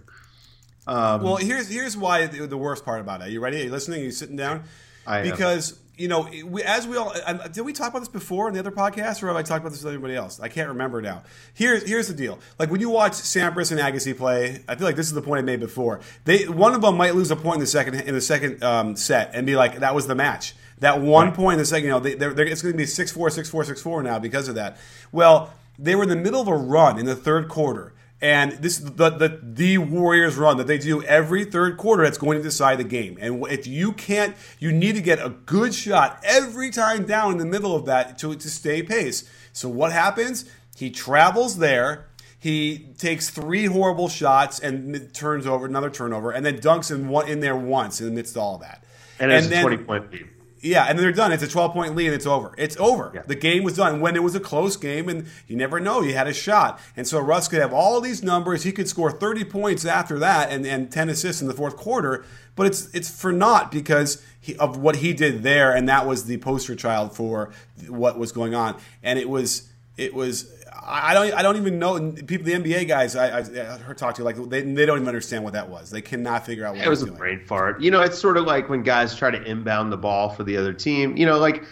Um, 0.88 1.24
well, 1.24 1.36
here's 1.38 1.68
here's 1.70 1.98
why 1.98 2.28
the, 2.28 2.48
the, 2.48 2.58
worst 2.58 2.86
part 2.86 3.02
about 3.02 3.22
it. 3.22 3.28
Are 3.28 3.30
you 3.30 3.42
ready? 3.42 3.62
Are 3.62 3.66
you 3.66 3.72
listening? 3.72 4.02
Are 4.02 4.06
you 4.06 4.12
sitting 4.12 4.36
down? 4.36 4.64
I 5.06 5.24
because. 5.24 5.80
You 6.00 6.08
know, 6.08 6.30
we, 6.46 6.64
as 6.64 6.88
we 6.88 6.96
all 6.96 7.14
did, 7.52 7.62
we 7.62 7.74
talk 7.74 7.90
about 7.90 8.00
this 8.00 8.08
before 8.08 8.48
in 8.48 8.54
the 8.54 8.60
other 8.62 8.72
podcast, 8.72 9.22
or 9.22 9.28
have 9.28 9.36
I 9.36 9.44
talked 9.44 9.60
about 9.60 9.72
this 9.72 9.84
with 9.84 9.94
anybody 9.94 10.16
else? 10.16 10.40
I 10.40 10.48
can't 10.48 10.70
remember 10.70 11.02
now. 11.02 11.24
Here's 11.54 11.86
here's 11.86 12.08
the 12.08 12.14
deal: 12.14 12.40
like 12.58 12.72
when 12.72 12.80
you 12.80 12.90
watch 12.90 13.12
Sampras 13.12 13.72
and 13.72 13.82
Agassi 13.82 14.18
play, 14.18 14.64
I 14.70 14.76
feel 14.76 14.88
like 14.88 14.96
this 14.96 15.08
is 15.08 15.14
the 15.14 15.22
point 15.22 15.40
I 15.40 15.42
made 15.42 15.60
before. 15.60 16.00
They 16.24 16.48
one 16.48 16.74
of 16.74 16.82
them 16.82 16.96
might 16.96 17.16
lose 17.16 17.32
a 17.32 17.36
point 17.36 17.56
in 17.56 17.60
the 17.60 17.68
second 17.68 17.96
in 17.96 18.14
the 18.14 18.22
second 18.22 18.64
um, 18.64 18.96
set 18.96 19.32
and 19.34 19.46
be 19.46 19.58
like, 19.58 19.80
"That 19.80 19.94
was 19.94 20.08
the 20.08 20.16
match." 20.16 20.56
That 20.80 21.02
one 21.02 21.28
right. 21.28 21.36
point 21.36 21.54
in 21.56 21.60
the 21.60 21.66
second, 21.66 21.84
you 21.84 21.90
know, 21.90 22.00
they, 22.00 22.14
they're, 22.14 22.34
they're, 22.34 22.48
it's 22.48 22.62
going 22.62 22.72
to 22.72 22.78
be 22.78 22.86
6 22.86 23.12
4, 23.12 23.30
6 23.30 23.50
4, 23.50 23.64
6 23.66 23.82
4 23.82 24.02
now 24.02 24.18
because 24.18 24.48
of 24.48 24.56
that. 24.56 24.78
Well, 25.12 25.54
they 25.78 25.94
were 25.94 26.04
in 26.04 26.10
the 26.10 26.16
middle 26.16 26.40
of 26.40 26.48
a 26.48 26.56
run 26.56 26.98
in 26.98 27.06
the 27.06 27.18
third 27.18 27.50
quarter 27.50 27.94
and 28.22 28.52
this 28.54 28.80
is 28.80 28.86
the, 28.86 29.10
the, 29.10 29.40
the 29.42 29.78
Warriors 29.78 30.36
run 30.36 30.58
that 30.58 30.68
they 30.68 30.78
do 30.78 31.02
every 31.04 31.46
third 31.46 31.78
quarter 31.78 32.04
that's 32.04 32.18
going 32.18 32.38
to 32.38 32.44
decide 32.44 32.78
the 32.78 32.84
game. 32.84 33.18
And 33.22 33.46
if 33.48 33.66
you 33.66 33.94
can't, 33.94 34.36
you 34.60 34.72
need 34.72 34.96
to 34.96 35.02
get 35.02 35.20
a 35.20 35.30
good 35.30 35.74
shot 35.74 36.20
every 36.24 36.70
time 36.70 37.06
down 37.06 37.32
in 37.34 37.38
the 37.38 37.46
middle 37.46 37.76
of 37.76 37.86
that 37.86 38.18
to, 38.20 38.36
to 38.36 38.50
stay 38.50 38.84
pace. 38.84 39.30
So 39.54 39.70
what 39.70 39.92
happens? 39.92 40.46
He 40.76 40.90
travels 40.90 41.58
there. 41.58 42.08
He 42.42 42.88
takes 42.98 43.30
three 43.30 43.66
horrible 43.66 44.08
shots 44.08 44.60
and 44.60 45.14
turns 45.14 45.46
over 45.46 45.66
another 45.66 45.90
turnover, 45.90 46.32
and 46.32 46.46
then 46.46 46.60
dunks 46.60 46.90
in 46.90 47.10
one 47.10 47.28
in 47.28 47.42
there 47.42 47.56
once 47.56 48.00
in 48.00 48.06
the 48.06 48.14
midst 48.14 48.38
of 48.38 48.42
all 48.42 48.56
of 48.56 48.62
that. 48.62 48.86
And, 49.20 49.30
and 49.30 49.40
it's 49.40 49.50
then, 49.50 49.60
a 49.60 49.62
twenty 49.68 49.84
point 49.84 50.12
lead. 50.12 50.30
Yeah, 50.62 50.86
and 50.86 50.98
then 50.98 51.04
they're 51.04 51.14
done. 51.14 51.32
It's 51.32 51.44
a 51.44 51.48
12 51.48 51.74
point 51.74 51.96
lead 51.96 52.08
and 52.08 52.16
it's 52.16 52.26
over. 52.26 52.54
It's 52.58 52.76
over. 52.78 53.12
Yeah. 53.14 53.22
The 53.26 53.36
game 53.36 53.64
was 53.64 53.78
done. 53.78 54.02
When 54.02 54.16
it 54.16 54.24
was 54.24 54.36
a 54.36 54.40
close 54.40 54.76
game, 54.76 55.08
and 55.08 55.28
you 55.48 55.56
never 55.56 55.80
know, 55.80 56.02
you 56.02 56.14
had 56.14 56.28
a 56.28 56.34
shot. 56.34 56.80
And 56.98 57.08
so 57.08 57.20
Russ 57.20 57.48
could 57.48 57.62
have 57.62 57.74
all 57.74 58.02
these 58.02 58.24
numbers. 58.24 58.64
He 58.64 58.72
could 58.72 58.88
score 58.88 59.12
30 59.12 59.46
points 59.46 59.86
after 59.86 60.20
that 60.20 60.52
and, 60.52 60.66
and 60.66 60.92
10 60.92 61.10
assists 61.10 61.42
in 61.42 61.48
the 61.48 61.54
fourth 61.54 61.78
quarter. 61.78 62.26
But 62.56 62.68
it's 62.68 62.94
it's 62.94 63.10
for 63.10 63.32
naught 63.32 63.72
because 63.72 64.22
he, 64.42 64.56
of 64.58 64.78
what 64.78 64.98
he 64.98 65.14
did 65.14 65.44
there, 65.44 65.74
and 65.74 65.88
that 65.88 66.06
was 66.06 66.26
the 66.26 66.38
poster 66.38 66.76
child 66.76 67.16
for 67.16 67.52
what 67.88 68.20
was 68.20 68.32
going 68.34 68.54
on. 68.54 68.76
And 69.02 69.18
it 69.18 69.30
was 69.30 69.70
it 69.96 70.14
was 70.14 70.59
I 70.90 71.14
don't 71.14 71.34
I 71.34 71.44
don't 71.44 71.58
even 71.58 71.78
know 71.78 72.12
people 72.12 72.46
the 72.46 72.54
NBA 72.54 72.88
guys 72.88 73.16
I, 73.16 73.40
I 73.40 73.78
heard 73.78 73.98
talk 73.98 74.16
to 74.16 74.24
like 74.24 74.36
they, 74.50 74.62
they 74.62 74.86
don't 74.86 74.98
even 74.98 75.08
understand 75.08 75.44
what 75.44 75.54
that 75.54 75.70
was. 75.70 75.92
They 75.92 76.02
cannot 76.02 76.46
figure 76.46 76.66
out 76.66 76.76
what 76.76 76.86
it 76.86 76.90
was 76.90 77.02
doing. 77.02 77.14
a 77.14 77.18
brain 77.18 77.46
fart. 77.46 77.80
You 77.80 77.92
know, 77.92 78.02
it's 78.02 78.18
sort 78.18 78.38
of 78.38 78.46
like 78.46 78.70
when 78.70 78.82
guys 78.82 79.16
try 79.16 79.30
to 79.30 79.42
inbound 79.44 79.92
the 79.92 79.98
ball 79.98 80.30
for 80.30 80.44
the 80.44 80.58
other 80.58 80.74
team. 80.74 81.16
You 81.16 81.28
know, 81.28 81.38
like 81.38 81.64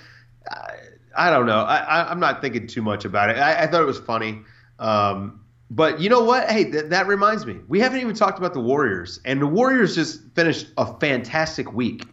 I, 0.50 0.76
I 1.18 1.30
don't 1.32 1.48
know. 1.48 1.62
I, 1.62 2.12
am 2.12 2.20
not 2.20 2.42
thinking 2.42 2.68
too 2.68 2.84
much 2.84 3.06
about 3.06 3.32
it. 3.32 3.38
I, 3.38 3.64
I 3.64 3.68
thought 3.68 3.82
it 3.82 3.88
was 3.88 4.00
funny. 4.00 4.44
Um, 4.78 5.44
but 5.72 6.00
you 6.00 6.10
know 6.10 6.24
what? 6.24 6.50
Hey, 6.50 6.70
th- 6.70 6.86
that 6.86 7.08
reminds 7.08 7.46
me. 7.46 7.58
We 7.68 7.80
haven't 7.80 8.00
even 8.00 8.16
talked 8.16 8.38
about 8.38 8.54
the 8.54 8.62
Warriors, 8.62 9.20
and 9.26 9.42
the 9.42 9.48
Warriors 9.48 9.96
just 9.96 10.22
finished 10.36 10.68
a 10.78 10.98
fantastic 11.00 11.74
week. 11.74 12.06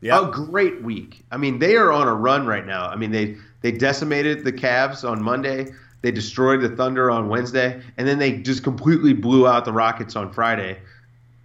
Yeah, 0.00 0.28
a 0.28 0.30
great 0.30 0.82
week. 0.82 1.24
I 1.32 1.38
mean, 1.38 1.58
they 1.58 1.76
are 1.76 1.90
on 1.90 2.06
a 2.06 2.14
run 2.14 2.46
right 2.46 2.66
now. 2.66 2.86
I 2.86 2.96
mean, 2.96 3.10
they 3.10 3.36
they 3.62 3.72
decimated 3.72 4.44
the 4.44 4.52
Cavs 4.52 5.08
on 5.08 5.22
Monday. 5.22 5.68
They 6.04 6.10
destroyed 6.10 6.60
the 6.60 6.68
Thunder 6.68 7.10
on 7.10 7.30
Wednesday, 7.30 7.80
and 7.96 8.06
then 8.06 8.18
they 8.18 8.36
just 8.36 8.62
completely 8.62 9.14
blew 9.14 9.48
out 9.48 9.64
the 9.64 9.72
Rockets 9.72 10.16
on 10.16 10.30
Friday. 10.30 10.76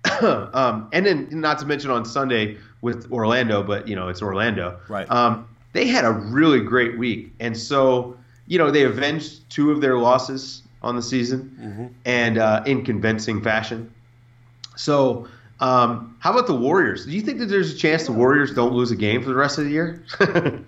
um, 0.22 0.90
and 0.92 1.06
then, 1.06 1.30
not 1.32 1.60
to 1.60 1.66
mention 1.66 1.90
on 1.92 2.04
Sunday 2.04 2.58
with 2.82 3.10
Orlando, 3.10 3.64
but 3.64 3.88
you 3.88 3.96
know 3.96 4.10
it's 4.10 4.22
Orlando. 4.22 4.78
Right. 4.90 5.10
Um, 5.10 5.48
they 5.72 5.88
had 5.88 6.04
a 6.04 6.12
really 6.12 6.60
great 6.60 6.98
week, 6.98 7.32
and 7.40 7.56
so 7.58 8.18
you 8.48 8.58
know 8.58 8.70
they 8.70 8.84
avenged 8.84 9.50
two 9.50 9.72
of 9.72 9.80
their 9.80 9.98
losses 9.98 10.64
on 10.82 10.98
the 10.98 11.04
season, 11.04 11.58
mm-hmm. 11.58 11.88
and 12.04 12.38
uh, 12.38 12.62
in 12.66 12.84
convincing 12.84 13.42
fashion. 13.42 13.90
So, 14.76 15.30
um, 15.62 16.18
how 16.20 16.34
about 16.34 16.48
the 16.48 16.56
Warriors? 16.56 17.06
Do 17.06 17.14
you 17.14 17.22
think 17.22 17.40
that 17.40 17.46
there's 17.46 17.74
a 17.74 17.78
chance 17.78 18.06
the 18.06 18.12
Warriors 18.12 18.54
don't 18.54 18.74
lose 18.74 18.92
a 18.92 18.98
game 18.98 19.24
for 19.24 19.30
the 19.30 19.36
rest 19.36 19.58
of 19.58 19.64
the 19.64 19.72
year? 19.72 20.04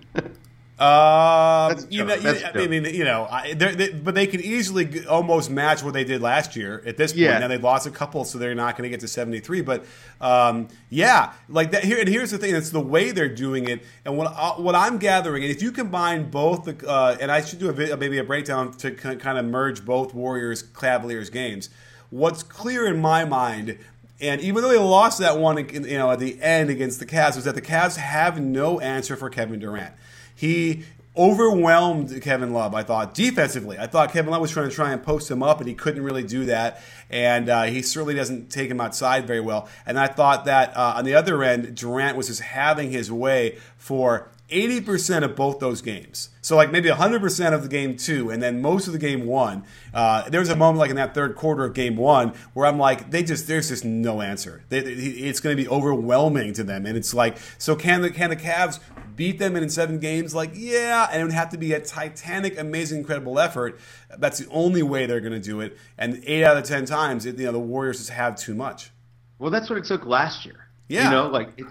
Um, 0.82 1.86
you 1.90 2.04
know, 2.04 2.16
I 2.54 2.66
mean, 2.66 2.84
you 2.86 3.04
know, 3.04 3.28
I, 3.30 3.54
they, 3.54 3.90
but 3.90 4.16
they 4.16 4.26
can 4.26 4.40
easily 4.40 5.06
almost 5.06 5.48
match 5.48 5.82
what 5.84 5.94
they 5.94 6.02
did 6.02 6.20
last 6.20 6.56
year 6.56 6.82
at 6.84 6.96
this 6.96 7.12
point. 7.12 7.22
Yeah. 7.22 7.38
Now 7.38 7.46
they've 7.46 7.62
lost 7.62 7.86
a 7.86 7.90
couple, 7.90 8.24
so 8.24 8.36
they're 8.36 8.54
not 8.54 8.76
going 8.76 8.82
to 8.84 8.88
get 8.90 8.98
to 9.00 9.08
seventy 9.08 9.38
three. 9.38 9.60
But 9.60 9.84
um, 10.20 10.66
yeah, 10.90 11.34
like 11.48 11.70
that. 11.70 11.84
Here 11.84 12.00
and 12.00 12.08
here's 12.08 12.32
the 12.32 12.38
thing: 12.38 12.52
it's 12.52 12.70
the 12.70 12.80
way 12.80 13.12
they're 13.12 13.28
doing 13.28 13.68
it, 13.68 13.84
and 14.04 14.16
what 14.16 14.32
uh, 14.36 14.54
what 14.54 14.74
I'm 14.74 14.98
gathering. 14.98 15.44
And 15.44 15.52
if 15.52 15.62
you 15.62 15.70
combine 15.70 16.30
both 16.30 16.64
the, 16.64 16.88
uh, 16.88 17.16
and 17.20 17.30
I 17.30 17.42
should 17.42 17.60
do 17.60 17.70
a, 17.70 17.96
maybe 17.96 18.18
a 18.18 18.24
breakdown 18.24 18.72
to 18.78 18.90
kind 18.90 19.38
of 19.38 19.44
merge 19.44 19.84
both 19.84 20.14
Warriors 20.14 20.62
Cavaliers 20.62 21.30
games. 21.30 21.70
What's 22.10 22.42
clear 22.42 22.86
in 22.86 23.00
my 23.00 23.24
mind 23.24 23.78
and 24.20 24.40
even 24.40 24.62
though 24.62 24.68
they 24.68 24.78
lost 24.78 25.18
that 25.18 25.36
one, 25.36 25.58
you 25.58 25.98
know, 25.98 26.12
at 26.12 26.20
the 26.20 26.40
end 26.40 26.70
against 26.70 27.00
the 27.00 27.06
Cavs, 27.06 27.34
was 27.34 27.44
that 27.44 27.56
the 27.56 27.62
Cavs 27.62 27.96
have 27.96 28.40
no 28.40 28.78
answer 28.78 29.16
for 29.16 29.28
Kevin 29.28 29.58
Durant. 29.58 29.94
He 30.34 30.84
overwhelmed 31.16 32.22
Kevin 32.22 32.52
Love. 32.52 32.74
I 32.74 32.82
thought 32.82 33.14
defensively. 33.14 33.78
I 33.78 33.86
thought 33.86 34.12
Kevin 34.12 34.30
Love 34.30 34.40
was 34.40 34.50
trying 34.50 34.70
to 34.70 34.74
try 34.74 34.92
and 34.92 35.02
post 35.02 35.30
him 35.30 35.42
up, 35.42 35.60
and 35.60 35.68
he 35.68 35.74
couldn't 35.74 36.02
really 36.02 36.22
do 36.22 36.46
that. 36.46 36.82
And 37.10 37.48
uh, 37.48 37.64
he 37.64 37.82
certainly 37.82 38.14
doesn't 38.14 38.50
take 38.50 38.70
him 38.70 38.80
outside 38.80 39.26
very 39.26 39.40
well. 39.40 39.68
And 39.84 39.98
I 39.98 40.06
thought 40.06 40.46
that 40.46 40.74
uh, 40.76 40.94
on 40.96 41.04
the 41.04 41.14
other 41.14 41.42
end, 41.42 41.74
Durant 41.76 42.16
was 42.16 42.28
just 42.28 42.40
having 42.40 42.90
his 42.90 43.12
way 43.12 43.58
for 43.76 44.28
80% 44.52 45.24
of 45.24 45.34
both 45.34 45.58
those 45.58 45.80
games. 45.80 46.28
So, 46.42 46.56
like 46.56 46.70
maybe 46.70 46.88
100% 46.88 47.52
of 47.52 47.62
the 47.62 47.68
game 47.68 47.96
two, 47.96 48.30
and 48.30 48.42
then 48.42 48.60
most 48.60 48.86
of 48.86 48.92
the 48.92 48.98
game 48.98 49.26
one. 49.26 49.64
Uh, 49.94 50.28
there 50.28 50.40
was 50.40 50.50
a 50.50 50.56
moment, 50.56 50.78
like 50.78 50.90
in 50.90 50.96
that 50.96 51.14
third 51.14 51.34
quarter 51.34 51.64
of 51.64 51.74
game 51.74 51.96
one, 51.96 52.34
where 52.52 52.66
I'm 52.66 52.78
like, 52.78 53.10
they 53.10 53.22
just, 53.22 53.46
there's 53.46 53.68
just 53.68 53.84
no 53.84 54.20
answer. 54.20 54.64
They, 54.68 54.78
it's 54.78 55.40
going 55.40 55.56
to 55.56 55.62
be 55.62 55.68
overwhelming 55.68 56.52
to 56.54 56.64
them. 56.64 56.84
And 56.84 56.96
it's 56.96 57.14
like, 57.14 57.38
so 57.58 57.74
can 57.74 58.02
the, 58.02 58.10
can 58.10 58.30
the 58.30 58.36
Cavs 58.36 58.80
beat 59.16 59.38
them 59.38 59.56
in 59.56 59.68
seven 59.70 59.98
games? 59.98 60.34
Like, 60.34 60.50
yeah, 60.54 61.08
and 61.10 61.20
it 61.20 61.24
would 61.24 61.32
have 61.32 61.50
to 61.50 61.58
be 61.58 61.72
a 61.72 61.80
titanic, 61.80 62.58
amazing, 62.58 62.98
incredible 62.98 63.38
effort. 63.38 63.80
That's 64.18 64.38
the 64.38 64.50
only 64.50 64.82
way 64.82 65.06
they're 65.06 65.20
going 65.20 65.32
to 65.32 65.40
do 65.40 65.60
it. 65.60 65.78
And 65.96 66.22
eight 66.26 66.44
out 66.44 66.56
of 66.56 66.64
10 66.64 66.84
times, 66.84 67.24
it, 67.24 67.38
you 67.38 67.46
know, 67.46 67.52
the 67.52 67.58
Warriors 67.58 67.98
just 67.98 68.10
have 68.10 68.36
too 68.36 68.54
much. 68.54 68.90
Well, 69.38 69.50
that's 69.50 69.70
what 69.70 69.78
it 69.78 69.84
took 69.84 70.04
last 70.06 70.44
year. 70.44 70.68
Yeah. 70.88 71.04
You 71.04 71.10
know, 71.10 71.28
like, 71.28 71.50
it, 71.56 71.66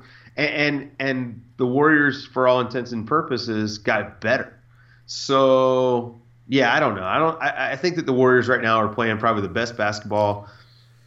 and 0.49 0.91
and 0.99 1.43
the 1.57 1.65
Warriors, 1.65 2.25
for 2.25 2.47
all 2.47 2.59
intents 2.59 2.91
and 2.91 3.07
purposes, 3.07 3.77
got 3.77 4.21
better. 4.21 4.57
So 5.05 6.21
yeah, 6.47 6.73
I 6.73 6.79
don't 6.79 6.95
know. 6.95 7.03
I 7.05 7.17
don't. 7.17 7.41
I, 7.41 7.71
I, 7.71 7.75
think 7.75 7.95
that 7.95 8.05
the 8.05 8.13
Warriors 8.13 8.47
right 8.47 8.61
now 8.61 8.77
are 8.77 8.87
playing 8.87 9.17
probably 9.17 9.41
the 9.41 9.47
best 9.47 9.77
basketball 9.77 10.47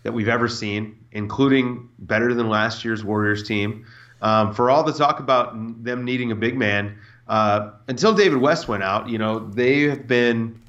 that 0.03 0.13
we've 0.13 0.29
ever 0.29 0.49
seen, 0.49 0.97
including 1.13 1.89
better 1.99 2.35
than 2.35 2.49
last 2.49 2.85
year's 2.85 3.05
Warriors 3.05 3.47
team. 3.47 3.87
Um, 4.23 4.55
for 4.55 4.71
all 4.71 4.85
the 4.85 4.93
talk 4.93 5.21
about 5.21 5.85
them 5.85 6.05
needing 6.05 6.33
a 6.33 6.35
big 6.35 6.57
man, 6.57 6.97
uh, 7.29 7.73
until 7.89 8.15
David 8.15 8.39
West 8.39 8.69
went 8.69 8.83
out, 8.83 9.09
you 9.09 9.19
know 9.19 9.39
they 9.39 9.83
have 9.83 10.07
been 10.07 10.61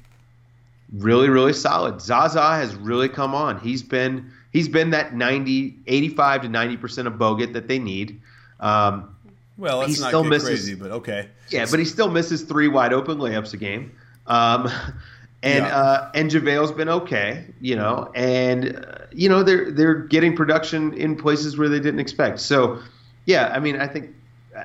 really, 0.92 1.28
really 1.28 1.52
solid. 1.52 2.00
Zaza 2.00 2.42
has 2.42 2.74
really 2.74 3.08
come 3.08 3.34
on. 3.34 3.58
He's 3.60 3.82
been 3.82 4.30
he's 4.52 4.68
been 4.68 4.90
that 4.90 5.14
90, 5.14 5.74
85 5.86 6.42
to 6.42 6.48
90 6.48 6.76
percent 6.76 7.08
of 7.08 7.14
Bogut 7.14 7.52
that 7.52 7.68
they 7.68 7.78
need. 7.78 8.20
Um, 8.60 9.16
well, 9.58 9.82
he 9.82 9.94
still 9.94 10.24
misses, 10.24 10.48
crazy, 10.48 10.74
but 10.74 10.90
okay. 10.90 11.28
Yeah, 11.50 11.66
but 11.70 11.78
he 11.78 11.84
still 11.84 12.10
misses 12.10 12.42
three 12.42 12.68
wide 12.68 12.92
open 12.92 13.18
layups 13.18 13.54
a 13.54 13.56
game. 13.56 13.96
Um, 14.26 14.70
and 15.42 15.64
yeah. 15.64 15.76
uh, 15.76 16.10
and 16.14 16.30
JaVale's 16.30 16.72
been 16.72 16.88
okay, 16.88 17.46
you 17.60 17.76
know, 17.76 18.10
and 18.14 18.84
uh, 18.84 19.06
you 19.12 19.28
know 19.28 19.42
they're 19.42 19.70
they're 19.70 19.94
getting 19.94 20.36
production 20.36 20.92
in 20.94 21.16
places 21.16 21.56
where 21.56 21.68
they 21.68 21.80
didn't 21.80 22.00
expect. 22.00 22.40
So, 22.40 22.80
yeah, 23.24 23.50
I 23.54 23.60
mean, 23.60 23.76
I 23.80 23.86
think 23.86 24.14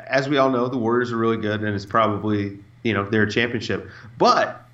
as 0.07 0.27
we 0.27 0.37
all 0.37 0.49
know, 0.49 0.67
the 0.67 0.77
Warriors 0.77 1.11
are 1.11 1.17
really 1.17 1.37
good, 1.37 1.61
and 1.61 1.73
it's 1.75 1.85
probably 1.85 2.57
you 2.83 2.93
know 2.93 3.09
their 3.09 3.25
championship. 3.25 3.89
But 4.17 4.65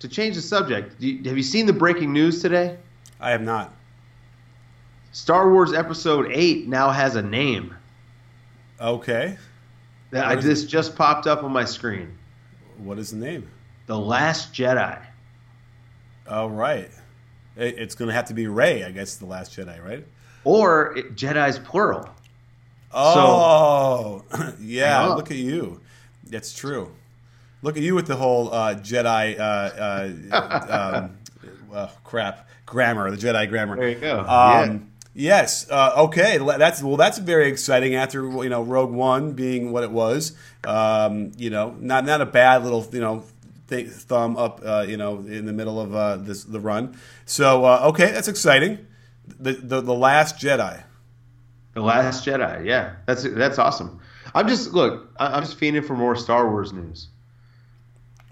to 0.00 0.08
change 0.08 0.36
the 0.36 0.42
subject, 0.42 1.00
you, 1.00 1.22
have 1.24 1.36
you 1.36 1.42
seen 1.42 1.66
the 1.66 1.72
breaking 1.72 2.12
news 2.12 2.40
today? 2.40 2.78
I 3.20 3.30
have 3.30 3.42
not. 3.42 3.74
Star 5.12 5.50
Wars 5.50 5.72
Episode 5.72 6.30
8 6.30 6.68
now 6.68 6.90
has 6.90 7.16
a 7.16 7.22
name. 7.22 7.74
Okay. 8.80 9.36
That 10.10 10.24
I, 10.24 10.34
this 10.36 10.64
just 10.64 10.96
popped 10.96 11.26
up 11.26 11.42
on 11.42 11.52
my 11.52 11.64
screen. 11.64 12.16
What 12.78 12.98
is 12.98 13.10
the 13.10 13.16
name? 13.16 13.48
The 13.86 13.98
Last 13.98 14.52
Jedi. 14.52 15.02
Oh, 16.26 16.46
right. 16.46 16.90
It's 17.56 17.94
going 17.94 18.08
to 18.08 18.14
have 18.14 18.26
to 18.26 18.34
be 18.34 18.46
Rey, 18.46 18.84
I 18.84 18.90
guess, 18.90 19.16
the 19.16 19.26
Last 19.26 19.56
Jedi, 19.56 19.84
right? 19.84 20.06
Or 20.44 20.96
it, 20.96 21.16
Jedi's 21.16 21.58
plural. 21.58 22.08
Oh, 22.92 24.24
so, 24.30 24.54
yeah. 24.60 25.06
Look 25.06 25.30
at 25.30 25.36
you. 25.36 25.80
That's 26.24 26.52
true. 26.52 26.94
Look 27.62 27.76
at 27.76 27.82
you 27.82 27.94
with 27.94 28.06
the 28.06 28.16
whole 28.16 28.52
uh, 28.52 28.76
Jedi 28.76 29.38
uh, 29.38 29.42
uh, 30.32 31.08
um, 31.72 31.90
crap 32.04 32.48
grammar, 32.64 33.10
the 33.10 33.16
Jedi 33.16 33.48
grammar. 33.48 33.76
There 33.76 33.88
you 33.88 33.96
go. 33.96 34.20
Um, 34.20 34.26
yeah. 34.26 34.78
Yes. 35.18 35.68
Uh, 35.68 35.94
okay. 35.96 36.38
That's 36.38 36.80
well. 36.80 36.96
That's 36.96 37.18
very 37.18 37.48
exciting. 37.48 37.96
After 37.96 38.22
you 38.22 38.48
know, 38.48 38.62
Rogue 38.62 38.92
One 38.92 39.32
being 39.32 39.72
what 39.72 39.82
it 39.82 39.90
was, 39.90 40.36
um, 40.62 41.32
you 41.36 41.50
know, 41.50 41.74
not 41.80 42.04
not 42.04 42.20
a 42.20 42.26
bad 42.26 42.62
little 42.62 42.86
you 42.92 43.00
know 43.00 43.24
th- 43.68 43.88
thumb 43.88 44.36
up, 44.36 44.60
uh, 44.64 44.84
you 44.88 44.96
know, 44.96 45.18
in 45.18 45.44
the 45.44 45.52
middle 45.52 45.80
of 45.80 45.92
uh, 45.92 46.18
this 46.18 46.44
the 46.44 46.60
run. 46.60 46.96
So 47.26 47.66
okay, 47.66 48.12
that's 48.12 48.28
exciting. 48.28 48.86
The, 49.26 49.54
the 49.54 49.80
the 49.80 49.92
Last 49.92 50.36
Jedi. 50.36 50.84
The 51.74 51.82
Last 51.82 52.24
Jedi. 52.24 52.64
Yeah, 52.64 52.94
that's 53.06 53.24
that's 53.24 53.58
awesome. 53.58 54.00
I'm 54.36 54.46
just 54.46 54.72
look. 54.72 55.12
I'm 55.18 55.42
just 55.42 55.58
fiending 55.58 55.84
for 55.84 55.96
more 55.96 56.14
Star 56.14 56.48
Wars 56.48 56.72
news. 56.72 57.08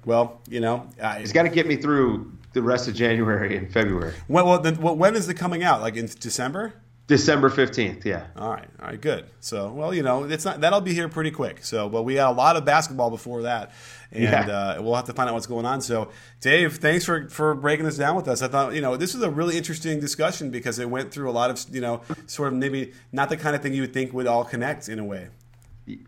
Well, 0.04 0.40
you 0.48 0.60
know, 0.60 0.88
I, 1.02 1.18
it's 1.18 1.32
got 1.32 1.42
to 1.42 1.48
get 1.48 1.66
me 1.66 1.74
through 1.74 2.35
the 2.56 2.62
rest 2.62 2.88
of 2.88 2.94
January 2.94 3.54
and 3.54 3.70
February. 3.70 4.14
When, 4.28 4.46
well, 4.46 4.58
then, 4.58 4.76
when 4.76 5.14
is 5.14 5.28
it 5.28 5.34
coming 5.34 5.62
out? 5.62 5.82
Like 5.82 5.96
in 5.96 6.06
December? 6.18 6.72
December 7.06 7.50
fifteenth. 7.50 8.04
Yeah. 8.04 8.26
All 8.34 8.50
right. 8.50 8.68
All 8.80 8.88
right. 8.88 9.00
Good. 9.00 9.26
So, 9.38 9.70
well, 9.70 9.94
you 9.94 10.02
know, 10.02 10.24
it's 10.24 10.44
not 10.44 10.60
that'll 10.60 10.80
be 10.80 10.92
here 10.92 11.08
pretty 11.08 11.30
quick. 11.30 11.64
So, 11.64 11.88
but 11.88 12.02
we 12.02 12.14
got 12.14 12.32
a 12.32 12.34
lot 12.34 12.56
of 12.56 12.64
basketball 12.64 13.10
before 13.10 13.42
that, 13.42 13.72
and 14.10 14.24
yeah. 14.24 14.40
uh, 14.48 14.82
we'll 14.82 14.96
have 14.96 15.04
to 15.04 15.12
find 15.12 15.28
out 15.28 15.34
what's 15.34 15.46
going 15.46 15.66
on. 15.66 15.82
So, 15.82 16.10
Dave, 16.40 16.78
thanks 16.78 17.04
for 17.04 17.28
for 17.28 17.54
breaking 17.54 17.84
this 17.84 17.96
down 17.96 18.16
with 18.16 18.26
us. 18.26 18.42
I 18.42 18.48
thought 18.48 18.74
you 18.74 18.80
know 18.80 18.96
this 18.96 19.14
was 19.14 19.22
a 19.22 19.30
really 19.30 19.56
interesting 19.56 20.00
discussion 20.00 20.50
because 20.50 20.80
it 20.80 20.90
went 20.90 21.12
through 21.12 21.30
a 21.30 21.32
lot 21.32 21.50
of 21.50 21.64
you 21.72 21.80
know 21.80 22.00
sort 22.26 22.48
of 22.52 22.58
maybe 22.58 22.92
not 23.12 23.28
the 23.28 23.36
kind 23.36 23.54
of 23.54 23.62
thing 23.62 23.72
you 23.72 23.82
would 23.82 23.94
think 23.94 24.12
would 24.12 24.26
all 24.26 24.44
connect 24.44 24.88
in 24.88 24.98
a 24.98 25.04
way. 25.04 25.28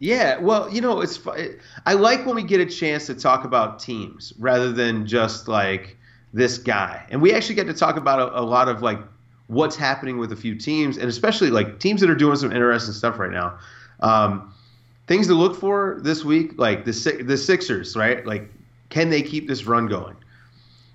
Yeah, 0.01 0.39
well, 0.41 0.69
you 0.69 0.81
know, 0.81 1.01
it's 1.01 1.21
I 1.87 1.93
like 1.93 2.27
when 2.27 2.35
we 2.35 2.43
get 2.43 2.61
a 2.61 2.67
chance 2.67 3.07
to 3.07 3.15
talk 3.15 3.45
about 3.45 3.79
teams 3.79 4.33
rather 4.37 4.73
than 4.73 5.07
just 5.07 5.47
like 5.47 5.98
this 6.33 6.59
guy. 6.59 7.05
And 7.11 7.23
we 7.23 7.33
actually 7.33 7.55
get 7.55 7.67
to 7.67 7.75
talk 7.75 7.97
about 7.97 8.21
a, 8.21 8.41
a 8.41 8.43
lot 8.43 8.69
of 8.69 8.83
like 8.83 8.99
what's 9.47 9.77
happening 9.77 10.19
with 10.19 10.33
a 10.33 10.37
few 10.37 10.55
teams, 10.55 10.97
and 10.99 11.09
especially 11.09 11.51
like 11.51 11.81
teams 11.81 12.01
that 12.01 12.11
are 12.11 12.15
doing 12.15 12.37
some 12.37 12.53
interesting 12.53 12.95
stuff 12.95 13.19
right 13.19 13.31
now. 13.31 13.59
Um, 14.01 14.55
things 15.07 15.27
to 15.27 15.35
look 15.35 15.59
for 15.59 15.99
this 16.03 16.25
week, 16.25 16.53
like 16.59 16.85
the 16.85 17.23
the 17.25 17.37
Sixers, 17.37 17.97
right? 17.97 18.25
Like, 18.25 18.49
can 18.91 19.11
they 19.11 19.23
keep 19.23 19.49
this 19.49 19.65
run 19.65 19.87
going? 19.87 20.17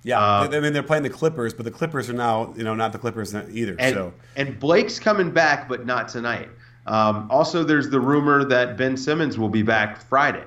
Yeah, 0.04 0.20
uh, 0.20 0.50
I 0.52 0.60
mean 0.60 0.74
they're 0.74 0.84
playing 0.84 1.04
the 1.04 1.10
Clippers, 1.10 1.54
but 1.54 1.66
the 1.66 1.72
Clippers 1.72 2.10
are 2.10 2.14
now 2.14 2.54
you 2.56 2.64
know 2.64 2.76
not 2.76 2.92
the 2.92 3.00
Clippers 3.00 3.34
either. 3.34 3.76
And, 3.80 3.94
so 3.94 4.14
and 4.36 4.60
Blake's 4.60 5.00
coming 5.00 5.32
back, 5.32 5.68
but 5.68 5.86
not 5.86 6.08
tonight. 6.08 6.50
Um, 6.86 7.28
also, 7.32 7.64
there's 7.64 7.90
the 7.90 8.00
rumor 8.00 8.44
that 8.46 8.78
Ben 8.78 8.98
Simmons 8.98 9.38
will 9.38 9.50
be 9.50 9.64
back 9.64 10.02
Friday. 10.02 10.44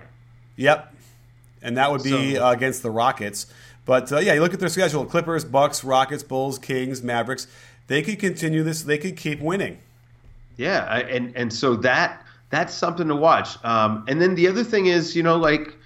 Yep, 0.56 0.94
and 1.62 1.76
that 1.78 1.90
would 1.90 2.02
be 2.02 2.34
so, 2.34 2.46
uh, 2.46 2.52
against 2.52 2.82
the 2.82 2.90
Rockets. 2.90 3.46
But 3.86 4.12
uh, 4.12 4.18
yeah, 4.18 4.34
you 4.34 4.40
look 4.40 4.52
at 4.52 4.60
their 4.60 4.68
schedule: 4.68 5.06
Clippers, 5.06 5.44
Bucks, 5.44 5.82
Rockets, 5.82 6.22
Bulls, 6.22 6.58
Kings, 6.58 7.02
Mavericks. 7.02 7.46
They 7.86 8.02
could 8.02 8.18
continue 8.18 8.62
this. 8.62 8.82
They 8.82 8.98
could 8.98 9.16
keep 9.16 9.40
winning. 9.40 9.78
Yeah, 10.56 10.98
and 10.98 11.34
and 11.36 11.52
so 11.52 11.76
that 11.76 12.22
that's 12.50 12.74
something 12.74 13.08
to 13.08 13.16
watch. 13.16 13.62
Um, 13.64 14.04
and 14.08 14.20
then 14.20 14.34
the 14.34 14.48
other 14.48 14.64
thing 14.64 14.86
is, 14.86 15.14
you 15.14 15.22
know, 15.22 15.36
like 15.36 15.76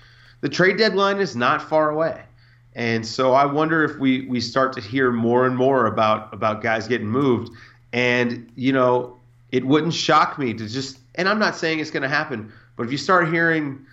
the 0.41 0.49
trade 0.49 0.79
deadline 0.79 1.19
is 1.19 1.37
not 1.37 1.61
far 1.61 1.91
away, 1.91 2.23
and 2.75 3.07
so 3.07 3.35
I 3.35 3.45
wonder 3.45 3.85
if 3.85 3.99
we 3.99 4.27
we 4.27 4.41
start 4.41 4.73
to 4.75 4.81
hear 4.81 5.13
more 5.13 5.47
and 5.47 5.57
more 5.57 5.87
about 5.87 6.33
about 6.33 6.63
guys 6.63 6.89
getting 6.89 7.09
moved. 7.09 7.53
And 7.93 8.51
you 8.57 8.73
know, 8.73 9.19
it 9.53 9.65
wouldn't 9.65 9.95
shock 9.95 10.39
me 10.39 10.55
to 10.55 10.67
just 10.67 10.99
and 11.17 11.29
I'm 11.29 11.39
not 11.39 11.57
saying 11.57 11.81
it's 11.81 11.91
going 11.91 12.03
to 12.03 12.09
happen, 12.09 12.51
but 12.77 12.85
if 12.85 12.93
you 12.93 12.99
start 12.99 13.29
hearing 13.29 13.85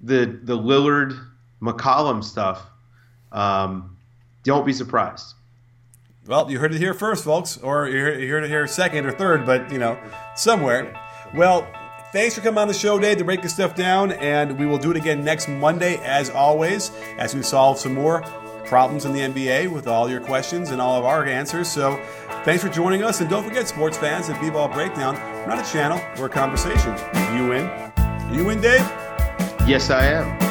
the 0.00 0.38
the 0.42 0.56
Lillard 0.56 1.18
McCollum 1.60 2.22
stuff, 2.22 2.66
um, 3.32 3.96
don't 4.42 4.64
be 4.64 4.72
surprised. 4.72 5.34
Well, 6.26 6.50
you 6.50 6.58
heard 6.58 6.74
it 6.74 6.78
here 6.78 6.94
first, 6.94 7.24
folks, 7.24 7.56
or 7.58 7.88
you 7.88 8.00
heard 8.28 8.44
it 8.44 8.50
here 8.50 8.66
second 8.66 9.06
or 9.06 9.12
third, 9.12 9.46
but 9.46 9.70
you 9.70 9.78
know, 9.78 9.98
somewhere. 10.34 10.98
Well, 11.34 11.66
thanks 12.12 12.34
for 12.34 12.40
coming 12.40 12.58
on 12.58 12.68
the 12.68 12.74
show, 12.74 12.98
Dave, 12.98 13.18
to 13.18 13.24
break 13.24 13.42
this 13.42 13.54
stuff 13.54 13.74
down, 13.74 14.12
and 14.12 14.58
we 14.58 14.66
will 14.66 14.78
do 14.78 14.90
it 14.90 14.96
again 14.96 15.24
next 15.24 15.48
Monday, 15.48 15.98
as 15.98 16.30
always, 16.30 16.90
as 17.18 17.34
we 17.34 17.42
solve 17.42 17.78
some 17.78 17.94
more 17.94 18.22
problems 18.66 19.04
in 19.04 19.12
the 19.12 19.20
NBA 19.20 19.70
with 19.70 19.86
all 19.86 20.10
your 20.10 20.20
questions 20.20 20.70
and 20.70 20.80
all 20.80 20.98
of 20.98 21.04
our 21.04 21.24
answers. 21.24 21.68
So 21.68 22.00
thanks 22.44 22.62
for 22.62 22.68
joining 22.68 23.02
us. 23.04 23.20
And 23.20 23.30
don't 23.30 23.44
forget, 23.44 23.68
sports 23.68 23.96
fans, 23.96 24.28
at 24.28 24.40
B-Ball 24.40 24.68
Breakdown, 24.68 25.14
we're 25.14 25.54
not 25.54 25.64
a 25.64 25.72
channel, 25.72 26.00
we're 26.18 26.26
a 26.26 26.30
conversation. 26.30 26.90
You 27.36 27.52
in? 27.52 27.92
You 28.32 28.50
in, 28.50 28.60
Dave? 28.60 28.80
Yes, 29.66 29.90
I 29.90 30.06
am. 30.06 30.45